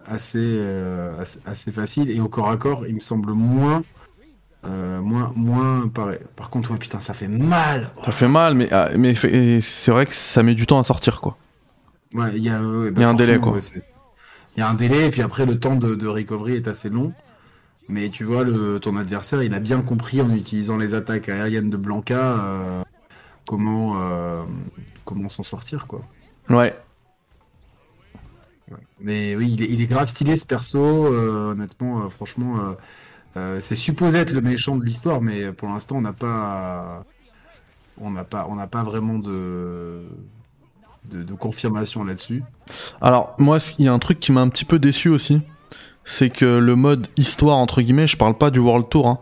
assez, 0.07 0.59
assez, 1.19 1.39
assez 1.45 1.71
faciles 1.71 2.09
et 2.09 2.19
au 2.19 2.29
corps 2.29 2.49
à 2.49 2.57
corps, 2.57 2.87
il 2.87 2.95
me 2.95 2.99
semble 2.99 3.33
moins, 3.33 3.83
euh, 4.65 5.01
moins, 5.01 5.31
moins 5.35 5.87
pareil. 5.89 6.19
Par 6.35 6.49
contre, 6.49 6.71
ouais, 6.71 6.77
putain, 6.79 6.99
ça 6.99 7.13
fait 7.13 7.27
mal. 7.27 7.91
Ça 8.05 8.11
fait 8.11 8.27
mal, 8.27 8.55
mais 8.55 8.69
ah, 8.71 8.89
mais 8.97 9.13
fait- 9.15 9.61
c'est 9.61 9.91
vrai 9.91 10.05
que 10.05 10.13
ça 10.13 10.43
met 10.43 10.55
du 10.55 10.65
temps 10.65 10.79
à 10.79 10.83
sortir 10.83 11.21
quoi. 11.21 11.37
Ouais, 12.13 12.31
il 12.35 12.43
y 12.43 12.49
a, 12.49 12.61
ouais, 12.61 12.91
bah, 12.91 13.01
y 13.01 13.03
a 13.03 13.09
un 13.09 13.13
délai, 13.13 13.39
quoi. 13.39 13.53
ouais, 13.53 13.59
il 14.55 14.59
y 14.59 14.61
a 14.63 14.69
un 14.69 14.73
délai 14.75 15.07
et 15.07 15.11
puis 15.11 15.21
après 15.21 15.45
le 15.45 15.59
temps 15.59 15.75
de, 15.75 15.95
de 15.95 16.07
recovery 16.07 16.55
est 16.55 16.67
assez 16.67 16.89
long. 16.89 17.13
Mais 17.89 18.09
tu 18.09 18.23
vois, 18.23 18.43
le, 18.43 18.79
ton 18.79 18.95
adversaire, 18.97 19.43
il 19.43 19.53
a 19.53 19.59
bien 19.59 19.81
compris 19.81 20.21
en 20.21 20.29
utilisant 20.29 20.77
les 20.77 20.93
attaques 20.93 21.27
aériennes 21.27 21.69
de 21.69 21.77
Blanca 21.77 22.37
euh, 22.37 22.83
comment, 23.45 24.01
euh, 24.01 24.43
comment 25.05 25.27
s'en 25.29 25.43
sortir, 25.43 25.85
quoi. 25.87 26.01
Ouais. 26.49 26.75
Mais 29.01 29.35
oui, 29.35 29.51
il 29.53 29.61
est, 29.63 29.69
il 29.69 29.81
est 29.81 29.87
grave 29.87 30.07
stylé 30.07 30.37
ce 30.37 30.45
perso. 30.45 30.79
euh, 30.79 31.51
honnêtement, 31.51 32.09
franchement, 32.09 32.75
c'est 33.35 33.75
supposé 33.75 34.19
être 34.19 34.31
le 34.31 34.41
méchant 34.41 34.77
de 34.77 34.85
l'histoire, 34.85 35.21
mais 35.21 35.51
pour 35.51 35.67
l'instant, 35.67 35.97
on 35.97 36.01
n'a 36.01 36.13
pas, 36.13 37.03
on 37.99 38.11
n'a 38.11 38.23
pas, 38.23 38.47
on 38.49 38.55
n'a 38.55 38.67
pas 38.67 38.83
vraiment 38.83 39.19
de, 39.19 40.03
de, 41.11 41.23
de 41.23 41.33
confirmation 41.33 42.03
là-dessus. 42.03 42.43
Alors 43.01 43.35
moi, 43.37 43.57
il 43.79 43.85
y 43.85 43.87
a 43.87 43.93
un 43.93 43.99
truc 43.99 44.19
qui 44.19 44.31
m'a 44.31 44.41
un 44.41 44.49
petit 44.49 44.65
peu 44.65 44.79
déçu 44.79 45.09
aussi, 45.09 45.41
c'est 46.05 46.29
que 46.29 46.45
le 46.45 46.75
mode 46.75 47.07
histoire 47.17 47.57
entre 47.57 47.81
guillemets, 47.81 48.07
je 48.07 48.17
parle 48.17 48.37
pas 48.37 48.49
du 48.49 48.59
World 48.59 48.89
Tour. 48.89 49.07
Hein. 49.07 49.19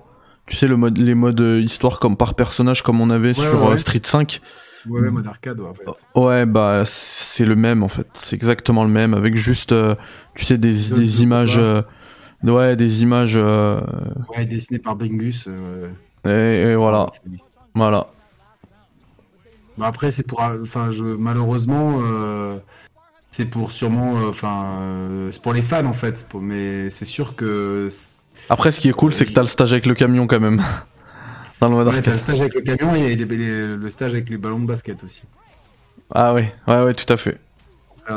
Tu 0.47 0.55
sais 0.55 0.67
le 0.67 0.77
mode, 0.77 0.97
les 0.97 1.15
modes 1.15 1.39
euh, 1.41 1.59
histoire 1.61 1.99
comme 1.99 2.17
par 2.17 2.33
personnage 2.33 2.81
comme 2.81 2.99
on 3.01 3.09
avait 3.09 3.33
sur 3.33 3.43
ouais, 3.43 3.67
euh, 3.67 3.69
ouais. 3.71 3.77
Street 3.77 4.01
5. 4.03 4.41
Ouais, 4.89 5.11
mode 5.11 5.27
arcade, 5.27 5.59
ouais, 5.59 5.69
en 5.69 5.73
fait. 5.75 5.85
Ouais, 6.15 6.45
bah 6.47 6.81
c'est 6.85 7.45
le 7.45 7.55
même 7.55 7.83
en 7.83 7.87
fait. 7.87 8.07
C'est 8.23 8.35
exactement 8.35 8.83
le 8.83 8.89
même 8.89 9.13
avec 9.13 9.35
juste, 9.35 9.71
euh, 9.73 9.93
tu 10.35 10.43
sais, 10.43 10.57
des, 10.57 11.21
images, 11.21 11.57
euh, 11.59 11.83
ouais, 12.43 12.75
des 12.75 13.03
images. 13.03 13.33
euh, 13.35 13.79
Ouais, 14.35 14.45
dessiné 14.45 14.79
par 14.79 14.95
Bingus. 14.95 15.45
euh, 15.47 15.89
et, 16.25 16.71
et 16.71 16.75
voilà, 16.75 17.07
c'est- 17.13 17.29
voilà. 17.75 18.07
Bon, 19.81 19.87
après, 19.87 20.11
c'est 20.11 20.21
pour, 20.21 20.41
enfin, 20.41 20.91
je 20.91 21.03
malheureusement, 21.03 21.95
euh, 22.03 22.59
c'est 23.31 23.47
pour 23.47 23.71
sûrement, 23.71 24.15
euh, 24.21 24.29
enfin, 24.29 24.77
euh, 24.79 25.31
c'est 25.31 25.41
pour 25.41 25.53
les 25.53 25.63
fans 25.63 25.85
en 25.87 25.93
fait. 25.93 26.23
Pour, 26.29 26.39
mais 26.39 26.91
c'est 26.91 27.05
sûr 27.05 27.35
que 27.35 27.89
Après, 28.47 28.69
ce 28.69 28.79
qui 28.79 28.89
est 28.89 28.93
cool, 28.93 29.15
c'est 29.15 29.25
que 29.25 29.31
t'as 29.31 29.41
le 29.41 29.47
stage 29.47 29.73
avec 29.73 29.87
le 29.87 29.95
camion 29.95 30.27
quand 30.27 30.39
même. 30.39 30.61
Dans 31.61 31.69
le 31.69 31.73
mode 31.73 31.87
Ouais, 31.87 31.99
t'as 32.03 32.11
le 32.11 32.17
stage 32.17 32.41
avec 32.41 32.53
le 32.53 32.61
camion 32.61 32.93
et 32.93 33.15
les- 33.15 33.25
les- 33.25 33.75
le 33.75 33.89
stage 33.89 34.13
avec 34.13 34.29
les 34.29 34.37
ballons 34.37 34.59
de 34.59 34.67
basket 34.67 35.03
aussi. 35.03 35.23
Ah 36.13 36.35
ouais, 36.35 36.53
ouais, 36.67 36.83
ouais, 36.83 36.93
tout 36.93 37.11
à 37.11 37.17
fait. 37.17 37.39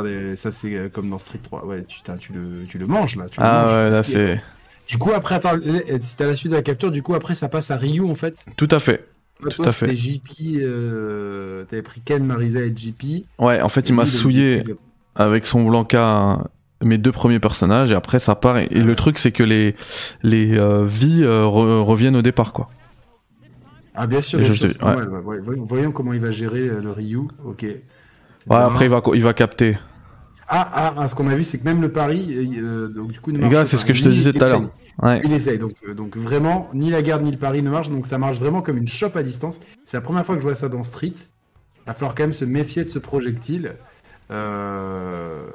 Des- 0.03 0.35
Ça, 0.35 0.51
c'est 0.51 0.91
comme 0.93 1.09
dans 1.09 1.17
Street 1.17 1.39
3. 1.41 1.65
Ouais, 1.65 1.83
tu, 1.85 2.01
tu, 2.19 2.31
le, 2.33 2.65
tu 2.67 2.77
le 2.77 2.85
manges 2.85 3.15
là. 3.15 3.25
Tu 3.27 3.39
le 3.41 3.45
Ah 3.47 3.61
manges. 3.63 3.71
ouais, 3.71 3.89
là 3.89 4.03
c'est 4.03 4.39
Du 4.87 4.99
coup, 4.99 5.11
après, 5.13 5.33
attends, 5.33 5.57
si 6.01 6.15
t'as 6.15 6.27
la 6.27 6.35
suite 6.35 6.51
de 6.51 6.57
la 6.57 6.61
capture, 6.61 6.91
du 6.91 7.01
coup, 7.01 7.15
après, 7.15 7.33
ça 7.33 7.49
passe 7.49 7.71
à 7.71 7.77
Ryu 7.77 8.01
en 8.07 8.13
fait. 8.13 8.45
tout 8.55 8.67
à 8.69 8.79
fait. 8.79 9.07
Toi, 9.41 9.49
Tout 9.51 9.57
toi, 9.57 9.67
à 9.67 9.71
fait. 9.71 9.93
JP. 9.95 10.21
Euh, 10.57 11.65
T'avais 11.65 11.81
pris 11.81 12.01
Ken, 12.03 12.23
Marisa 12.25 12.59
et 12.61 12.73
JP. 12.75 13.25
Ouais, 13.39 13.61
en 13.61 13.69
fait, 13.69 13.89
il 13.89 13.95
m'a 13.95 14.05
souillé 14.05 14.63
avec 15.15 15.45
son 15.45 15.63
Blanca 15.65 16.39
mes 16.83 16.97
deux 16.97 17.11
premiers 17.11 17.39
personnages 17.39 17.91
et 17.91 17.95
après 17.95 18.19
ça 18.19 18.35
part. 18.35 18.57
Et, 18.57 18.67
et 18.71 18.79
le 18.79 18.95
truc, 18.95 19.17
c'est 19.17 19.31
que 19.31 19.43
les 19.43 19.75
les 20.23 20.57
euh, 20.57 20.85
vies 20.85 21.23
euh, 21.23 21.43
re- 21.43 21.81
reviennent 21.81 22.15
au 22.17 22.21
départ, 22.21 22.53
quoi. 22.53 22.67
Ah, 23.93 24.07
bien 24.07 24.21
sûr, 24.21 24.39
bien 24.39 24.49
je 24.49 24.53
sûr, 24.55 24.67
te- 24.67 24.73
c'est 24.73 24.81
normal. 24.81 25.09
ouais. 25.09 25.39
Ouais, 25.39 25.55
voyons, 25.57 25.91
comment 25.91 26.11
il 26.13 26.19
va 26.19 26.31
gérer 26.31 26.67
le 26.67 26.91
Ryu. 26.91 27.19
Ok. 27.45 27.61
Ouais, 27.63 28.55
après 28.57 28.85
il 28.85 28.89
va 28.91 29.01
il 29.13 29.23
va 29.23 29.33
capter. 29.33 29.77
Ah, 30.47 30.69
ah, 30.73 30.93
ah, 30.97 31.07
ce 31.07 31.15
qu'on 31.15 31.27
a 31.27 31.35
vu, 31.35 31.43
c'est 31.43 31.57
que 31.57 31.63
même 31.63 31.81
le 31.81 31.91
pari, 31.91 32.31
euh, 32.59 32.87
donc 32.89 33.11
du 33.11 33.19
coup, 33.19 33.31
ne 33.31 33.39
Les 33.39 33.49
gars, 33.49 33.65
c'est 33.65 33.77
ce 33.77 33.85
que 33.85 33.93
je 33.93 34.03
te 34.03 34.09
disais 34.09 34.31
tout 34.31 34.43
à 34.43 34.49
l'heure. 34.49 34.69
Ouais. 35.01 35.21
Il 35.25 35.33
essaye, 35.33 35.59
donc, 35.59 35.75
euh, 35.87 35.93
donc 35.93 36.15
vraiment, 36.15 36.69
ni 36.73 36.89
la 36.89 37.01
garde 37.01 37.21
ni 37.23 37.31
le 37.31 37.37
pari 37.37 37.61
ne 37.61 37.69
marchent, 37.69 37.89
donc 37.89 38.07
ça 38.07 38.17
marche 38.17 38.39
vraiment 38.39 38.61
comme 38.61 38.77
une 38.77 38.87
chope 38.87 39.15
à 39.17 39.23
distance. 39.23 39.59
C'est 39.85 39.97
la 39.97 40.01
première 40.01 40.25
fois 40.25 40.35
que 40.35 40.41
je 40.41 40.47
vois 40.47 40.55
ça 40.55 40.69
dans 40.69 40.83
Street. 40.83 41.13
Il 41.17 41.85
va 41.87 41.93
falloir 41.93 42.15
quand 42.15 42.23
même 42.23 42.33
se 42.33 42.45
méfier 42.45 42.83
de 42.83 42.89
ce 42.89 42.99
projectile. 42.99 43.75
Euh... 44.31 45.45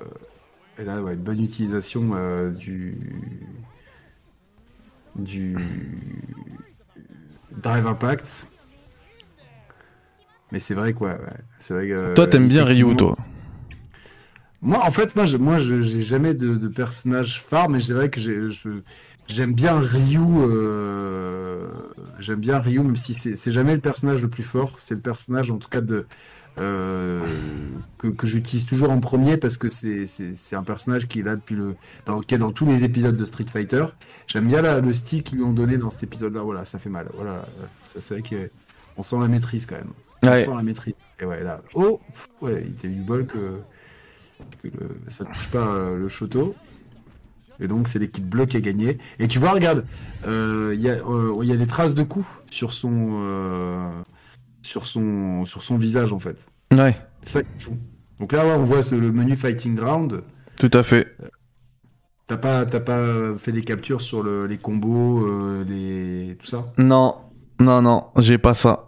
Et 0.79 0.85
là, 0.85 1.03
ouais, 1.03 1.15
une 1.15 1.21
bonne 1.21 1.43
utilisation 1.43 2.11
euh, 2.15 2.51
du... 2.51 2.97
du 5.17 5.57
Drive 7.57 7.87
Impact. 7.87 8.49
Mais 10.53 10.59
c'est 10.59 10.75
vrai 10.75 10.93
quoi, 10.93 11.11
ouais. 11.11 11.41
c'est 11.59 11.75
vrai 11.75 11.89
que... 11.89 12.15
Toi, 12.15 12.27
t'aimes 12.27 12.49
bien 12.49 12.65
Ryu, 12.65 12.97
toi. 12.97 13.17
moi, 14.63 14.85
en 14.85 14.91
fait, 14.91 15.15
moi, 15.17 15.25
je, 15.25 15.37
moi, 15.37 15.59
j'ai 15.59 16.01
jamais 16.01 16.35
de, 16.35 16.55
de 16.57 16.69
personnage 16.69 17.43
phare, 17.43 17.69
mais 17.69 17.81
c'est 17.81 17.93
vrai 17.93 18.11
que 18.11 18.21
j'ai, 18.21 18.51
je- 18.51 18.83
j'aime 19.31 19.55
bien 19.55 19.79
Ryu. 19.79 20.19
euh, 20.21 21.69
j'aime 22.19 22.41
bien 22.41 22.59
Ryu, 22.59 22.81
même 22.81 22.97
si 22.97 23.15
c'est, 23.15 23.51
jamais 23.53 23.75
le 23.75 23.81
personnage 23.81 24.23
le 24.23 24.29
plus 24.29 24.43
fort. 24.43 24.77
C'est 24.79 24.95
le 24.95 25.01
personnage, 25.01 25.51
en 25.51 25.59
tout 25.59 25.69
cas, 25.69 25.81
de 25.81 26.07
euh, 26.59 27.21
que, 27.99 28.09
que 28.09 28.27
j'utilise 28.27 28.67
toujours 28.67 28.91
en 28.91 28.99
premier 29.01 29.37
parce 29.37 29.57
que 29.57 29.69
c'est, 29.71 30.07
un 30.57 30.63
personnage 30.63 31.07
qui 31.09 31.21
est 31.21 31.23
là 31.23 31.37
depuis 31.37 31.55
le, 31.55 31.77
dans, 32.07 32.19
qui 32.21 32.35
est 32.35 32.39
dans 32.39 32.53
tous 32.53 32.67
les 32.67 32.85
épisodes 32.85 33.17
de 33.17 33.25
Street 33.25 33.47
Fighter. 33.49 33.87
J'aime 34.27 34.47
bien 34.49 34.61
la- 34.61 34.81
le 34.81 34.93
style 34.93 35.23
qu'ils 35.23 35.39
lui 35.39 35.45
ont 35.45 35.53
donné 35.53 35.79
dans 35.79 35.91
cet 35.91 36.03
épisode-là. 36.03 36.43
Voilà, 36.43 36.65
ça 36.65 36.79
fait 36.79 36.91
mal. 36.91 37.09
Voilà, 37.15 37.47
ça, 37.85 38.01
c'est 38.01 38.15
vrai 38.21 38.23
que 38.29 38.51
on 38.97 39.03
sent 39.03 39.17
la 39.21 39.29
maîtrise 39.29 39.65
quand 39.67 39.77
même. 39.77 39.93
On 40.25 40.29
Ouais. 40.29 40.45
sent 40.45 40.55
la 40.55 40.63
maîtrise. 40.63 40.95
Et 41.21 41.25
ouais, 41.25 41.43
là, 41.43 41.63
oh, 41.75 42.01
pff, 42.13 42.29
ouais, 42.43 42.65
il 42.67 42.75
t'a 42.75 42.89
eu 42.89 42.95
du 42.95 43.03
bol 43.03 43.27
que 43.27 43.61
que 44.63 44.69
le- 44.69 44.97
ça 45.09 45.25
touche 45.27 45.49
pas 45.51 45.67
euh, 45.67 45.97
le 45.99 46.09
Shoto. 46.09 46.55
Et 47.61 47.69
donc 47.69 47.89
c'est 47.89 47.99
l'équipe 47.99 48.27
bleue 48.29 48.47
qui 48.47 48.57
a 48.57 48.61
gagné. 48.61 48.99
Et 49.19 49.29
tu 49.29 49.39
vois, 49.39 49.51
regarde, 49.53 49.85
euh, 50.27 50.73
il 50.75 50.81
y, 50.81 50.89
a, 50.89 50.95
euh, 51.07 51.45
y 51.45 51.53
a 51.53 51.57
des 51.57 51.67
traces 51.67 51.95
de 51.95 52.03
coups 52.03 52.27
sur 52.51 52.73
son, 52.73 53.09
euh, 53.11 53.91
sur 54.63 54.87
son, 54.87 55.45
sur 55.45 55.63
son 55.63 55.77
visage 55.77 56.13
en 56.13 56.19
fait. 56.19 56.47
Ouais, 56.73 56.97
C'est 57.23 57.41
ça. 57.41 57.71
Donc 58.19 58.33
là, 58.33 58.47
ouais, 58.47 58.55
on 58.55 58.65
voit 58.65 58.83
ce- 58.83 58.95
le 58.95 59.13
menu 59.13 59.37
Fighting 59.37 59.75
Ground. 59.75 60.23
tout 60.57 60.71
à 60.75 60.83
fait. 60.83 61.17
T'as 62.27 62.37
pas, 62.37 62.65
t'as 62.65 62.81
pas 62.81 63.37
fait 63.39 63.51
des 63.51 63.63
captures 63.63 64.01
sur 64.01 64.23
le- 64.23 64.47
les 64.47 64.59
combos, 64.59 65.27
euh, 65.27 65.65
les 65.67 66.37
tout 66.37 66.47
ça? 66.47 66.67
Non, 66.79 67.17
non, 67.59 67.83
non, 67.83 68.07
j'ai 68.19 68.39
pas 68.39 68.55
ça. 68.55 68.87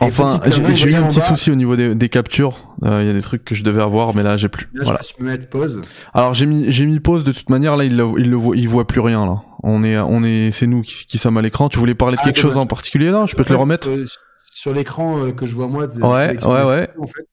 Enfin, 0.00 0.40
j'ai 0.50 0.90
eu 0.90 0.94
un 0.94 1.08
petit 1.08 1.20
souci 1.20 1.50
au 1.50 1.54
niveau 1.54 1.76
des, 1.76 2.08
captures. 2.08 2.68
Euh, 2.84 3.02
il 3.02 3.06
y 3.06 3.10
a 3.10 3.12
des 3.12 3.20
trucs 3.20 3.44
que 3.44 3.54
je 3.54 3.62
devais 3.62 3.82
avoir, 3.82 4.14
mais 4.14 4.22
là 4.22 4.36
j'ai 4.36 4.48
plus. 4.48 4.68
Là, 4.72 4.84
voilà. 4.84 5.00
je 5.02 5.22
mettre 5.22 5.48
pause. 5.48 5.80
Alors 6.14 6.34
j'ai 6.34 6.46
mis 6.46 6.70
j'ai 6.70 6.86
mis 6.86 7.00
pause 7.00 7.24
de 7.24 7.32
toute 7.32 7.50
manière. 7.50 7.76
Là, 7.76 7.84
il 7.84 7.96
le, 7.96 8.06
il 8.18 8.30
le 8.30 8.36
voit, 8.36 8.56
il 8.56 8.68
voit 8.68 8.86
plus 8.86 9.00
rien 9.00 9.26
là. 9.26 9.42
On 9.62 9.84
est 9.84 9.98
on 9.98 10.24
est 10.24 10.50
c'est 10.52 10.66
nous 10.66 10.82
qui, 10.82 11.06
qui 11.06 11.18
sommes 11.18 11.36
à 11.36 11.42
l'écran. 11.42 11.68
Tu 11.68 11.78
voulais 11.78 11.94
parler 11.94 12.16
de 12.16 12.22
ah, 12.22 12.24
quelque 12.24 12.40
chose 12.40 12.56
en 12.56 12.66
particulier 12.66 13.10
là? 13.10 13.26
Je 13.26 13.36
peux 13.36 13.44
te 13.44 13.52
le 13.52 13.58
remettre? 13.58 13.88
euh, 13.88 14.06
sur 14.52 14.72
l'écran 14.72 15.30
que 15.32 15.46
je 15.46 15.54
vois 15.54 15.68
moi. 15.68 15.86
Ouais 15.86 16.36
ouais 16.44 16.64
ouais. 16.64 16.88
En 16.98 17.06
fait, 17.06 17.26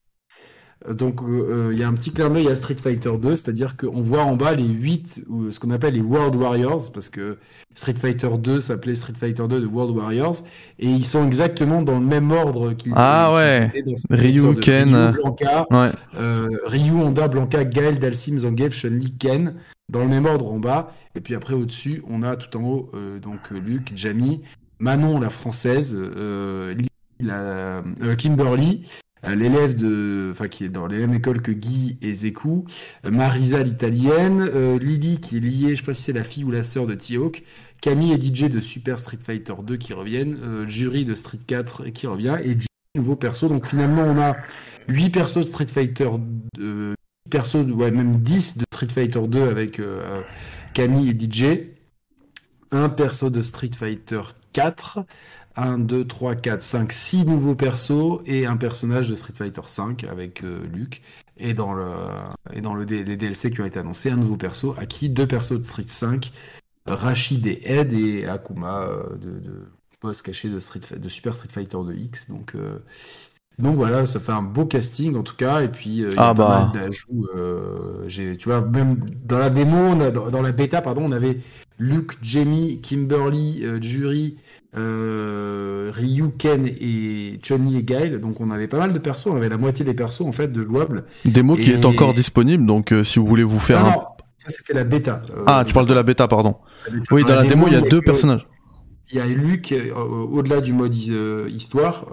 donc 0.86 1.22
euh, 1.22 1.26
euh, 1.26 1.72
il 1.72 1.78
y 1.78 1.82
a 1.82 1.88
un 1.88 1.92
petit 1.92 2.12
clin 2.12 2.30
d'œil 2.30 2.48
à 2.48 2.54
Street 2.54 2.76
Fighter 2.76 3.10
2, 3.20 3.36
c'est-à-dire 3.36 3.76
qu'on 3.76 4.00
voit 4.00 4.22
en 4.22 4.36
bas 4.36 4.54
les 4.54 4.68
8, 4.68 5.24
ou 5.28 5.50
ce 5.50 5.58
qu'on 5.58 5.70
appelle 5.70 5.94
les 5.94 6.00
World 6.00 6.36
Warriors, 6.36 6.92
parce 6.92 7.08
que 7.08 7.38
Street 7.74 7.94
Fighter 7.94 8.28
2 8.38 8.60
s'appelait 8.60 8.94
Street 8.94 9.14
Fighter 9.18 9.48
2 9.48 9.60
de 9.60 9.66
World 9.66 9.96
Warriors, 9.96 10.36
et 10.78 10.86
ils 10.86 11.04
sont 11.04 11.26
exactement 11.26 11.82
dans 11.82 11.98
le 11.98 12.06
même 12.06 12.30
ordre 12.30 12.74
qu'ils 12.74 12.92
Ah 12.94 13.32
ouais. 13.34 13.70
Ryu, 14.08 14.54
Ken... 14.60 14.94
Ryu, 14.94 15.12
Blanca, 15.14 15.66
euh, 16.14 16.46
Ryu, 16.66 16.92
Honda, 16.92 17.26
Blanca, 17.26 17.64
Gael, 17.64 17.98
Dalsim, 17.98 18.38
Zangief, 18.38 18.72
Chun-Li, 18.72 19.14
Ken, 19.18 19.54
dans 19.88 20.00
le 20.00 20.08
même 20.08 20.26
ordre 20.26 20.52
en 20.52 20.60
bas, 20.60 20.92
et 21.16 21.20
puis 21.20 21.34
après 21.34 21.54
au-dessus, 21.54 22.04
on 22.08 22.22
a 22.22 22.36
tout 22.36 22.56
en 22.56 22.62
haut, 22.62 22.92
donc 23.20 23.50
Luke, 23.50 23.92
Jamie, 23.96 24.42
Manon 24.78 25.18
la 25.18 25.30
française, 25.30 25.98
la, 27.18 27.82
Kimberly, 28.16 28.84
l'élève 29.26 29.74
de, 29.74 30.28
enfin 30.30 30.48
qui 30.48 30.64
est 30.64 30.68
dans 30.68 30.86
la 30.86 30.98
même 30.98 31.14
école 31.14 31.42
que 31.42 31.52
Guy 31.52 31.98
et 32.02 32.14
Zeku, 32.14 32.64
euh, 33.04 33.10
Marisa 33.10 33.62
l'italienne, 33.62 34.40
euh, 34.42 34.78
Lily 34.78 35.20
qui 35.20 35.36
est 35.36 35.40
liée, 35.40 35.70
je 35.76 35.80
sais 35.80 35.86
pas 35.86 35.94
si 35.94 36.02
c'est 36.02 36.12
la 36.12 36.24
fille 36.24 36.44
ou 36.44 36.50
la 36.50 36.64
sœur 36.64 36.86
de 36.86 36.94
T-Hawk, 36.94 37.42
Camille 37.80 38.12
et 38.12 38.20
DJ 38.20 38.44
de 38.44 38.60
Super 38.60 38.98
Street 38.98 39.18
Fighter 39.22 39.54
2 39.62 39.76
qui 39.76 39.92
reviennent, 39.92 40.66
Jury 40.66 41.04
de 41.04 41.14
Street 41.14 41.38
4 41.46 41.86
qui 41.90 42.06
revient 42.06 42.38
et 42.44 42.56
nouveau 42.94 43.16
perso. 43.16 43.48
Donc 43.48 43.66
finalement 43.66 44.02
on 44.02 44.18
a 44.20 44.36
8 44.88 45.10
persos 45.10 45.38
de 45.38 45.42
Street 45.42 45.68
Fighter, 45.68 46.08
euh, 46.58 46.94
persos, 47.30 47.66
ouais, 47.66 47.90
même 47.90 48.18
10 48.18 48.58
de 48.58 48.64
Street 48.72 48.88
Fighter 48.88 49.20
2 49.28 49.48
avec 49.48 49.80
Camille 50.74 51.10
et 51.10 51.18
DJ, 51.18 51.68
un 52.70 52.88
perso 52.88 53.30
de 53.30 53.42
Street 53.42 53.70
Fighter 53.76 54.20
4 54.52 55.04
1, 55.58 55.78
2, 55.78 56.06
3, 56.06 56.36
4, 56.36 56.62
5, 56.62 56.92
6 56.92 57.26
nouveaux 57.26 57.56
persos 57.56 58.20
et 58.26 58.46
un 58.46 58.56
personnage 58.56 59.08
de 59.08 59.16
Street 59.16 59.32
Fighter 59.34 59.62
5 59.66 60.04
avec 60.04 60.44
euh, 60.44 60.64
Luke. 60.72 61.02
Et 61.36 61.52
dans, 61.52 61.72
le, 61.72 61.86
et 62.52 62.60
dans 62.60 62.74
le, 62.74 62.84
les 62.84 63.16
DLC 63.16 63.50
qui 63.50 63.60
ont 63.60 63.64
été 63.64 63.78
annoncés, 63.78 64.10
un 64.10 64.16
nouveau 64.16 64.36
perso, 64.36 64.74
qui 64.88 65.08
deux 65.08 65.26
persos 65.26 65.60
de 65.60 65.64
Street 65.64 65.84
5, 65.86 66.32
Rachid 66.86 67.46
et 67.46 67.60
Ed 67.64 67.92
et 67.92 68.26
Akuma 68.26 68.82
euh, 68.82 69.16
de, 69.16 69.38
de 69.40 69.68
boss 70.00 70.22
caché 70.22 70.48
de, 70.48 70.58
Street, 70.58 70.80
de 70.96 71.08
Super 71.08 71.34
Street 71.34 71.48
Fighter 71.50 71.76
2X. 71.76 72.28
Donc, 72.28 72.54
euh, 72.54 72.78
donc 73.58 73.76
voilà, 73.76 74.06
ça 74.06 74.20
fait 74.20 74.32
un 74.32 74.42
beau 74.42 74.64
casting 74.64 75.16
en 75.16 75.22
tout 75.22 75.36
cas. 75.36 75.62
Et 75.62 75.68
puis 75.68 75.90
il 75.90 76.00
y 76.00 76.04
a 76.06 76.10
ah 76.16 76.34
pas 76.34 76.48
bah. 76.48 76.70
mal 76.72 76.82
d'ajouts. 76.82 77.26
tu 78.08 78.48
vois, 78.48 78.60
même 78.60 78.98
dans 79.24 79.38
la 79.38 79.50
démo, 79.50 79.94
dans, 80.10 80.42
la 80.42 80.52
bêta, 80.52 80.82
pardon, 80.82 81.02
on 81.04 81.12
avait 81.12 81.38
Luke, 81.78 82.12
Jamie, 82.22 82.80
Kimberly, 82.80 83.64
Jury 83.80 84.38
euh, 84.76 85.90
Ryu, 85.94 86.30
Ken 86.36 86.66
et 86.66 87.38
Chun-Li 87.42 87.78
et 87.78 87.82
Gail. 87.82 88.20
Donc 88.20 88.40
on 88.40 88.50
avait 88.50 88.68
pas 88.68 88.78
mal 88.78 88.92
de 88.92 88.98
persos, 88.98 89.28
on 89.28 89.36
avait 89.36 89.48
la 89.48 89.56
moitié 89.56 89.84
des 89.84 89.94
persos 89.94 90.22
en 90.22 90.32
fait 90.32 90.52
de 90.52 90.62
jouables. 90.62 91.04
Démo 91.24 91.56
qui 91.56 91.72
est 91.72 91.84
encore 91.84 92.14
disponible, 92.14 92.66
donc 92.66 92.92
euh, 92.92 93.04
si 93.04 93.18
vous 93.18 93.26
voulez 93.26 93.44
vous 93.44 93.60
faire. 93.60 93.82
Non, 93.82 93.90
non 93.90 94.02
ça 94.36 94.50
c'était 94.50 94.74
la 94.74 94.84
bêta. 94.84 95.22
Euh, 95.34 95.44
ah, 95.46 95.64
tu 95.66 95.74
parles 95.74 95.86
de 95.86 95.94
la 95.94 96.02
bêta, 96.02 96.28
pardon. 96.28 96.56
Oui, 97.10 97.24
dans, 97.24 97.34
la, 97.34 97.42
démo, 97.42 97.66
il 97.66 97.72
y 97.72 97.76
a, 97.76 97.80
deux 97.80 98.00
personnages. 98.00 98.46
Il 99.10 99.16
y 99.16 99.20
a 99.20 99.26
Luke, 99.26 99.74
au-delà 100.30 100.60
du 100.60 100.72
mode 100.72 100.94
histoire, 100.94 102.06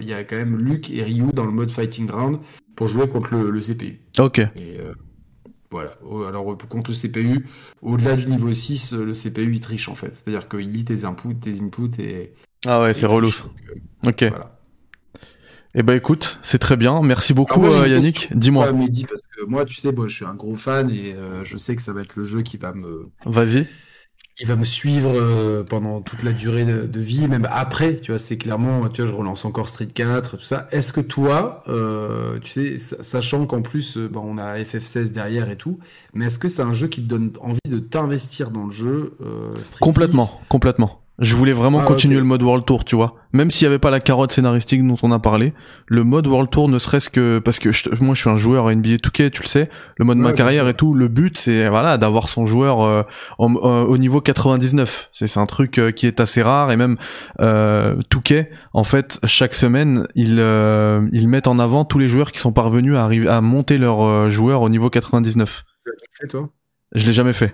il 0.00 0.06
y 0.06 0.12
a 0.12 0.24
quand 0.24 0.36
même 0.36 0.56
Luke 0.56 0.90
et 0.90 1.02
Ryu 1.02 1.26
dans 1.34 1.44
le 1.44 1.52
mode 1.52 1.70
Fighting 1.70 2.06
Ground 2.06 2.38
pour 2.74 2.88
jouer 2.88 3.06
contre 3.06 3.34
le, 3.34 3.60
CPU. 3.60 4.00
Ok. 4.18 4.38
Et, 4.38 4.78
voilà. 5.70 5.90
Alors, 6.26 6.56
contre 6.68 6.90
le 6.90 6.96
CPU, 6.96 7.46
au-delà 7.82 8.16
du 8.16 8.26
niveau 8.26 8.52
6, 8.52 8.94
le 8.94 9.12
CPU 9.12 9.52
il 9.52 9.60
triche 9.60 9.88
en 9.88 9.94
fait. 9.94 10.14
C'est-à-dire 10.14 10.48
qu'il 10.48 10.70
lit 10.70 10.84
tes 10.84 11.04
inputs, 11.04 11.36
tes 11.36 11.60
inputs 11.60 12.00
et. 12.00 12.34
Ah 12.66 12.82
ouais, 12.82 12.94
c'est 12.94 13.06
relou. 13.06 13.28
Euh, 13.28 14.08
ok. 14.08 14.24
Voilà. 14.24 14.58
Eh 15.74 15.82
ben 15.82 15.94
écoute, 15.94 16.40
c'est 16.42 16.58
très 16.58 16.76
bien. 16.76 17.02
Merci 17.02 17.34
beaucoup 17.34 17.64
euh, 17.64 17.86
Yannick. 17.86 18.34
Dis-moi. 18.34 18.66
parce 18.66 19.22
que 19.36 19.44
moi, 19.44 19.64
tu 19.64 19.74
sais, 19.74 19.92
je 20.06 20.14
suis 20.14 20.24
un 20.24 20.34
gros 20.34 20.56
fan 20.56 20.90
et 20.90 21.12
euh, 21.12 21.44
je 21.44 21.56
sais 21.56 21.76
que 21.76 21.82
ça 21.82 21.92
va 21.92 22.00
être 22.00 22.16
le 22.16 22.24
jeu 22.24 22.42
qui 22.42 22.56
va 22.56 22.72
me. 22.72 23.10
Vas-y 23.26 23.66
il 24.40 24.46
va 24.46 24.56
me 24.56 24.64
suivre 24.64 25.12
euh, 25.14 25.64
pendant 25.64 26.00
toute 26.00 26.22
la 26.22 26.32
durée 26.32 26.64
de, 26.64 27.00
vie, 27.00 27.26
même 27.26 27.48
après, 27.50 27.96
tu 27.96 28.12
vois, 28.12 28.18
c'est 28.18 28.36
clairement, 28.36 28.88
tu 28.88 29.02
vois, 29.02 29.10
je 29.10 29.16
relance 29.16 29.44
encore 29.44 29.68
Street 29.68 29.86
4, 29.86 30.36
tout 30.36 30.44
ça. 30.44 30.68
Est-ce 30.70 30.92
que 30.92 31.00
toi, 31.00 31.64
euh, 31.68 32.38
tu 32.40 32.50
sais, 32.50 32.78
sachant 32.78 33.46
qu'en 33.46 33.62
plus, 33.62 33.96
euh, 33.96 34.08
bon, 34.08 34.22
on 34.24 34.38
a 34.38 34.58
FF16 34.58 35.10
derrière 35.10 35.50
et 35.50 35.56
tout, 35.56 35.80
mais 36.14 36.26
est-ce 36.26 36.38
que 36.38 36.48
c'est 36.48 36.62
un 36.62 36.72
jeu 36.72 36.86
qui 36.86 37.02
te 37.02 37.08
donne 37.08 37.32
envie 37.40 37.58
de 37.68 37.78
t'investir 37.78 38.50
dans 38.50 38.66
le 38.66 38.72
jeu 38.72 39.16
Street 39.62 39.80
Complètement, 39.80 40.40
complètement. 40.48 41.00
Je 41.20 41.34
voulais 41.34 41.52
vraiment 41.52 41.80
ah, 41.80 41.84
continuer 41.84 42.18
le 42.18 42.24
mode 42.24 42.42
World 42.42 42.64
Tour, 42.64 42.84
tu 42.84 42.94
vois. 42.94 43.16
Même 43.32 43.50
s'il 43.50 43.64
y 43.64 43.66
avait 43.66 43.80
pas 43.80 43.90
la 43.90 43.98
carotte 43.98 44.30
scénaristique 44.30 44.86
dont 44.86 44.94
on 45.02 45.10
a 45.10 45.18
parlé, 45.18 45.52
le 45.86 46.04
mode 46.04 46.28
World 46.28 46.48
Tour 46.48 46.68
ne 46.68 46.78
serait-ce 46.78 47.10
que 47.10 47.40
parce 47.40 47.58
que 47.58 47.70
moi 48.02 48.14
je 48.14 48.20
suis 48.20 48.30
un 48.30 48.36
joueur 48.36 48.70
NBA 48.70 48.96
2K, 48.96 49.30
tu 49.30 49.42
le 49.42 49.48
sais, 49.48 49.68
le 49.96 50.04
mode 50.04 50.18
ma 50.18 50.32
carrière 50.32 50.68
et 50.68 50.74
tout, 50.74 50.94
le 50.94 51.08
but 51.08 51.36
c'est 51.36 51.68
voilà 51.68 51.98
d'avoir 51.98 52.28
son 52.28 52.46
joueur 52.46 52.82
euh, 52.82 53.02
au 53.38 53.98
niveau 53.98 54.20
99. 54.20 55.08
C'est 55.12 55.26
c'est 55.26 55.40
un 55.40 55.46
truc 55.46 55.78
euh, 55.78 55.90
qui 55.90 56.06
est 56.06 56.20
assez 56.20 56.40
rare 56.40 56.70
et 56.70 56.76
même 56.76 56.96
euh, 57.40 57.96
2K 58.12 58.46
en 58.72 58.84
fait 58.84 59.18
chaque 59.24 59.54
semaine 59.54 60.06
ils 60.14 60.38
euh, 60.38 61.06
ils 61.12 61.28
mettent 61.28 61.48
en 61.48 61.58
avant 61.58 61.84
tous 61.84 61.98
les 61.98 62.08
joueurs 62.08 62.32
qui 62.32 62.38
sont 62.38 62.52
parvenus 62.52 62.96
à 62.96 63.02
arriver 63.02 63.28
à 63.28 63.40
monter 63.40 63.76
leur 63.78 64.30
joueur 64.30 64.62
au 64.62 64.68
niveau 64.68 64.88
99. 64.88 65.64
Tu 65.84 65.90
l'as 65.90 65.94
fait 66.12 66.26
toi? 66.28 66.50
Je 66.94 67.06
l'ai 67.06 67.12
jamais 67.12 67.32
fait. 67.32 67.52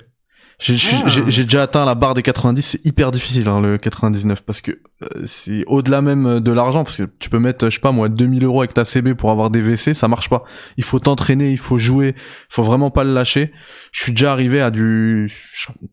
Ah. 0.60 1.06
J'ai 1.06 1.44
déjà 1.44 1.62
atteint 1.62 1.84
la 1.84 1.94
barre 1.94 2.14
des 2.14 2.22
90, 2.22 2.62
c'est 2.62 2.86
hyper 2.86 3.10
difficile 3.10 3.48
hein, 3.48 3.60
le 3.60 3.76
99 3.76 4.42
parce 4.42 4.60
que 4.60 4.72
euh, 5.02 5.22
c'est 5.24 5.64
au-delà 5.66 6.00
même 6.00 6.40
de 6.40 6.52
l'argent 6.52 6.84
parce 6.84 6.98
que 6.98 7.02
tu 7.18 7.28
peux 7.28 7.38
mettre 7.38 7.68
je 7.68 7.74
sais 7.74 7.80
pas 7.80 7.92
moi 7.92 8.08
2000 8.08 8.44
euros 8.44 8.60
avec 8.60 8.72
ta 8.72 8.84
CB 8.84 9.14
pour 9.14 9.30
avoir 9.30 9.50
des 9.50 9.60
WC, 9.60 9.94
ça 9.94 10.08
marche 10.08 10.28
pas. 10.28 10.44
Il 10.76 10.84
faut 10.84 10.98
t'entraîner, 10.98 11.50
il 11.50 11.58
faut 11.58 11.76
jouer, 11.76 12.14
faut 12.48 12.62
vraiment 12.62 12.90
pas 12.90 13.04
le 13.04 13.12
lâcher. 13.12 13.52
Je 13.92 14.02
suis 14.02 14.12
déjà 14.12 14.32
arrivé 14.32 14.60
à 14.60 14.70
du 14.70 15.32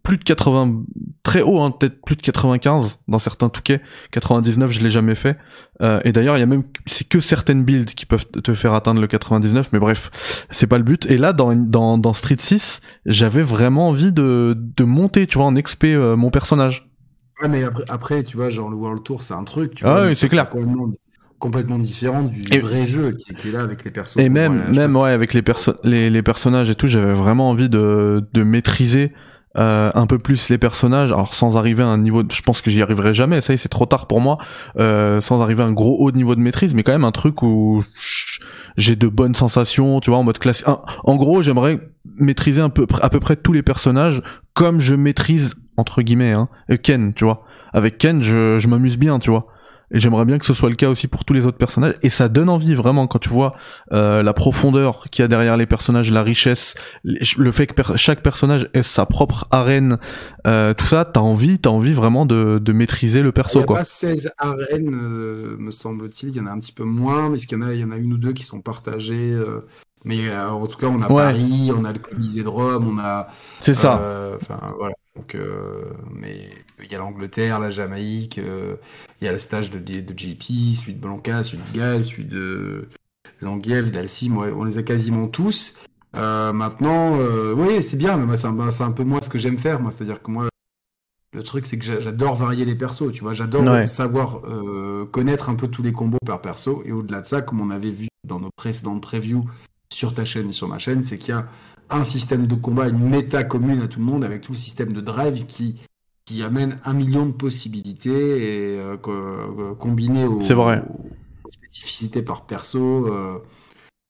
plus 0.04 0.18
de 0.18 0.24
80, 0.24 0.84
très 1.24 1.42
haut 1.42 1.60
hein, 1.60 1.72
peut-être 1.72 2.02
plus 2.06 2.16
de 2.16 2.22
95 2.22 3.00
dans 3.08 3.20
certains 3.20 3.50
touquets. 3.50 3.82
99 4.12 4.72
je 4.72 4.82
l'ai 4.82 4.90
jamais 4.90 5.16
fait. 5.16 5.38
Euh, 5.82 6.00
et 6.06 6.12
d'ailleurs 6.12 6.38
il 6.38 6.42
y 6.42 6.44
a 6.44 6.48
même 6.48 6.64
c'est 6.86 7.08
que 7.08 7.20
certaines 7.20 7.64
builds 7.64 7.94
qui 7.96 8.06
peuvent 8.06 8.28
te 8.28 8.54
faire 8.54 8.74
atteindre 8.74 9.02
le 9.02 9.08
99, 9.08 9.70
mais 9.74 9.80
bref 9.80 10.46
c'est 10.52 10.68
pas 10.68 10.78
le 10.78 10.84
but. 10.84 11.08
Et 11.08 11.18
là 11.18 11.34
dans 11.34 11.56
dans, 11.56 11.98
dans 11.98 12.14
Street 12.14 12.36
6 12.38 12.82
j'avais 13.06 13.42
vraiment 13.42 13.90
envie 13.90 14.12
de 14.12 14.51
de 14.56 14.84
monter, 14.84 15.28
tu 15.28 15.38
vois, 15.38 15.48
en 15.48 15.54
XP 15.54 15.86
euh, 15.86 16.16
mon 16.16 16.30
personnage. 16.30 16.90
Ouais, 17.42 17.48
mais 17.48 17.64
après, 17.64 17.84
après, 17.90 18.24
tu 18.24 18.38
vois, 18.38 18.50
genre 18.50 18.70
le 18.70 18.76
World 18.76 19.04
Tour, 19.04 19.24
c'est 19.24 19.34
un 19.34 19.44
truc. 19.44 19.76
Tu 19.76 19.86
ah 19.86 20.04
oui, 20.06 20.16
c'est 20.16 20.28
clair. 20.28 20.50
Complètement, 21.40 21.80
différent 21.80 22.22
du 22.22 22.60
vrai 22.60 22.86
jeu 22.86 23.14
qui, 23.14 23.48
est 23.48 23.52
là 23.52 23.62
avec 23.62 23.84
les 23.84 23.90
personnages. 23.90 24.28
Et 24.28 24.30
même, 24.30 24.72
même 24.76 24.96
ouais, 24.96 25.10
avec 25.10 25.34
les, 25.34 25.42
perso 25.42 25.74
les, 25.84 26.12
les 26.12 26.22
personnages 26.22 26.70
et 26.70 26.76
tout, 26.76 26.86
j'avais 26.86 27.14
vraiment 27.14 27.50
envie 27.50 27.68
de, 27.68 28.24
de 28.32 28.44
maîtriser 28.44 29.12
euh, 29.58 29.92
un 29.94 30.08
peu 30.08 30.18
plus 30.18 30.50
les 30.50 30.58
personnages, 30.58 31.12
alors 31.12 31.34
sans 31.34 31.58
arriver 31.58 31.84
à 31.84 31.88
un 31.88 31.98
niveau, 31.98 32.24
de... 32.24 32.32
je 32.32 32.42
pense 32.42 32.62
que 32.62 32.72
j'y 32.72 32.82
arriverai 32.82 33.14
jamais, 33.14 33.42
ça 33.42 33.54
y 33.54 33.56
est, 33.56 33.58
c'est 33.58 33.70
trop 33.70 33.86
tard 33.86 34.08
pour 34.08 34.22
moi, 34.22 34.38
euh, 34.78 35.20
sans 35.22 35.42
arriver 35.42 35.64
à 35.64 35.66
un 35.66 35.74
gros 35.74 35.98
haut 36.00 36.12
niveau 36.12 36.36
de 36.36 36.42
maîtrise, 36.42 36.74
mais 36.74 36.84
quand 36.84 36.94
même 36.94 37.04
un 37.04 37.12
truc 37.12 37.42
où 37.42 37.84
j'ai 38.78 38.96
de 38.96 39.08
bonnes 39.08 39.36
sensations, 39.36 40.00
tu 40.00 40.10
vois, 40.10 40.20
en 40.20 40.24
mode 40.24 40.40
classique. 40.40 40.68
En 41.04 41.16
gros, 41.16 41.42
j'aimerais 41.42 41.80
maîtriser 42.18 42.62
à 42.62 42.70
peu 42.70 43.20
près 43.20 43.36
tous 43.36 43.54
les 43.54 43.64
personnages 43.64 44.22
comme 44.54 44.80
je 44.80 44.96
maîtrise 44.96 45.56
entre 45.78 46.02
guillemets 46.02 46.34
hein, 46.34 46.50
Ken, 46.84 47.14
tu 47.14 47.26
vois. 47.26 47.44
Avec 47.74 47.98
Ken, 47.98 48.22
je, 48.22 48.60
je 48.60 48.68
m'amuse 48.68 48.98
bien, 48.98 49.20
tu 49.20 49.30
vois. 49.30 49.48
Et 49.92 50.00
j'aimerais 50.00 50.26
bien 50.26 50.38
que 50.38 50.46
ce 50.46 50.54
soit 50.54 50.70
le 50.70 50.76
cas 50.76 50.90
aussi 50.90 51.08
pour 51.08 51.26
tous 51.26 51.34
les 51.34 51.46
autres 51.46 51.58
personnages. 51.58 51.96
Et 52.02 52.10
ça 52.10 52.30
donne 52.30 52.50
envie 52.50 52.74
vraiment 52.74 53.08
quand 53.08 53.20
tu 53.20 53.30
vois 53.30 53.56
euh, 53.92 54.24
la 54.24 54.34
profondeur 54.34 55.10
qu'il 55.10 55.24
y 55.24 55.26
a 55.26 55.28
derrière 55.28 55.58
les 55.58 55.66
personnages, 55.66 56.12
la 56.12 56.24
richesse, 56.24 56.76
le 57.04 57.52
fait 57.52 57.68
que 57.68 57.98
chaque 57.98 58.22
personnage 58.22 58.70
ait 58.74 58.84
sa 58.84 59.06
propre 59.06 59.48
arène, 59.52 59.98
euh, 60.48 60.74
tout 60.74 60.86
ça, 60.86 61.06
t'as 61.06 61.20
envie, 61.20 61.60
t'as 61.60 61.70
envie 61.70 61.94
vraiment 61.94 62.26
de, 62.26 62.60
de 62.60 62.74
maîtriser 62.74 63.22
le 63.22 63.32
perso. 63.32 63.60
Il 63.60 63.62
y 63.62 63.64
a 63.64 63.68
pas 63.68 63.84
16 63.84 64.32
arènes, 64.38 64.94
euh, 64.94 65.58
me 65.60 65.72
semble-t-il. 65.72 66.30
Il 66.30 66.38
y 66.38 66.40
en 66.40 66.48
a 66.48 66.52
un 66.52 66.60
petit 66.60 66.74
peu 66.74 66.86
moins, 66.86 67.30
mais 67.30 67.40
il 67.40 67.52
y 67.52 67.56
en 67.56 67.62
a, 67.62 67.74
il 67.74 67.80
y 67.80 67.84
en 67.84 67.92
a 67.92 67.98
une 67.98 68.14
ou 68.14 68.18
deux 68.18 68.34
qui 68.34 68.44
sont 68.44 68.62
partagées. 68.62 69.38
Euh, 70.02 70.08
mais 70.08 70.30
euh, 70.30 70.50
en 70.50 70.68
tout 70.68 70.78
cas, 70.78 70.88
on 70.88 71.02
a 71.02 71.08
Paris, 71.08 71.72
on 71.76 71.86
a 71.86 71.94
le 71.94 72.00
Colisée 72.00 72.44
de 72.44 72.48
Rome, 72.48 72.88
on 72.88 73.00
a. 73.00 73.28
C'est 73.62 73.74
ça. 73.74 74.00
Euh, 74.00 74.38
enfin 74.42 74.74
voilà. 74.78 74.96
Donc, 75.16 75.36
euh, 75.36 75.84
mais 76.14 76.50
il 76.82 76.92
y 76.92 76.96
a 76.96 76.98
l'Angleterre, 76.98 77.60
la 77.60 77.70
Jamaïque, 77.70 78.38
il 78.38 79.26
y 79.26 79.28
a 79.28 79.32
le 79.32 79.38
stage 79.38 79.70
de, 79.70 79.78
de 79.80 80.14
JP, 80.18 80.76
celui 80.76 80.94
de 80.94 81.00
Blanca, 81.02 81.44
celui 81.44 81.64
de 81.72 81.78
Gall, 81.78 82.04
celui 82.04 82.26
de 82.26 82.88
Zangief, 83.42 83.92
d'Alcim, 83.92 84.38
on 84.38 84.64
les 84.64 84.78
a 84.78 84.84
quasiment 84.84 85.28
tous. 85.28 85.76
maintenant, 86.14 87.18
oui, 87.56 87.84
c'est 87.84 87.98
bien, 87.98 88.18
mais 88.18 88.38
c'est 88.38 88.48
un, 88.48 88.58
un, 88.58 88.92
peu 88.92 89.04
moins 89.04 89.22
ce 89.22 89.30
que 89.30 89.38
j'aime 89.38 89.58
faire, 89.58 89.82
moi. 89.82 89.92
C'est-à-dire 89.92 90.22
que 90.22 90.32
moi, 90.32 90.48
Le 91.34 91.44
truc, 91.44 91.66
c'est 91.66 91.78
que 91.78 91.84
j'adore 91.84 92.36
varier 92.36 92.64
les 92.64 92.76
persos, 92.76 93.12
tu 93.12 93.22
vois. 93.22 93.34
J'adore 93.34 93.86
savoir 93.90 94.42
connaître 95.12 95.50
un 95.50 95.56
peu 95.56 95.68
tous 95.68 95.84
les 95.84 95.92
combos 95.92 96.20
par 96.26 96.42
perso. 96.42 96.84
Et 96.86 96.94
au-delà 96.94 97.20
de 97.20 97.28
ça, 97.28 97.42
comme 97.42 97.60
on 97.60 97.70
avait 97.70 97.92
vu 97.92 98.08
dans 98.26 98.40
nos 98.40 98.50
précédentes 98.56 99.02
previews 99.02 99.44
sur 100.02 100.16
ta 100.16 100.26
chaîne 100.26 100.50
et 100.50 100.52
sur 100.52 100.68
ma 100.68 100.80
chaîne, 100.80 101.04
c'est 101.04 101.20
qu'il 101.20 101.30
y 101.30 101.38
a 101.38 101.46
un 101.92 102.04
système 102.04 102.48
de 102.48 102.56
combat, 102.56 102.88
une 102.88 103.08
méta 103.08 103.44
commune 103.44 103.82
à 103.82 103.88
tout 103.88 104.00
le 104.00 104.06
monde 104.06 104.24
avec 104.24 104.42
tout 104.42 104.54
le 104.54 104.58
système 104.58 104.94
de 104.94 105.00
drive 105.00 105.46
qui, 105.46 105.78
qui 106.26 106.42
amène 106.42 106.80
un 106.86 106.94
million 106.94 107.28
de 107.28 107.34
possibilités 107.34 108.10
et 108.10 108.80
euh, 108.80 108.98
euh, 109.08 109.76
combiné 109.76 110.26
aux, 110.26 110.40
spécificités 110.40 112.24
par 112.24 112.48
perso. 112.48 112.80
Euh, 113.14 113.38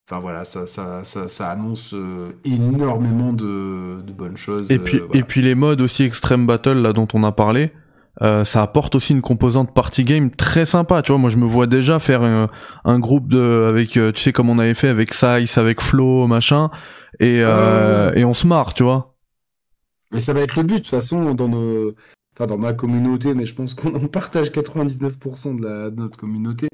enfin 0.09 0.21
voilà, 0.21 0.45
ça, 0.45 0.65
ça, 0.65 1.03
ça, 1.03 1.49
annonce 1.49 1.93
énormément 2.45 3.33
de, 3.33 4.01
bonnes 4.17 4.37
choses. 4.37 4.71
Et 4.71 4.79
puis, 4.79 5.01
et 5.13 5.23
puis 5.23 5.41
les 5.41 5.55
modes 5.55 5.81
aussi 5.81 6.03
Extreme 6.03 6.47
Battle 6.47 6.77
là 6.77 6.93
dont 6.93 7.07
on 7.13 7.25
a 7.25 7.33
parlé. 7.33 7.73
Ça 8.19 8.61
apporte 8.61 8.95
aussi 8.95 9.13
une 9.13 9.21
composante 9.21 9.73
party 9.73 10.03
game 10.03 10.31
très 10.31 10.65
sympa, 10.65 11.01
tu 11.01 11.11
vois. 11.11 11.19
Moi, 11.19 11.29
je 11.29 11.37
me 11.37 11.45
vois 11.45 11.67
déjà 11.67 11.99
faire 11.99 12.21
un, 12.23 12.99
groupe 12.99 13.29
de 13.29 13.67
avec, 13.69 13.91
tu 13.91 14.13
sais, 14.15 14.31
comme 14.31 14.49
on 14.49 14.59
avait 14.59 14.73
fait 14.73 14.89
avec 14.89 15.13
Size, 15.13 15.57
avec 15.57 15.81
Flo, 15.81 16.27
machin, 16.27 16.69
et 17.19 17.37
et 17.37 18.25
on 18.25 18.33
se 18.33 18.47
marre, 18.47 18.73
tu 18.73 18.83
vois. 18.83 19.11
Mais 20.11 20.19
ça 20.19 20.33
va 20.33 20.41
être 20.41 20.55
le 20.57 20.63
but, 20.63 20.73
de 20.75 20.79
toute 20.79 20.89
façon, 20.89 21.33
dans 21.33 21.47
nos... 21.47 21.93
Enfin, 22.35 22.47
dans 22.47 22.57
ma 22.57 22.73
communauté, 22.73 23.33
mais 23.33 23.45
je 23.45 23.55
pense 23.55 23.73
qu'on 23.73 23.93
en 23.93 24.07
partage 24.07 24.51
99% 24.51 25.59
de, 25.59 25.63
la... 25.65 25.91
notre 25.91 26.17
communauté. 26.17 26.67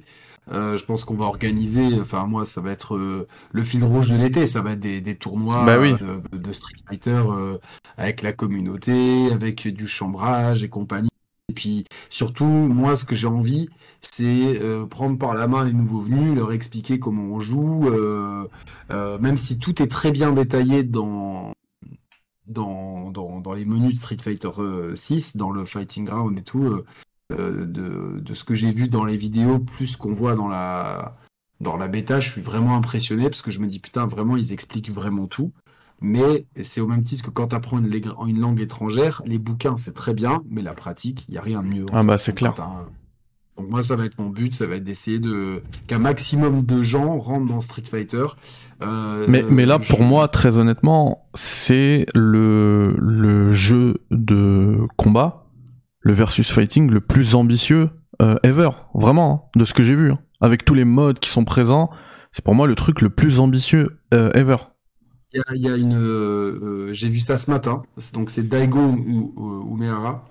Euh, 0.52 0.78
je 0.78 0.86
pense 0.86 1.04
qu'on 1.04 1.16
va 1.16 1.26
organiser, 1.26 2.00
enfin 2.00 2.26
moi 2.26 2.46
ça 2.46 2.62
va 2.62 2.72
être 2.72 2.96
euh, 2.96 3.28
le 3.52 3.64
fil 3.64 3.84
rouge 3.84 4.12
de 4.12 4.16
l'été, 4.16 4.48
ça 4.48 4.62
va 4.62 4.72
être 4.72 4.80
des, 4.80 5.02
des 5.02 5.16
tournois 5.16 5.66
bah 5.66 5.78
oui. 5.78 5.94
de, 6.32 6.54
Street 6.54 6.78
Fighter 6.88 7.22
euh, 7.28 7.58
avec 7.98 8.22
la 8.22 8.32
communauté, 8.32 9.30
avec 9.34 9.68
du 9.68 9.88
chambrage 9.88 10.64
et 10.64 10.70
compagnie. 10.70 11.10
Et 11.50 11.54
puis 11.54 11.86
surtout, 12.10 12.46
moi 12.46 12.96
ce 12.96 13.06
que 13.06 13.16
j'ai 13.16 13.28
envie, 13.28 13.70
c'est 14.02 14.60
prendre 14.90 15.18
par 15.18 15.34
la 15.34 15.48
main 15.48 15.66
les 15.66 15.74
nouveaux 15.74 16.02
venus, 16.02 16.36
leur 16.36 16.52
expliquer 16.52 17.00
comment 17.00 17.36
on 17.36 17.40
joue, 17.40 17.90
même 18.90 19.38
si 19.38 19.58
tout 19.58 19.82
est 19.82 19.88
très 19.88 20.12
bien 20.12 20.34
détaillé 20.34 20.84
dans 20.84 21.54
dans, 22.48 23.12
dans, 23.12 23.54
les 23.54 23.66
menus 23.66 23.94
de 23.94 23.98
Street 23.98 24.18
Fighter 24.22 24.50
6, 24.96 25.36
euh, 25.36 25.40
dans 25.40 25.52
le 25.52 25.66
Fighting 25.66 26.06
Ground 26.06 26.38
et 26.40 26.44
tout, 26.44 26.66
euh, 26.66 26.86
euh, 27.34 27.66
de, 27.66 28.20
de, 28.20 28.34
ce 28.34 28.44
que 28.44 28.56
j'ai 28.56 28.72
vu 28.72 28.88
dans 28.88 29.06
les 29.06 29.18
vidéos, 29.18 29.60
plus 29.60 29.98
qu'on 29.98 30.14
voit 30.14 30.36
dans 30.36 30.48
la, 30.48 31.18
dans 31.60 31.78
la 31.78 31.88
bêta, 31.88 32.20
je 32.20 32.32
suis 32.32 32.42
vraiment 32.42 32.76
impressionné 32.76 33.30
parce 33.30 33.42
que 33.42 33.52
je 33.52 33.60
me 33.60 33.68
dis 33.68 33.80
putain, 33.80 34.08
vraiment, 34.08 34.38
ils 34.38 34.54
expliquent 34.54 34.90
vraiment 34.90 35.28
tout. 35.28 35.52
Mais 36.00 36.46
c'est 36.62 36.80
au 36.80 36.88
même 36.88 37.04
titre 37.04 37.24
que 37.24 37.30
quand 37.32 37.48
tu 37.48 37.56
apprends 37.56 37.80
une, 37.80 37.92
une, 38.28 38.40
langue 38.40 38.60
étrangère, 38.60 39.22
les 39.26 39.40
bouquins 39.40 39.78
c'est 39.78 39.96
très 39.96 40.14
bien, 40.14 40.44
mais 40.50 40.62
la 40.62 40.74
pratique, 40.74 41.26
il 41.28 41.32
n'y 41.32 41.38
a 41.38 41.42
rien 41.42 41.64
de 41.64 41.68
mieux. 41.68 41.86
Ah 41.92 42.04
bah 42.04 42.18
c'est 42.18 42.34
clair. 42.34 42.54
Donc 43.58 43.70
moi, 43.70 43.82
ça 43.82 43.96
va 43.96 44.06
être 44.06 44.20
mon 44.20 44.30
but, 44.30 44.54
ça 44.54 44.68
va 44.68 44.76
être 44.76 44.84
d'essayer 44.84 45.18
de 45.18 45.64
qu'un 45.88 45.98
maximum 45.98 46.62
de 46.62 46.84
gens 46.84 47.18
rentrent 47.18 47.48
dans 47.48 47.62
Street 47.62 47.84
Fighter. 47.90 48.26
Euh, 48.84 49.26
mais, 49.28 49.44
mais 49.50 49.66
là, 49.66 49.80
pour 49.80 50.04
moi, 50.04 50.28
très 50.28 50.60
honnêtement, 50.60 51.28
c'est 51.34 52.06
le, 52.14 52.96
le 53.00 53.52
jeu 53.52 54.02
de 54.12 54.82
combat, 54.96 55.48
le 56.02 56.14
versus 56.14 56.52
fighting 56.52 56.92
le 56.92 57.02
plus 57.02 57.34
ambitieux 57.34 57.90
euh, 58.22 58.36
ever, 58.44 58.70
vraiment, 58.94 59.50
hein, 59.56 59.60
de 59.60 59.66
ce 59.66 59.74
que 59.74 59.84
j'ai 59.84 59.96
vu. 59.96 60.12
Hein. 60.12 60.20
Avec 60.40 60.64
tous 60.64 60.76
les 60.76 60.86
modes 60.86 61.18
qui 61.18 61.32
sont 61.32 61.44
présents, 61.44 61.90
c'est 62.32 62.46
pour 62.46 62.54
moi 62.54 62.68
le 62.68 62.76
truc 62.76 63.02
le 63.02 63.10
plus 63.10 63.40
ambitieux 63.40 64.00
euh, 64.14 64.32
ever. 64.34 64.58
Il 65.34 65.42
y 65.48 65.68
a, 65.68 65.70
y 65.70 65.74
a 65.74 65.76
une, 65.76 66.94
j'ai 66.94 67.10
vu 67.10 67.20
ça 67.20 67.38
ce 67.38 67.52
matin. 67.52 67.84
Donc 68.14 68.30
c'est 68.30 68.48
Daigo 68.48 68.80
ou, 68.80 69.34
ou, 69.36 69.76
Umehara 69.76 70.26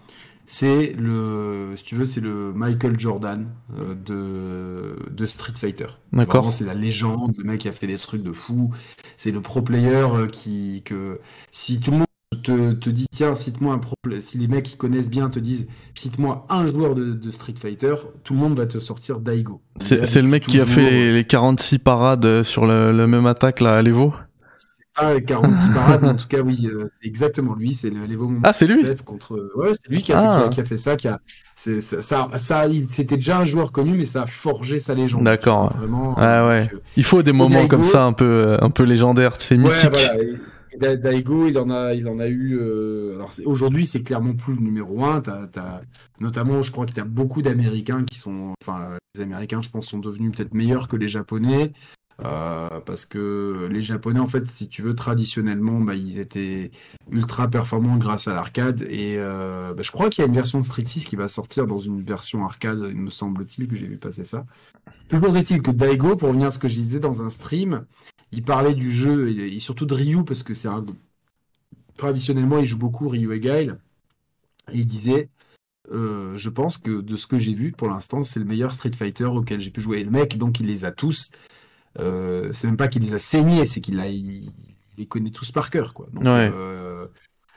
c'est 0.46 0.94
le, 0.96 1.72
si 1.74 1.84
tu 1.84 1.96
veux, 1.96 2.06
c'est 2.06 2.20
le 2.20 2.52
Michael 2.54 2.98
Jordan 2.98 3.48
euh, 3.76 3.94
de, 3.94 5.12
de 5.12 5.26
Street 5.26 5.52
Fighter. 5.58 5.86
D'accord. 6.12 6.52
C'est 6.52 6.64
la 6.64 6.74
légende, 6.74 7.34
le 7.36 7.44
mec 7.44 7.60
qui 7.60 7.68
a 7.68 7.72
fait 7.72 7.88
des 7.88 7.98
trucs 7.98 8.22
de 8.22 8.32
fou. 8.32 8.70
C'est 9.16 9.32
le 9.32 9.40
pro 9.40 9.60
player 9.60 10.06
euh, 10.14 10.28
qui, 10.28 10.82
que, 10.84 11.20
si 11.50 11.80
tout 11.80 11.90
le 11.90 11.96
monde 11.98 12.06
te, 12.44 12.72
te 12.74 12.90
dit, 12.90 13.06
tiens, 13.10 13.34
cite-moi 13.34 13.74
un 13.74 13.78
pro, 13.78 13.96
si 14.20 14.38
les 14.38 14.46
mecs 14.46 14.64
qui 14.64 14.76
connaissent 14.76 15.10
bien 15.10 15.30
te 15.30 15.40
disent, 15.40 15.66
cite-moi 15.94 16.46
un 16.48 16.68
joueur 16.68 16.94
de, 16.94 17.12
de, 17.12 17.30
Street 17.32 17.54
Fighter, 17.58 17.96
tout 18.22 18.34
le 18.34 18.40
monde 18.40 18.56
va 18.56 18.66
te 18.66 18.78
sortir 18.78 19.18
Daigo. 19.18 19.60
C'est 19.80 20.22
le 20.22 20.28
mec 20.28 20.46
qui 20.46 20.60
a 20.60 20.66
fait 20.66 21.12
les, 21.12 21.24
46 21.24 21.80
parades 21.80 22.44
sur 22.44 22.66
le, 22.66 22.92
le 22.92 23.06
même 23.08 23.26
attaque 23.26 23.60
là 23.60 23.76
à 23.76 23.82
l'Evo? 23.82 24.14
Pas 24.96 25.20
46 25.20 25.68
parades, 25.68 26.02
mais 26.02 26.08
en 26.08 26.16
tout 26.16 26.28
cas, 26.28 26.40
oui, 26.40 26.68
euh, 26.72 26.86
c'est 26.86 27.06
exactement 27.06 27.54
lui. 27.54 27.74
C'est 27.74 27.90
l'Evo 27.90 28.32
Ah, 28.42 28.52
c'est 28.52 28.66
lui 28.66 28.82
contre. 29.04 29.38
Ouais, 29.56 29.72
c'est 29.72 29.90
lui 29.90 30.02
qui 30.02 30.12
a, 30.12 30.20
fait, 30.20 30.38
qui, 30.38 30.44
a, 30.44 30.48
qui 30.48 30.60
a, 30.60 30.64
fait, 30.64 30.76
ça. 30.76 30.96
Qui 30.96 31.08
a, 31.08 31.20
ça, 31.54 31.80
ça, 32.00 32.28
ça 32.36 32.64
c'était 32.90 33.16
déjà 33.16 33.38
un 33.38 33.44
joueur 33.44 33.72
connu, 33.72 33.96
mais 33.96 34.04
ça 34.04 34.22
a 34.22 34.26
forgé 34.26 34.78
sa 34.78 34.94
légende. 34.94 35.24
D'accord. 35.24 35.76
Vraiment. 35.76 36.14
Ah, 36.16 36.46
ouais. 36.46 36.68
Euh, 36.72 36.78
il 36.96 37.04
faut 37.04 37.22
des 37.22 37.32
moments 37.32 37.66
comme 37.68 37.84
ça, 37.84 38.02
un 38.02 38.12
peu, 38.12 38.24
euh, 38.24 38.58
un 38.60 38.70
peu 38.70 38.84
légendaires. 38.84 39.34
C'est 39.38 39.56
mythique. 39.56 39.92
Ouais, 39.92 40.36
voilà. 40.78 40.96
Daigo, 40.96 41.46
il 41.46 41.58
en 41.58 41.70
a, 41.70 41.94
il 41.94 42.06
en 42.08 42.18
a 42.18 42.26
eu. 42.26 42.58
Euh... 42.60 43.14
Alors 43.16 43.30
aujourd'hui, 43.46 43.86
c'est 43.86 44.02
clairement 44.02 44.34
plus 44.34 44.54
le 44.54 44.60
numéro 44.60 45.04
un. 45.04 45.20
T'as, 45.20 45.48
as... 45.56 45.80
Notamment, 46.20 46.62
je 46.62 46.70
crois 46.70 46.84
qu'il 46.84 46.98
y 46.98 47.00
a 47.00 47.04
beaucoup 47.04 47.40
d'Américains 47.40 48.04
qui 48.04 48.18
sont, 48.18 48.52
enfin, 48.62 48.90
les 49.14 49.22
Américains, 49.22 49.62
je 49.62 49.70
pense, 49.70 49.86
sont 49.86 49.98
devenus 49.98 50.32
peut-être 50.36 50.52
meilleurs 50.52 50.88
que 50.88 50.96
les 50.96 51.08
Japonais. 51.08 51.72
Euh, 52.24 52.80
parce 52.80 53.04
que 53.04 53.68
les 53.70 53.82
Japonais, 53.82 54.20
en 54.20 54.26
fait, 54.26 54.46
si 54.46 54.68
tu 54.68 54.82
veux, 54.82 54.94
traditionnellement, 54.94 55.80
bah, 55.80 55.94
ils 55.94 56.18
étaient 56.18 56.70
ultra 57.10 57.48
performants 57.48 57.98
grâce 57.98 58.26
à 58.26 58.34
l'arcade. 58.34 58.82
Et 58.88 59.16
euh, 59.18 59.74
bah, 59.74 59.82
je 59.82 59.90
crois 59.90 60.08
qu'il 60.08 60.22
y 60.22 60.24
a 60.24 60.28
une 60.28 60.34
version 60.34 60.58
de 60.58 60.64
Street 60.64 60.84
6 60.84 61.04
qui 61.04 61.16
va 61.16 61.28
sortir 61.28 61.66
dans 61.66 61.78
une 61.78 62.02
version 62.02 62.44
arcade, 62.44 62.80
il 62.88 62.96
me 62.96 63.10
semble-t-il, 63.10 63.68
que 63.68 63.76
j'ai 63.76 63.86
vu 63.86 63.98
passer 63.98 64.24
ça. 64.24 64.46
Toujours 65.08 65.36
est-il 65.36 65.60
que 65.60 65.70
Daigo, 65.70 66.16
pour 66.16 66.28
revenir 66.28 66.48
à 66.48 66.50
ce 66.50 66.58
que 66.58 66.68
je 66.68 66.74
disais 66.74 67.00
dans 67.00 67.22
un 67.22 67.28
stream, 67.28 67.84
il 68.32 68.42
parlait 68.42 68.74
du 68.74 68.90
jeu 68.90 69.28
et, 69.28 69.60
surtout 69.60 69.86
de 69.86 69.94
Ryu, 69.94 70.24
parce 70.24 70.42
que 70.42 70.54
c'est 70.54 70.68
un. 70.68 70.84
Traditionnellement, 71.96 72.58
il 72.58 72.66
joue 72.66 72.78
beaucoup 72.78 73.08
Ryu 73.08 73.34
et 73.34 73.40
Gail. 73.40 73.74
Et 74.72 74.78
il 74.78 74.86
disait 74.86 75.28
euh, 75.92 76.36
je 76.36 76.48
pense 76.48 76.78
que 76.78 77.00
de 77.00 77.16
ce 77.16 77.26
que 77.26 77.38
j'ai 77.38 77.54
vu 77.54 77.72
pour 77.72 77.88
l'instant, 77.88 78.22
c'est 78.22 78.40
le 78.40 78.46
meilleur 78.46 78.72
Street 78.72 78.92
Fighter 78.92 79.26
auquel 79.26 79.60
j'ai 79.60 79.70
pu 79.70 79.80
jouer. 79.80 80.00
Et 80.00 80.04
le 80.04 80.10
mec, 80.10 80.36
donc, 80.36 80.60
il 80.60 80.66
les 80.66 80.84
a 80.84 80.90
tous. 80.90 81.30
Euh, 81.98 82.50
c'est 82.52 82.66
même 82.66 82.76
pas 82.76 82.88
qu'il 82.88 83.02
les 83.02 83.14
a 83.14 83.18
saignés, 83.18 83.66
c'est 83.66 83.80
qu'il 83.80 83.96
les 83.96 85.06
connaît 85.06 85.30
tous 85.30 85.52
par 85.52 85.70
cœur, 85.70 85.94
quoi. 85.94 86.08
Euh, 86.24 87.06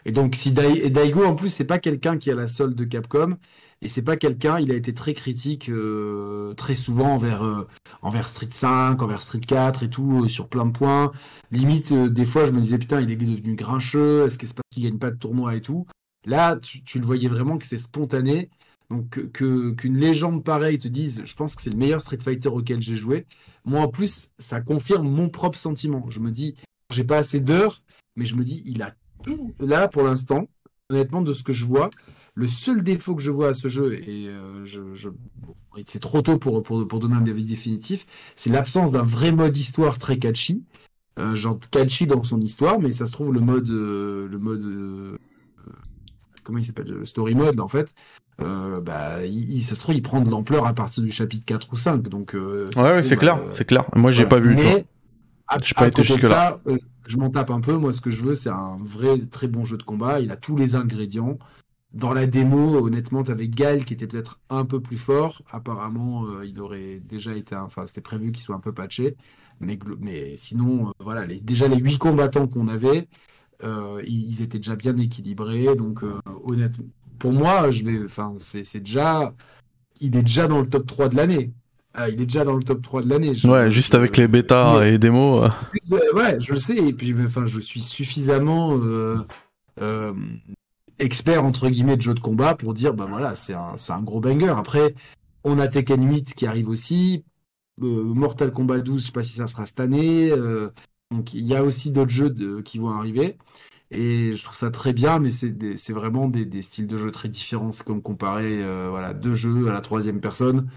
et 0.05 0.11
donc, 0.11 0.35
si 0.35 0.51
Daigo, 0.51 1.25
en 1.25 1.35
plus, 1.35 1.49
c'est 1.49 1.65
pas 1.65 1.79
quelqu'un 1.79 2.17
qui 2.17 2.31
a 2.31 2.35
la 2.35 2.47
solde 2.47 2.75
de 2.75 2.85
Capcom, 2.85 3.37
et 3.81 3.87
c'est 3.87 4.01
pas 4.01 4.17
quelqu'un, 4.17 4.59
il 4.59 4.71
a 4.71 4.75
été 4.75 4.93
très 4.93 5.13
critique 5.13 5.69
euh, 5.69 6.53
très 6.53 6.75
souvent 6.75 7.13
envers, 7.15 7.65
envers 8.01 8.27
Street 8.27 8.49
5, 8.51 9.01
envers 9.01 9.21
Street 9.21 9.39
4 9.39 9.83
et 9.83 9.89
tout, 9.89 10.27
sur 10.29 10.49
plein 10.49 10.65
de 10.65 10.71
points. 10.71 11.11
Limite, 11.51 11.93
des 11.93 12.25
fois, 12.25 12.45
je 12.45 12.51
me 12.51 12.61
disais, 12.61 12.77
putain, 12.77 13.01
il 13.01 13.11
est 13.11 13.15
devenu 13.15 13.55
grincheux, 13.55 14.25
est-ce 14.25 14.37
que 14.37 14.47
c'est 14.47 14.55
pas 14.55 14.63
qu'il 14.71 14.83
gagne 14.83 14.99
pas 14.99 15.11
de 15.11 15.17
tournoi 15.17 15.55
et 15.55 15.61
tout? 15.61 15.85
Là, 16.25 16.57
tu, 16.57 16.83
tu 16.83 16.99
le 16.99 17.05
voyais 17.05 17.29
vraiment 17.29 17.57
que 17.57 17.65
c'est 17.65 17.77
spontané. 17.77 18.49
Donc 18.89 19.31
que 19.31 19.69
qu'une 19.71 19.97
légende 19.97 20.43
pareille 20.43 20.79
te 20.79 20.87
dise, 20.87 21.21
je 21.23 21.35
pense 21.35 21.55
que 21.55 21.61
c'est 21.61 21.69
le 21.69 21.75
meilleur 21.75 22.01
Street 22.01 22.19
Fighter 22.21 22.49
auquel 22.49 22.81
j'ai 22.81 22.95
joué. 22.95 23.27
Moi 23.69 23.81
en 23.81 23.87
plus, 23.87 24.31
ça 24.39 24.61
confirme 24.61 25.07
mon 25.07 25.29
propre 25.29 25.57
sentiment. 25.57 26.03
Je 26.09 26.19
me 26.19 26.31
dis, 26.31 26.55
j'ai 26.89 27.03
pas 27.03 27.17
assez 27.17 27.39
d'heures, 27.39 27.83
mais 28.15 28.25
je 28.25 28.35
me 28.35 28.43
dis, 28.43 28.63
il 28.65 28.81
a 28.81 28.95
tout 29.23 29.53
là 29.59 29.87
pour 29.87 30.01
l'instant. 30.01 30.49
Honnêtement, 30.89 31.21
de 31.21 31.33
ce 31.33 31.43
que 31.43 31.53
je 31.53 31.65
vois, 31.65 31.91
le 32.33 32.47
seul 32.47 32.81
défaut 32.81 33.13
que 33.15 33.21
je 33.21 33.29
vois 33.29 33.49
à 33.49 33.53
ce 33.53 33.67
jeu, 33.67 33.93
et 33.93 34.27
euh, 34.27 34.65
c'est 35.85 35.99
trop 35.99 36.23
tôt 36.23 36.39
pour 36.39 36.99
donner 36.99 37.13
un 37.13 37.27
avis 37.27 37.43
définitif, 37.43 38.07
c'est 38.35 38.49
l'absence 38.49 38.91
d'un 38.91 39.03
vrai 39.03 39.31
mode 39.31 39.55
histoire 39.55 39.99
très 39.99 40.17
catchy. 40.17 40.63
Euh, 41.19 41.35
genre 41.35 41.59
catchy 41.69 42.07
dans 42.07 42.23
son 42.23 42.41
histoire, 42.41 42.79
mais 42.79 42.91
ça 42.91 43.05
se 43.05 43.11
trouve 43.11 43.33
le 43.33 43.41
mode, 43.41 43.69
euh, 43.69 44.27
le 44.27 44.39
mode, 44.39 45.19
comment 46.49 46.59
il 46.59 46.65
s'appelle, 46.65 46.87
le 46.87 47.05
story 47.05 47.35
mode 47.35 47.59
en 47.59 47.67
fait, 47.67 47.93
euh, 48.41 48.81
bah, 48.81 49.23
il, 49.23 49.61
ça 49.61 49.75
se 49.75 49.79
trouve, 49.79 49.95
il 49.95 50.01
prend 50.01 50.21
de 50.21 50.29
l'ampleur 50.29 50.65
à 50.65 50.73
partir 50.73 51.03
du 51.03 51.11
chapitre 51.11 51.45
4 51.45 51.67
ou 51.71 51.77
5. 51.77 52.01
Donc, 52.07 52.33
euh, 52.33 52.71
ouais, 52.75 53.01
c'est 53.03 53.17
clair, 53.17 53.39
c'est 53.51 53.65
clair. 53.65 53.85
Moi, 53.95 54.11
j'ai 54.11 54.25
pas 54.25 54.39
vu. 54.39 54.55
Mais, 54.55 54.85
à, 55.47 55.57
pas 55.75 55.87
été 55.87 56.03
jusque 56.03 56.23
là. 56.23 56.59
Euh, 56.67 56.77
je 57.05 57.17
m'en 57.17 57.29
tape 57.29 57.51
un 57.51 57.59
peu. 57.59 57.75
Moi, 57.77 57.93
ce 57.93 58.01
que 58.01 58.09
je 58.09 58.23
veux, 58.23 58.35
c'est 58.35 58.49
un 58.49 58.77
vrai 58.81 59.19
très 59.19 59.47
bon 59.47 59.63
jeu 59.63 59.77
de 59.77 59.83
combat. 59.83 60.19
Il 60.19 60.31
a 60.31 60.37
tous 60.37 60.57
les 60.57 60.75
ingrédients. 60.75 61.37
Dans 61.91 62.13
la 62.13 62.27
démo, 62.27 62.85
honnêtement, 62.85 63.23
t'avais 63.23 63.47
Gal 63.47 63.83
qui 63.83 63.93
était 63.93 64.07
peut-être 64.07 64.39
un 64.49 64.65
peu 64.65 64.79
plus 64.79 64.97
fort. 64.97 65.41
Apparemment, 65.51 66.25
il 66.43 66.59
aurait 66.59 67.01
déjà 67.03 67.35
été, 67.35 67.55
enfin, 67.55 67.87
c'était 67.87 68.01
prévu 68.01 68.31
qu'il 68.31 68.43
soit 68.43 68.55
un 68.55 68.59
peu 68.59 68.73
patché. 68.73 69.15
Mais, 69.59 69.77
mais 69.99 70.35
sinon, 70.35 70.93
voilà, 70.99 71.25
les, 71.25 71.39
déjà 71.39 71.67
les 71.67 71.77
8 71.77 71.97
combattants 71.97 72.47
qu'on 72.47 72.67
avait, 72.67 73.07
ils, 73.63 74.41
étaient 74.41 74.59
déjà 74.59 74.75
bien 74.75 74.97
équilibrés. 74.97 75.75
Donc, 75.75 76.03
honnêtement, 76.43 76.85
pour 77.19 77.33
moi, 77.33 77.71
je 77.71 77.83
vais, 77.83 78.03
enfin, 78.03 78.33
c'est 78.39 78.79
déjà, 78.79 79.33
il 79.99 80.15
est 80.15 80.23
déjà 80.23 80.47
dans 80.47 80.61
le 80.61 80.67
top 80.67 80.87
3 80.87 81.09
de 81.09 81.15
l'année. 81.15 81.51
Ah, 81.93 82.07
il 82.07 82.21
est 82.21 82.25
déjà 82.25 82.45
dans 82.45 82.55
le 82.55 82.63
top 82.63 82.81
3 82.81 83.01
de 83.01 83.09
l'année. 83.09 83.33
Ouais, 83.43 83.71
juste 83.71 83.95
avec 83.95 84.15
les 84.17 84.27
bêtas 84.27 84.85
et 84.85 84.97
démos. 84.97 85.49
Ouais, 86.13 86.39
je 86.39 86.53
le 86.53 86.59
sais. 86.59 86.77
Et 86.77 86.93
puis, 86.93 87.13
enfin, 87.23 87.45
je 87.45 87.59
suis 87.59 87.81
suffisamment 87.81 88.77
euh, 88.77 89.17
euh, 89.81 90.13
expert 90.99 91.43
entre 91.43 91.67
guillemets 91.69 91.97
de 91.97 92.01
jeux 92.01 92.13
de 92.13 92.19
combat 92.19 92.55
pour 92.55 92.73
dire 92.73 92.93
bah 92.93 93.07
voilà 93.09 93.33
c'est 93.35 93.53
un 93.53 93.75
un 93.89 94.01
gros 94.01 94.19
banger. 94.19 94.53
Après 94.57 94.93
on 95.43 95.57
a 95.57 95.67
Tekken 95.67 96.09
8 96.09 96.35
qui 96.35 96.45
arrive 96.45 96.69
aussi, 96.69 97.23
euh, 97.81 98.03
Mortal 98.03 98.51
Kombat 98.51 98.79
12 98.79 99.01
je 99.01 99.05
sais 99.07 99.11
pas 99.11 99.23
si 99.23 99.33
ça 99.33 99.47
sera 99.47 99.65
cette 99.65 99.79
année. 99.79 100.31
Donc 101.11 101.33
il 101.33 101.45
y 101.45 101.55
a 101.55 101.63
aussi 101.63 101.91
d'autres 101.91 102.11
jeux 102.11 102.29
de- 102.29 102.61
qui 102.61 102.77
vont 102.79 102.89
arriver. 102.91 103.37
Et 103.91 104.35
je 104.35 104.43
trouve 104.43 104.55
ça 104.57 104.71
très 104.71 104.93
bien, 104.93 105.19
mais 105.19 105.31
c'est 105.31 105.93
vraiment 105.93 106.27
des, 106.29 106.45
des 106.45 106.61
styles 106.61 106.87
de 106.87 106.97
jeux 106.97 107.11
très 107.11 107.29
différents. 107.29 107.71
C'est 107.71 107.85
comme 107.85 108.01
comparer 108.03 108.63
euh, 108.63 108.89
voilà, 108.89 109.13
deux 109.13 109.33
jeux 109.35 109.67
à 109.69 109.73
la 109.73 109.81
troisième 109.81 110.21
personne. 110.21 110.69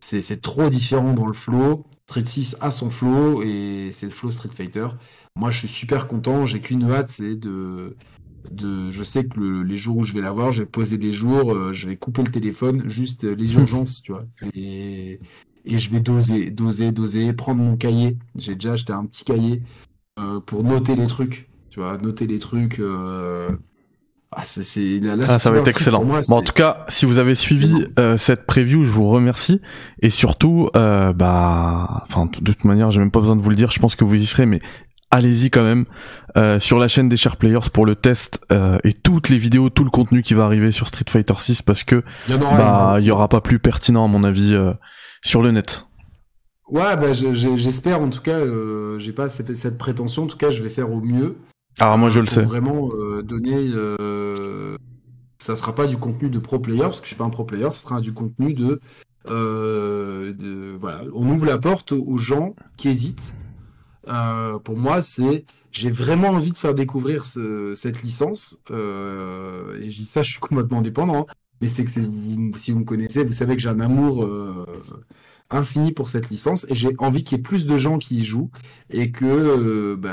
C'est 0.00 0.42
trop 0.42 0.68
différent 0.68 1.14
dans 1.14 1.26
le 1.26 1.32
flow. 1.32 1.86
Street 2.08 2.24
6 2.26 2.56
a 2.60 2.70
son 2.70 2.90
flow 2.90 3.42
et 3.42 3.90
c'est 3.92 4.06
le 4.06 4.12
flow 4.12 4.30
Street 4.30 4.50
Fighter. 4.54 4.88
Moi, 5.36 5.50
je 5.50 5.58
suis 5.60 5.68
super 5.68 6.08
content. 6.08 6.46
J'ai 6.46 6.60
qu'une 6.60 6.84
hâte, 6.90 7.10
c'est 7.10 7.36
de, 7.36 7.96
de. 8.50 8.90
Je 8.90 9.04
sais 9.04 9.24
que 9.26 9.40
le- 9.40 9.62
les 9.62 9.76
jours 9.78 9.96
où 9.98 10.04
je 10.04 10.12
vais 10.12 10.20
l'avoir, 10.20 10.52
je 10.52 10.62
vais 10.62 10.68
poser 10.68 10.98
des 10.98 11.12
jours, 11.12 11.52
euh, 11.54 11.72
je 11.72 11.88
vais 11.88 11.96
couper 11.96 12.22
le 12.22 12.30
téléphone, 12.30 12.88
juste 12.88 13.24
les 13.24 13.54
urgences, 13.56 14.02
tu 14.02 14.12
vois. 14.12 14.24
Et, 14.54 15.20
et 15.64 15.78
je 15.78 15.90
vais 15.90 16.00
doser, 16.00 16.50
doser, 16.50 16.92
doser, 16.92 17.32
prendre 17.32 17.62
mon 17.62 17.76
cahier. 17.76 18.16
J'ai 18.36 18.54
déjà 18.54 18.72
acheté 18.72 18.92
un 18.92 19.04
petit 19.06 19.24
cahier 19.24 19.62
euh, 20.18 20.40
pour 20.40 20.62
noter 20.64 20.94
les 20.96 21.06
trucs. 21.06 21.48
Tu 21.70 21.80
vois, 21.80 21.98
noter 21.98 22.26
les 22.26 22.38
trucs. 22.38 22.78
euh, 22.78 23.50
Ah, 24.30 24.42
c'est, 24.44 24.62
Ah, 25.28 25.38
ça 25.38 25.50
va 25.50 25.58
être 25.58 25.68
excellent. 25.68 26.04
moi, 26.04 26.20
bon, 26.28 26.36
en 26.36 26.42
tout 26.42 26.52
cas, 26.52 26.84
si 26.88 27.06
vous 27.06 27.18
avez 27.18 27.34
suivi 27.34 27.86
euh, 27.98 28.16
cette 28.16 28.46
preview, 28.46 28.84
je 28.84 28.90
vous 28.90 29.08
remercie. 29.08 29.60
Et 30.00 30.10
surtout, 30.10 30.68
euh, 30.76 31.12
bah, 31.12 32.04
enfin, 32.08 32.26
de 32.26 32.30
toute 32.52 32.64
manière, 32.64 32.90
j'ai 32.90 33.00
même 33.00 33.10
pas 33.10 33.20
besoin 33.20 33.36
de 33.36 33.40
vous 33.42 33.50
le 33.50 33.56
dire. 33.56 33.70
Je 33.70 33.78
pense 33.80 33.96
que 33.96 34.04
vous 34.04 34.14
y 34.14 34.26
serez, 34.26 34.46
mais 34.46 34.60
allez-y 35.10 35.50
quand 35.50 35.62
même 35.62 35.84
euh, 36.36 36.58
sur 36.58 36.78
la 36.78 36.88
chaîne 36.88 37.08
des 37.08 37.16
Chers 37.16 37.36
Players 37.36 37.70
pour 37.72 37.86
le 37.86 37.94
test 37.94 38.40
euh, 38.50 38.78
et 38.82 38.92
toutes 38.92 39.28
les 39.28 39.38
vidéos, 39.38 39.70
tout 39.70 39.84
le 39.84 39.90
contenu 39.90 40.22
qui 40.22 40.34
va 40.34 40.44
arriver 40.44 40.72
sur 40.72 40.88
Street 40.88 41.04
Fighter 41.08 41.34
6 41.38 41.62
parce 41.62 41.84
que 41.84 42.02
il 42.28 42.34
y 42.34 42.38
bah, 42.38 42.96
il 42.98 43.04
y 43.04 43.12
aura 43.12 43.28
pas 43.28 43.40
plus 43.40 43.60
pertinent 43.60 44.04
à 44.04 44.08
mon 44.08 44.24
avis 44.24 44.54
euh, 44.54 44.72
sur 45.24 45.42
le 45.42 45.50
net. 45.50 45.86
Ouais, 46.68 46.96
bah, 46.96 47.12
je- 47.12 47.34
je- 47.34 47.56
j'espère 47.56 48.00
en 48.00 48.08
tout 48.10 48.20
cas. 48.22 48.38
euh, 48.38 48.98
j'ai 48.98 49.12
pas 49.12 49.28
cette, 49.28 49.76
prétention. 49.78 50.24
En 50.24 50.26
tout 50.26 50.36
cas, 50.38 50.50
je 50.50 50.62
vais 50.62 50.68
faire 50.68 50.90
au 50.92 51.00
mieux. 51.00 51.36
Alors 51.80 51.98
moi, 51.98 52.08
je 52.08 52.20
le 52.20 52.26
sais. 52.26 52.42
vraiment 52.42 52.90
euh, 52.94 53.22
donner. 53.22 53.68
euh, 53.74 54.76
ça 55.38 55.56
sera 55.56 55.74
pas 55.74 55.86
du 55.86 55.96
contenu 55.98 56.30
de 56.30 56.38
pro 56.38 56.58
player 56.58 56.80
parce 56.82 57.00
que 57.00 57.04
je 57.06 57.08
suis 57.08 57.16
pas 57.18 57.24
un 57.24 57.30
pro 57.30 57.44
player. 57.44 57.70
Ce 57.72 57.82
sera 57.82 58.00
du 58.00 58.12
contenu 58.14 58.54
de. 58.54 58.80
euh, 59.28 60.32
de 60.32 60.76
voilà, 60.80 61.02
on 61.14 61.28
ouvre 61.30 61.46
la 61.46 61.58
porte 61.58 61.92
aux 61.92 62.18
gens 62.18 62.54
qui 62.76 62.88
hésitent. 62.88 63.34
Euh, 64.08 64.58
pour 64.58 64.76
moi, 64.76 65.02
c'est 65.02 65.44
j'ai 65.72 65.90
vraiment 65.90 66.28
envie 66.28 66.52
de 66.52 66.56
faire 66.58 66.74
découvrir 66.74 67.24
ce- 67.24 67.74
cette 67.74 68.02
licence. 68.02 68.58
et 68.70 69.90
je 69.90 69.96
dis 69.96 70.04
ça, 70.04 70.22
je 70.22 70.30
suis 70.30 70.40
complètement 70.40 70.80
dépendant. 70.82 71.26
hein. 71.28 71.34
Mais 71.64 71.70
c'est 71.70 71.86
que 71.86 71.90
si 71.90 72.00
vous 72.72 72.78
me 72.78 72.84
connaissez, 72.84 73.24
vous 73.24 73.32
savez 73.32 73.56
que 73.56 73.62
j'ai 73.62 73.70
un 73.70 73.80
amour 73.80 74.22
euh, 74.22 74.66
infini 75.48 75.92
pour 75.92 76.10
cette 76.10 76.28
licence 76.28 76.66
et 76.68 76.74
j'ai 76.74 76.90
envie 76.98 77.24
qu'il 77.24 77.38
y 77.38 77.40
ait 77.40 77.42
plus 77.42 77.64
de 77.64 77.78
gens 77.78 77.96
qui 77.96 78.18
y 78.18 78.22
jouent 78.22 78.50
et 78.90 79.10
que 79.10 79.24
euh, 79.24 79.96
bah, 79.96 80.10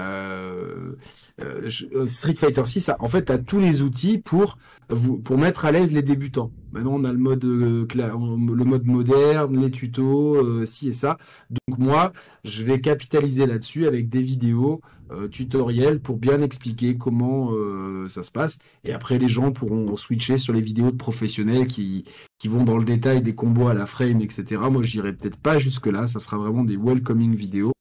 euh, 1.41 2.07
Street 2.07 2.35
Fighter 2.35 2.65
6 2.65 2.87
a, 2.87 2.95
en 3.01 3.09
fait 3.09 3.29
a 3.29 3.37
tous 3.37 3.59
les 3.59 3.81
outils 3.81 4.17
pour 4.17 4.57
vous 4.89 5.17
pour 5.17 5.37
mettre 5.37 5.65
à 5.65 5.73
l'aise 5.73 5.91
les 5.91 6.03
débutants. 6.03 6.53
Maintenant 6.71 6.93
on 6.93 7.03
a 7.03 7.11
le 7.11 7.19
mode 7.19 7.43
le 7.43 8.63
mode 8.63 8.85
moderne, 8.85 9.59
les 9.59 9.71
tutos, 9.71 10.65
ci 10.65 10.87
et 10.87 10.93
ça. 10.93 11.17
Donc 11.49 11.79
moi 11.79 12.13
je 12.45 12.63
vais 12.63 12.79
capitaliser 12.79 13.45
là-dessus 13.45 13.87
avec 13.87 14.07
des 14.07 14.21
vidéos 14.21 14.79
euh, 15.11 15.27
tutoriels 15.27 15.99
pour 15.99 16.17
bien 16.17 16.41
expliquer 16.41 16.97
comment 16.97 17.49
euh, 17.51 18.07
ça 18.07 18.23
se 18.23 18.31
passe 18.31 18.59
et 18.83 18.93
après 18.93 19.17
les 19.17 19.27
gens 19.27 19.51
pourront 19.51 19.97
switcher 19.97 20.37
sur 20.37 20.53
les 20.53 20.61
vidéos 20.61 20.91
de 20.91 20.97
professionnels 20.97 21.67
qui 21.67 22.05
qui 22.41 22.47
vont 22.47 22.63
dans 22.63 22.79
le 22.79 22.85
détail 22.85 23.21
des 23.21 23.35
combos 23.35 23.67
à 23.67 23.75
la 23.75 23.85
frame, 23.85 24.19
etc. 24.19 24.59
Moi, 24.71 24.81
j'irai 24.81 25.13
peut-être 25.13 25.37
pas 25.37 25.59
jusque-là. 25.59 26.07
Ça 26.07 26.19
sera 26.19 26.37
vraiment 26.37 26.63
des 26.63 26.75
welcoming 26.75 27.35
vidéos. 27.35 27.71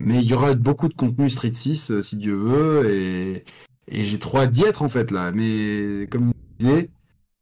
Mais 0.00 0.22
il 0.22 0.28
y 0.28 0.34
aura 0.34 0.54
beaucoup 0.54 0.88
de 0.88 0.94
contenu 0.94 1.30
Street 1.30 1.52
6, 1.52 1.92
euh, 1.92 2.02
si 2.02 2.16
Dieu 2.16 2.34
veut. 2.34 2.90
Et, 2.90 3.44
et 3.86 4.04
j'ai 4.04 4.18
trop 4.18 4.38
hâte 4.38 4.50
d'y 4.50 4.64
être, 4.64 4.82
en 4.82 4.88
fait, 4.88 5.12
là. 5.12 5.30
Mais 5.30 6.08
comme 6.10 6.32
je 6.58 6.66
disais, 6.66 6.90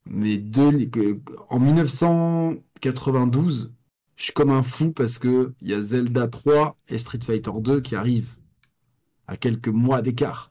mais 0.04 0.36
deux, 0.36 0.70
en 1.48 1.58
1992, 1.58 3.72
je 4.16 4.24
suis 4.24 4.34
comme 4.34 4.50
un 4.50 4.62
fou 4.62 4.92
parce 4.92 5.18
que 5.18 5.54
il 5.62 5.70
y 5.70 5.74
a 5.74 5.80
Zelda 5.80 6.28
3 6.28 6.76
et 6.88 6.98
Street 6.98 7.20
Fighter 7.22 7.52
2 7.58 7.80
qui 7.80 7.96
arrivent 7.96 8.36
à 9.28 9.36
quelques 9.36 9.68
mois 9.68 10.02
d'écart. 10.02 10.50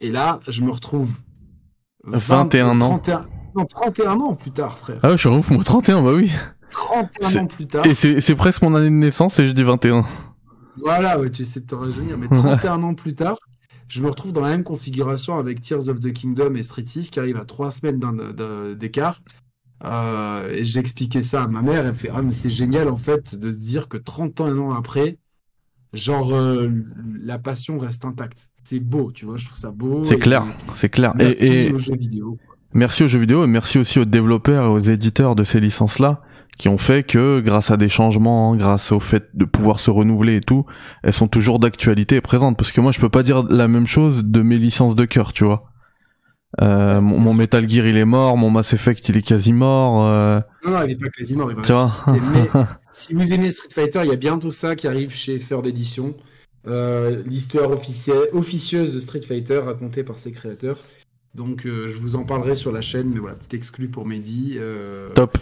Et 0.00 0.10
là, 0.10 0.40
je 0.48 0.62
me 0.62 0.70
retrouve 0.70 1.10
21 2.04 2.80
ans. 2.80 2.98
31, 2.98 3.26
non, 3.54 3.64
31 3.66 4.20
ans 4.20 4.34
plus 4.34 4.50
tard, 4.50 4.78
frère. 4.78 4.98
Ah 5.02 5.08
ouais, 5.08 5.12
je 5.16 5.18
suis 5.18 5.28
un 5.28 5.38
ouf, 5.38 5.50
moi 5.50 5.62
31, 5.62 6.02
bah 6.02 6.12
oui. 6.14 6.30
31 6.70 7.28
C'est- 7.28 7.38
ans 7.40 7.46
plus 7.46 7.66
tard. 7.66 7.84
Et 7.86 7.94
c'est 7.94 8.34
presque 8.36 8.62
mon 8.62 8.74
année 8.74 8.86
de 8.90 8.94
naissance 8.94 9.38
et 9.38 9.46
je 9.46 9.52
dis 9.52 9.62
21. 9.62 10.04
Voilà, 10.78 11.18
ouais, 11.20 11.30
tu 11.30 11.42
essaies 11.42 11.60
de 11.60 11.66
te 11.66 11.74
rajeunir. 11.74 12.16
Mais 12.16 12.28
31 12.72 12.82
ans 12.82 12.94
plus 12.94 13.14
tard, 13.14 13.36
je 13.88 14.00
me 14.02 14.08
retrouve 14.08 14.32
dans 14.32 14.40
la 14.40 14.50
même 14.50 14.62
configuration 14.64 15.38
avec 15.38 15.60
Tears 15.60 15.88
of 15.88 16.00
the 16.00 16.12
Kingdom 16.12 16.54
et 16.54 16.62
Street 16.62 16.84
6 16.86 17.10
qui 17.10 17.18
arrivent 17.18 17.36
à 17.36 17.44
3 17.44 17.70
semaines 17.72 18.00
d'écart. 18.78 19.20
Euh, 19.82 20.48
et 20.50 20.62
j'ai 20.64 20.78
expliqué 20.80 21.22
ça 21.22 21.42
à 21.42 21.48
ma 21.48 21.60
mère. 21.62 21.84
Elle 21.86 21.94
fait 21.94 22.10
Ah, 22.12 22.22
mais 22.22 22.32
c'est 22.32 22.50
génial 22.50 22.88
en 22.88 22.96
fait 22.96 23.34
de 23.34 23.50
se 23.50 23.56
dire 23.58 23.88
que 23.88 23.96
31 23.96 24.58
ans 24.58 24.72
après, 24.72 25.18
genre, 25.92 26.34
euh, 26.34 26.68
la 27.22 27.38
passion 27.38 27.78
reste 27.78 28.04
intacte. 28.04 28.50
C'est 28.62 28.80
beau, 28.80 29.10
tu 29.12 29.24
vois, 29.24 29.36
je 29.36 29.46
trouve 29.46 29.58
ça 29.58 29.70
beau. 29.70 30.04
C'est 30.04 30.18
clair, 30.18 30.44
c'est 30.76 30.88
clair. 30.90 31.14
Merci 31.16 31.44
Et, 31.44 31.66
et 31.66 31.72
aux 31.72 31.78
jeux 31.78 31.96
vidéo. 31.96 32.38
merci 32.72 33.02
aux 33.04 33.08
jeux 33.08 33.18
vidéo 33.20 33.44
et 33.44 33.46
merci 33.46 33.78
aussi 33.78 33.98
aux 33.98 34.04
développeurs 34.04 34.64
et 34.66 34.68
aux 34.68 34.78
éditeurs 34.78 35.34
de 35.34 35.44
ces 35.44 35.60
licences-là 35.60 36.20
qui 36.58 36.68
ont 36.68 36.78
fait 36.78 37.04
que 37.04 37.40
grâce 37.40 37.70
à 37.70 37.76
des 37.78 37.88
changements, 37.88 38.54
grâce 38.54 38.92
au 38.92 39.00
fait 39.00 39.30
de 39.34 39.46
pouvoir 39.46 39.80
se 39.80 39.90
renouveler 39.90 40.36
et 40.36 40.40
tout, 40.40 40.66
elles 41.02 41.12
sont 41.14 41.28
toujours 41.28 41.58
d'actualité 41.58 42.16
et 42.16 42.20
présentes. 42.20 42.58
Parce 42.58 42.70
que 42.70 42.80
moi, 42.82 42.92
je 42.92 43.00
peux 43.00 43.08
pas 43.08 43.22
dire 43.22 43.44
la 43.44 43.66
même 43.66 43.86
chose 43.86 44.24
de 44.26 44.42
mes 44.42 44.58
licences 44.58 44.94
de 44.94 45.06
cœur, 45.06 45.32
tu 45.32 45.44
vois. 45.44 45.70
Euh, 46.60 47.00
mon, 47.00 47.18
mon 47.18 47.32
Metal 47.34 47.68
Gear 47.70 47.86
il 47.86 47.96
est 47.96 48.04
mort, 48.04 48.36
mon 48.36 48.50
Mass 48.50 48.72
Effect 48.72 49.08
il 49.08 49.16
est 49.16 49.22
quasi 49.22 49.52
mort. 49.52 50.04
euh, 50.04 50.40
Non, 50.66 50.72
non, 50.72 50.82
il 50.84 50.92
est 50.92 50.96
pas 50.96 51.08
quasi 51.08 51.36
mort. 51.36 51.50
il 51.50 51.56
va 51.56 51.62
tu 51.62 51.72
vois 51.72 51.88
mais 52.08 52.64
Si 52.92 53.14
vous 53.14 53.32
aimez 53.32 53.50
Street 53.52 53.68
Fighter, 53.72 54.00
il 54.04 54.10
y 54.10 54.12
a 54.12 54.16
bientôt 54.16 54.50
ça 54.50 54.74
qui 54.74 54.88
arrive 54.88 55.14
chez 55.14 55.38
Third 55.38 55.66
Edition. 55.66 56.14
Euh, 56.66 57.22
L'histoire 57.24 57.70
officieuse 57.70 58.92
de 58.94 59.00
Street 59.00 59.22
Fighter 59.22 59.58
racontée 59.58 60.02
par 60.02 60.18
ses 60.18 60.32
créateurs. 60.32 60.76
Donc 61.36 61.62
je 61.64 61.96
vous 62.00 62.16
en 62.16 62.24
parlerai 62.24 62.56
sur 62.56 62.72
la 62.72 62.80
chaîne, 62.80 63.10
mais 63.14 63.20
voilà, 63.20 63.36
petit 63.36 63.54
exclu 63.54 63.88
pour 63.88 64.04
Mehdi. 64.06 64.58
Top. 65.14 65.38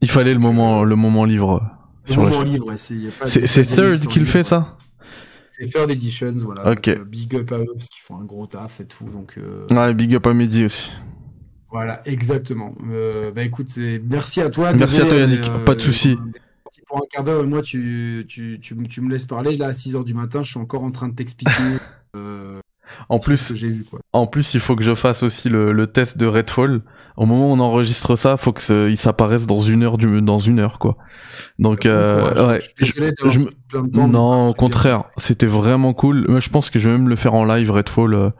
Il 0.00 0.08
fallait 0.08 0.32
le 0.34 0.40
moment, 0.40 0.82
le 0.84 0.96
moment 0.96 1.24
livre 1.26 1.62
le 2.08 2.12
sur 2.12 2.24
la 2.24 2.30
moment 2.30 2.42
livre, 2.42 2.66
ouais, 2.66 2.76
c'est 2.78 3.64
Third 3.66 4.06
qui 4.08 4.18
le 4.18 4.24
fait 4.26 4.42
ça? 4.42 4.78
C'est 5.52 5.68
Third 5.70 5.90
Editions, 5.90 6.34
voilà. 6.38 6.64
Donc, 6.64 6.88
euh, 6.88 7.04
big 7.04 7.34
up 7.36 7.52
à 7.52 7.58
eux 7.58 7.66
parce 7.76 7.88
qu'ils 7.88 8.02
font 8.02 8.18
un 8.18 8.24
gros 8.24 8.46
taf 8.46 8.80
et 8.80 8.86
tout. 8.86 9.04
Donc 9.04 9.34
euh, 9.38 9.66
Ouais, 9.70 9.92
big 9.94 10.14
up 10.14 10.26
à 10.26 10.32
midi 10.34 10.64
aussi. 10.64 10.90
voilà, 11.70 12.00
exactement. 12.06 12.74
Euh, 12.90 13.30
bah 13.32 13.42
écoute, 13.42 13.68
merci 14.08 14.40
à 14.40 14.50
toi. 14.50 14.72
Merci 14.72 15.00
à 15.02 15.06
toi, 15.06 15.16
Yannick. 15.16 15.48
Pas 15.64 15.74
de 15.74 15.80
souci. 15.80 16.16
Pour 16.88 16.98
un 16.98 17.06
quart 17.10 17.24
d'heure, 17.24 17.44
moi, 17.44 17.62
tu, 17.62 18.24
tu, 18.28 18.58
tu, 18.60 18.74
me- 18.74 18.86
tu 18.86 19.00
me 19.00 19.10
laisses 19.10 19.24
parler. 19.26 19.56
Là, 19.56 19.68
à 19.68 19.72
6h 19.72 20.04
du 20.04 20.14
matin, 20.14 20.42
je 20.42 20.50
suis 20.50 20.58
encore 20.60 20.82
en 20.84 20.90
train 20.90 21.08
de 21.08 21.14
t'expliquer 21.14 21.52
euh, 22.16 22.60
En 23.08 23.18
plus, 23.18 23.54
j'ai 23.54 23.68
vu. 23.68 23.84
Quoi. 23.84 24.00
En 24.12 24.26
plus, 24.26 24.52
il 24.54 24.60
faut 24.60 24.74
que 24.76 24.82
je 24.82 24.94
fasse 24.94 25.22
aussi 25.22 25.48
le, 25.48 25.72
le 25.72 25.86
test 25.86 26.18
de 26.18 26.26
Redfall. 26.26 26.82
Au 27.16 27.26
moment 27.26 27.50
où 27.50 27.52
on 27.52 27.60
enregistre 27.60 28.16
ça, 28.16 28.36
faut 28.36 28.52
que 28.52 28.62
ce- 28.62 28.88
il 28.90 28.96
s'apparaisse 28.98 29.46
dans 29.46 29.60
une 29.60 29.82
heure 29.82 29.98
du 29.98 30.22
dans 30.22 30.38
une 30.38 30.58
heure 30.60 30.78
quoi. 30.78 30.96
Donc 31.58 31.84
euh, 31.86 32.48
ouais. 32.48 32.58
Je 32.76 32.84
je 32.86 32.92
plein 33.68 33.82
de 33.82 33.90
temps, 33.90 34.08
non, 34.08 34.48
au 34.48 34.54
contraire, 34.54 35.04
c'était 35.16 35.46
vraiment 35.46 35.92
cool. 35.94 36.24
Moi, 36.28 36.40
je 36.40 36.48
pense 36.50 36.70
que 36.70 36.78
je 36.78 36.88
vais 36.90 36.96
même 36.96 37.08
le 37.08 37.16
faire 37.16 37.34
en 37.34 37.44
live 37.44 37.70
Redfall. 37.70 38.14
euh, 38.14 38.30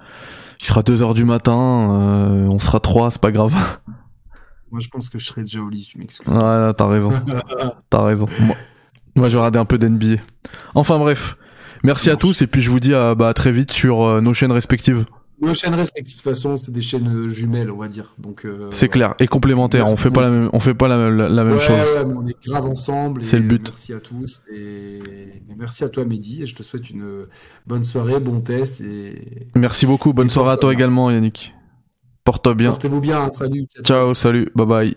il 0.61 0.65
sera 0.67 0.83
2 0.83 1.03
heures 1.03 1.15
du 1.15 1.25
matin, 1.25 1.53
euh, 1.53 2.49
on 2.53 2.59
sera 2.59 2.79
trois, 2.81 3.11
c'est 3.11 3.21
pas 3.21 3.33
grave. 3.33 3.53
Moi, 4.71 4.81
je 4.81 4.89
pense 4.89 5.11
que 5.11 5.19
je 5.19 5.27
serai 5.27 5.43
déjà 5.43 5.61
au 5.61 5.69
lit, 5.69 5.87
tu 5.91 5.99
m'excuses. 5.99 6.27
ouais, 6.27 6.73
t'as 6.75 6.87
raison, 6.87 7.13
t'as 7.91 8.03
raison. 8.05 8.27
Moi, 8.41 8.57
moi, 9.15 9.29
je 9.29 9.33
vais 9.35 9.39
regarder 9.41 9.59
un 9.59 9.67
peu 9.67 9.77
d'NBA. 9.77 10.23
Enfin 10.75 10.99
bref, 10.99 11.37
merci 11.85 12.09
à 12.09 12.17
tous 12.17 12.41
et 12.41 12.47
puis 12.47 12.63
je 12.63 12.71
vous 12.71 12.81
dis 12.81 12.95
à, 12.95 13.15
bah, 13.15 13.29
à 13.29 13.35
très 13.35 13.53
vite 13.53 13.71
sur 13.73 14.03
euh, 14.03 14.21
nos 14.23 14.33
chaînes 14.33 14.53
respectives. 14.53 15.05
Nos 15.43 15.55
chaînes 15.55 15.75
respectives, 15.75 16.17
de 16.17 16.23
toute 16.23 16.31
façon, 16.31 16.57
c'est 16.57 16.73
des 16.73 16.81
chaînes 16.81 17.09
euh, 17.09 17.29
jumelles, 17.29 17.71
on 17.71 17.77
va 17.79 17.89
dire. 17.89 18.15
Donc, 18.19 18.45
euh, 18.47 18.69
C'est 18.73 18.89
clair 18.89 19.15
et 19.19 19.27
complémentaire. 19.27 19.89
On 19.89 19.97
fait 19.97 20.11
pas 20.11 20.23
la 20.23 20.31
même, 20.31 20.51
on 20.53 20.61
fait 20.61 20.75
pas 20.75 20.87
la, 20.89 21.11
la- 21.11 21.29
la 21.29 21.45
même 21.45 21.55
Ouais, 21.55 21.61
chose. 21.61 21.77
ouais, 21.97 22.05
mais 22.05 22.15
on 22.17 22.27
est 22.27 22.37
grave 22.47 22.67
ensemble. 22.67 23.25
C'est 23.25 23.39
le 23.39 23.49
but. 23.49 23.67
euh, 23.67 23.71
Merci 23.73 23.93
à 23.93 24.01
tous. 24.01 24.43
Et, 24.53 24.99
et 24.99 25.55
merci 25.59 25.83
à 25.85 25.89
toi, 25.89 26.05
Mehdi. 26.05 26.43
Et 26.43 26.47
je 26.47 26.55
te 26.55 26.63
souhaite 26.63 26.89
une 26.91 27.27
bonne 27.67 27.85
soirée, 27.85 28.21
bon 28.21 28.41
test. 28.41 28.81
Et 28.83 29.49
Merci 29.57 29.85
beaucoup. 29.87 30.13
Bonne 30.13 30.27
Et 30.27 30.31
soirée 30.31 30.53
à 30.53 30.57
toi 30.57 30.73
également, 30.73 31.11
Yannick. 31.11 31.55
Porte-toi 32.25 32.55
bien. 32.55 32.71
portez-vous 32.71 33.01
bien. 33.01 33.23
hein. 33.25 33.31
Salut. 33.33 33.67
Ciao, 33.83 34.15
salut, 34.15 34.49
bye 34.55 34.67
bye. 34.67 34.97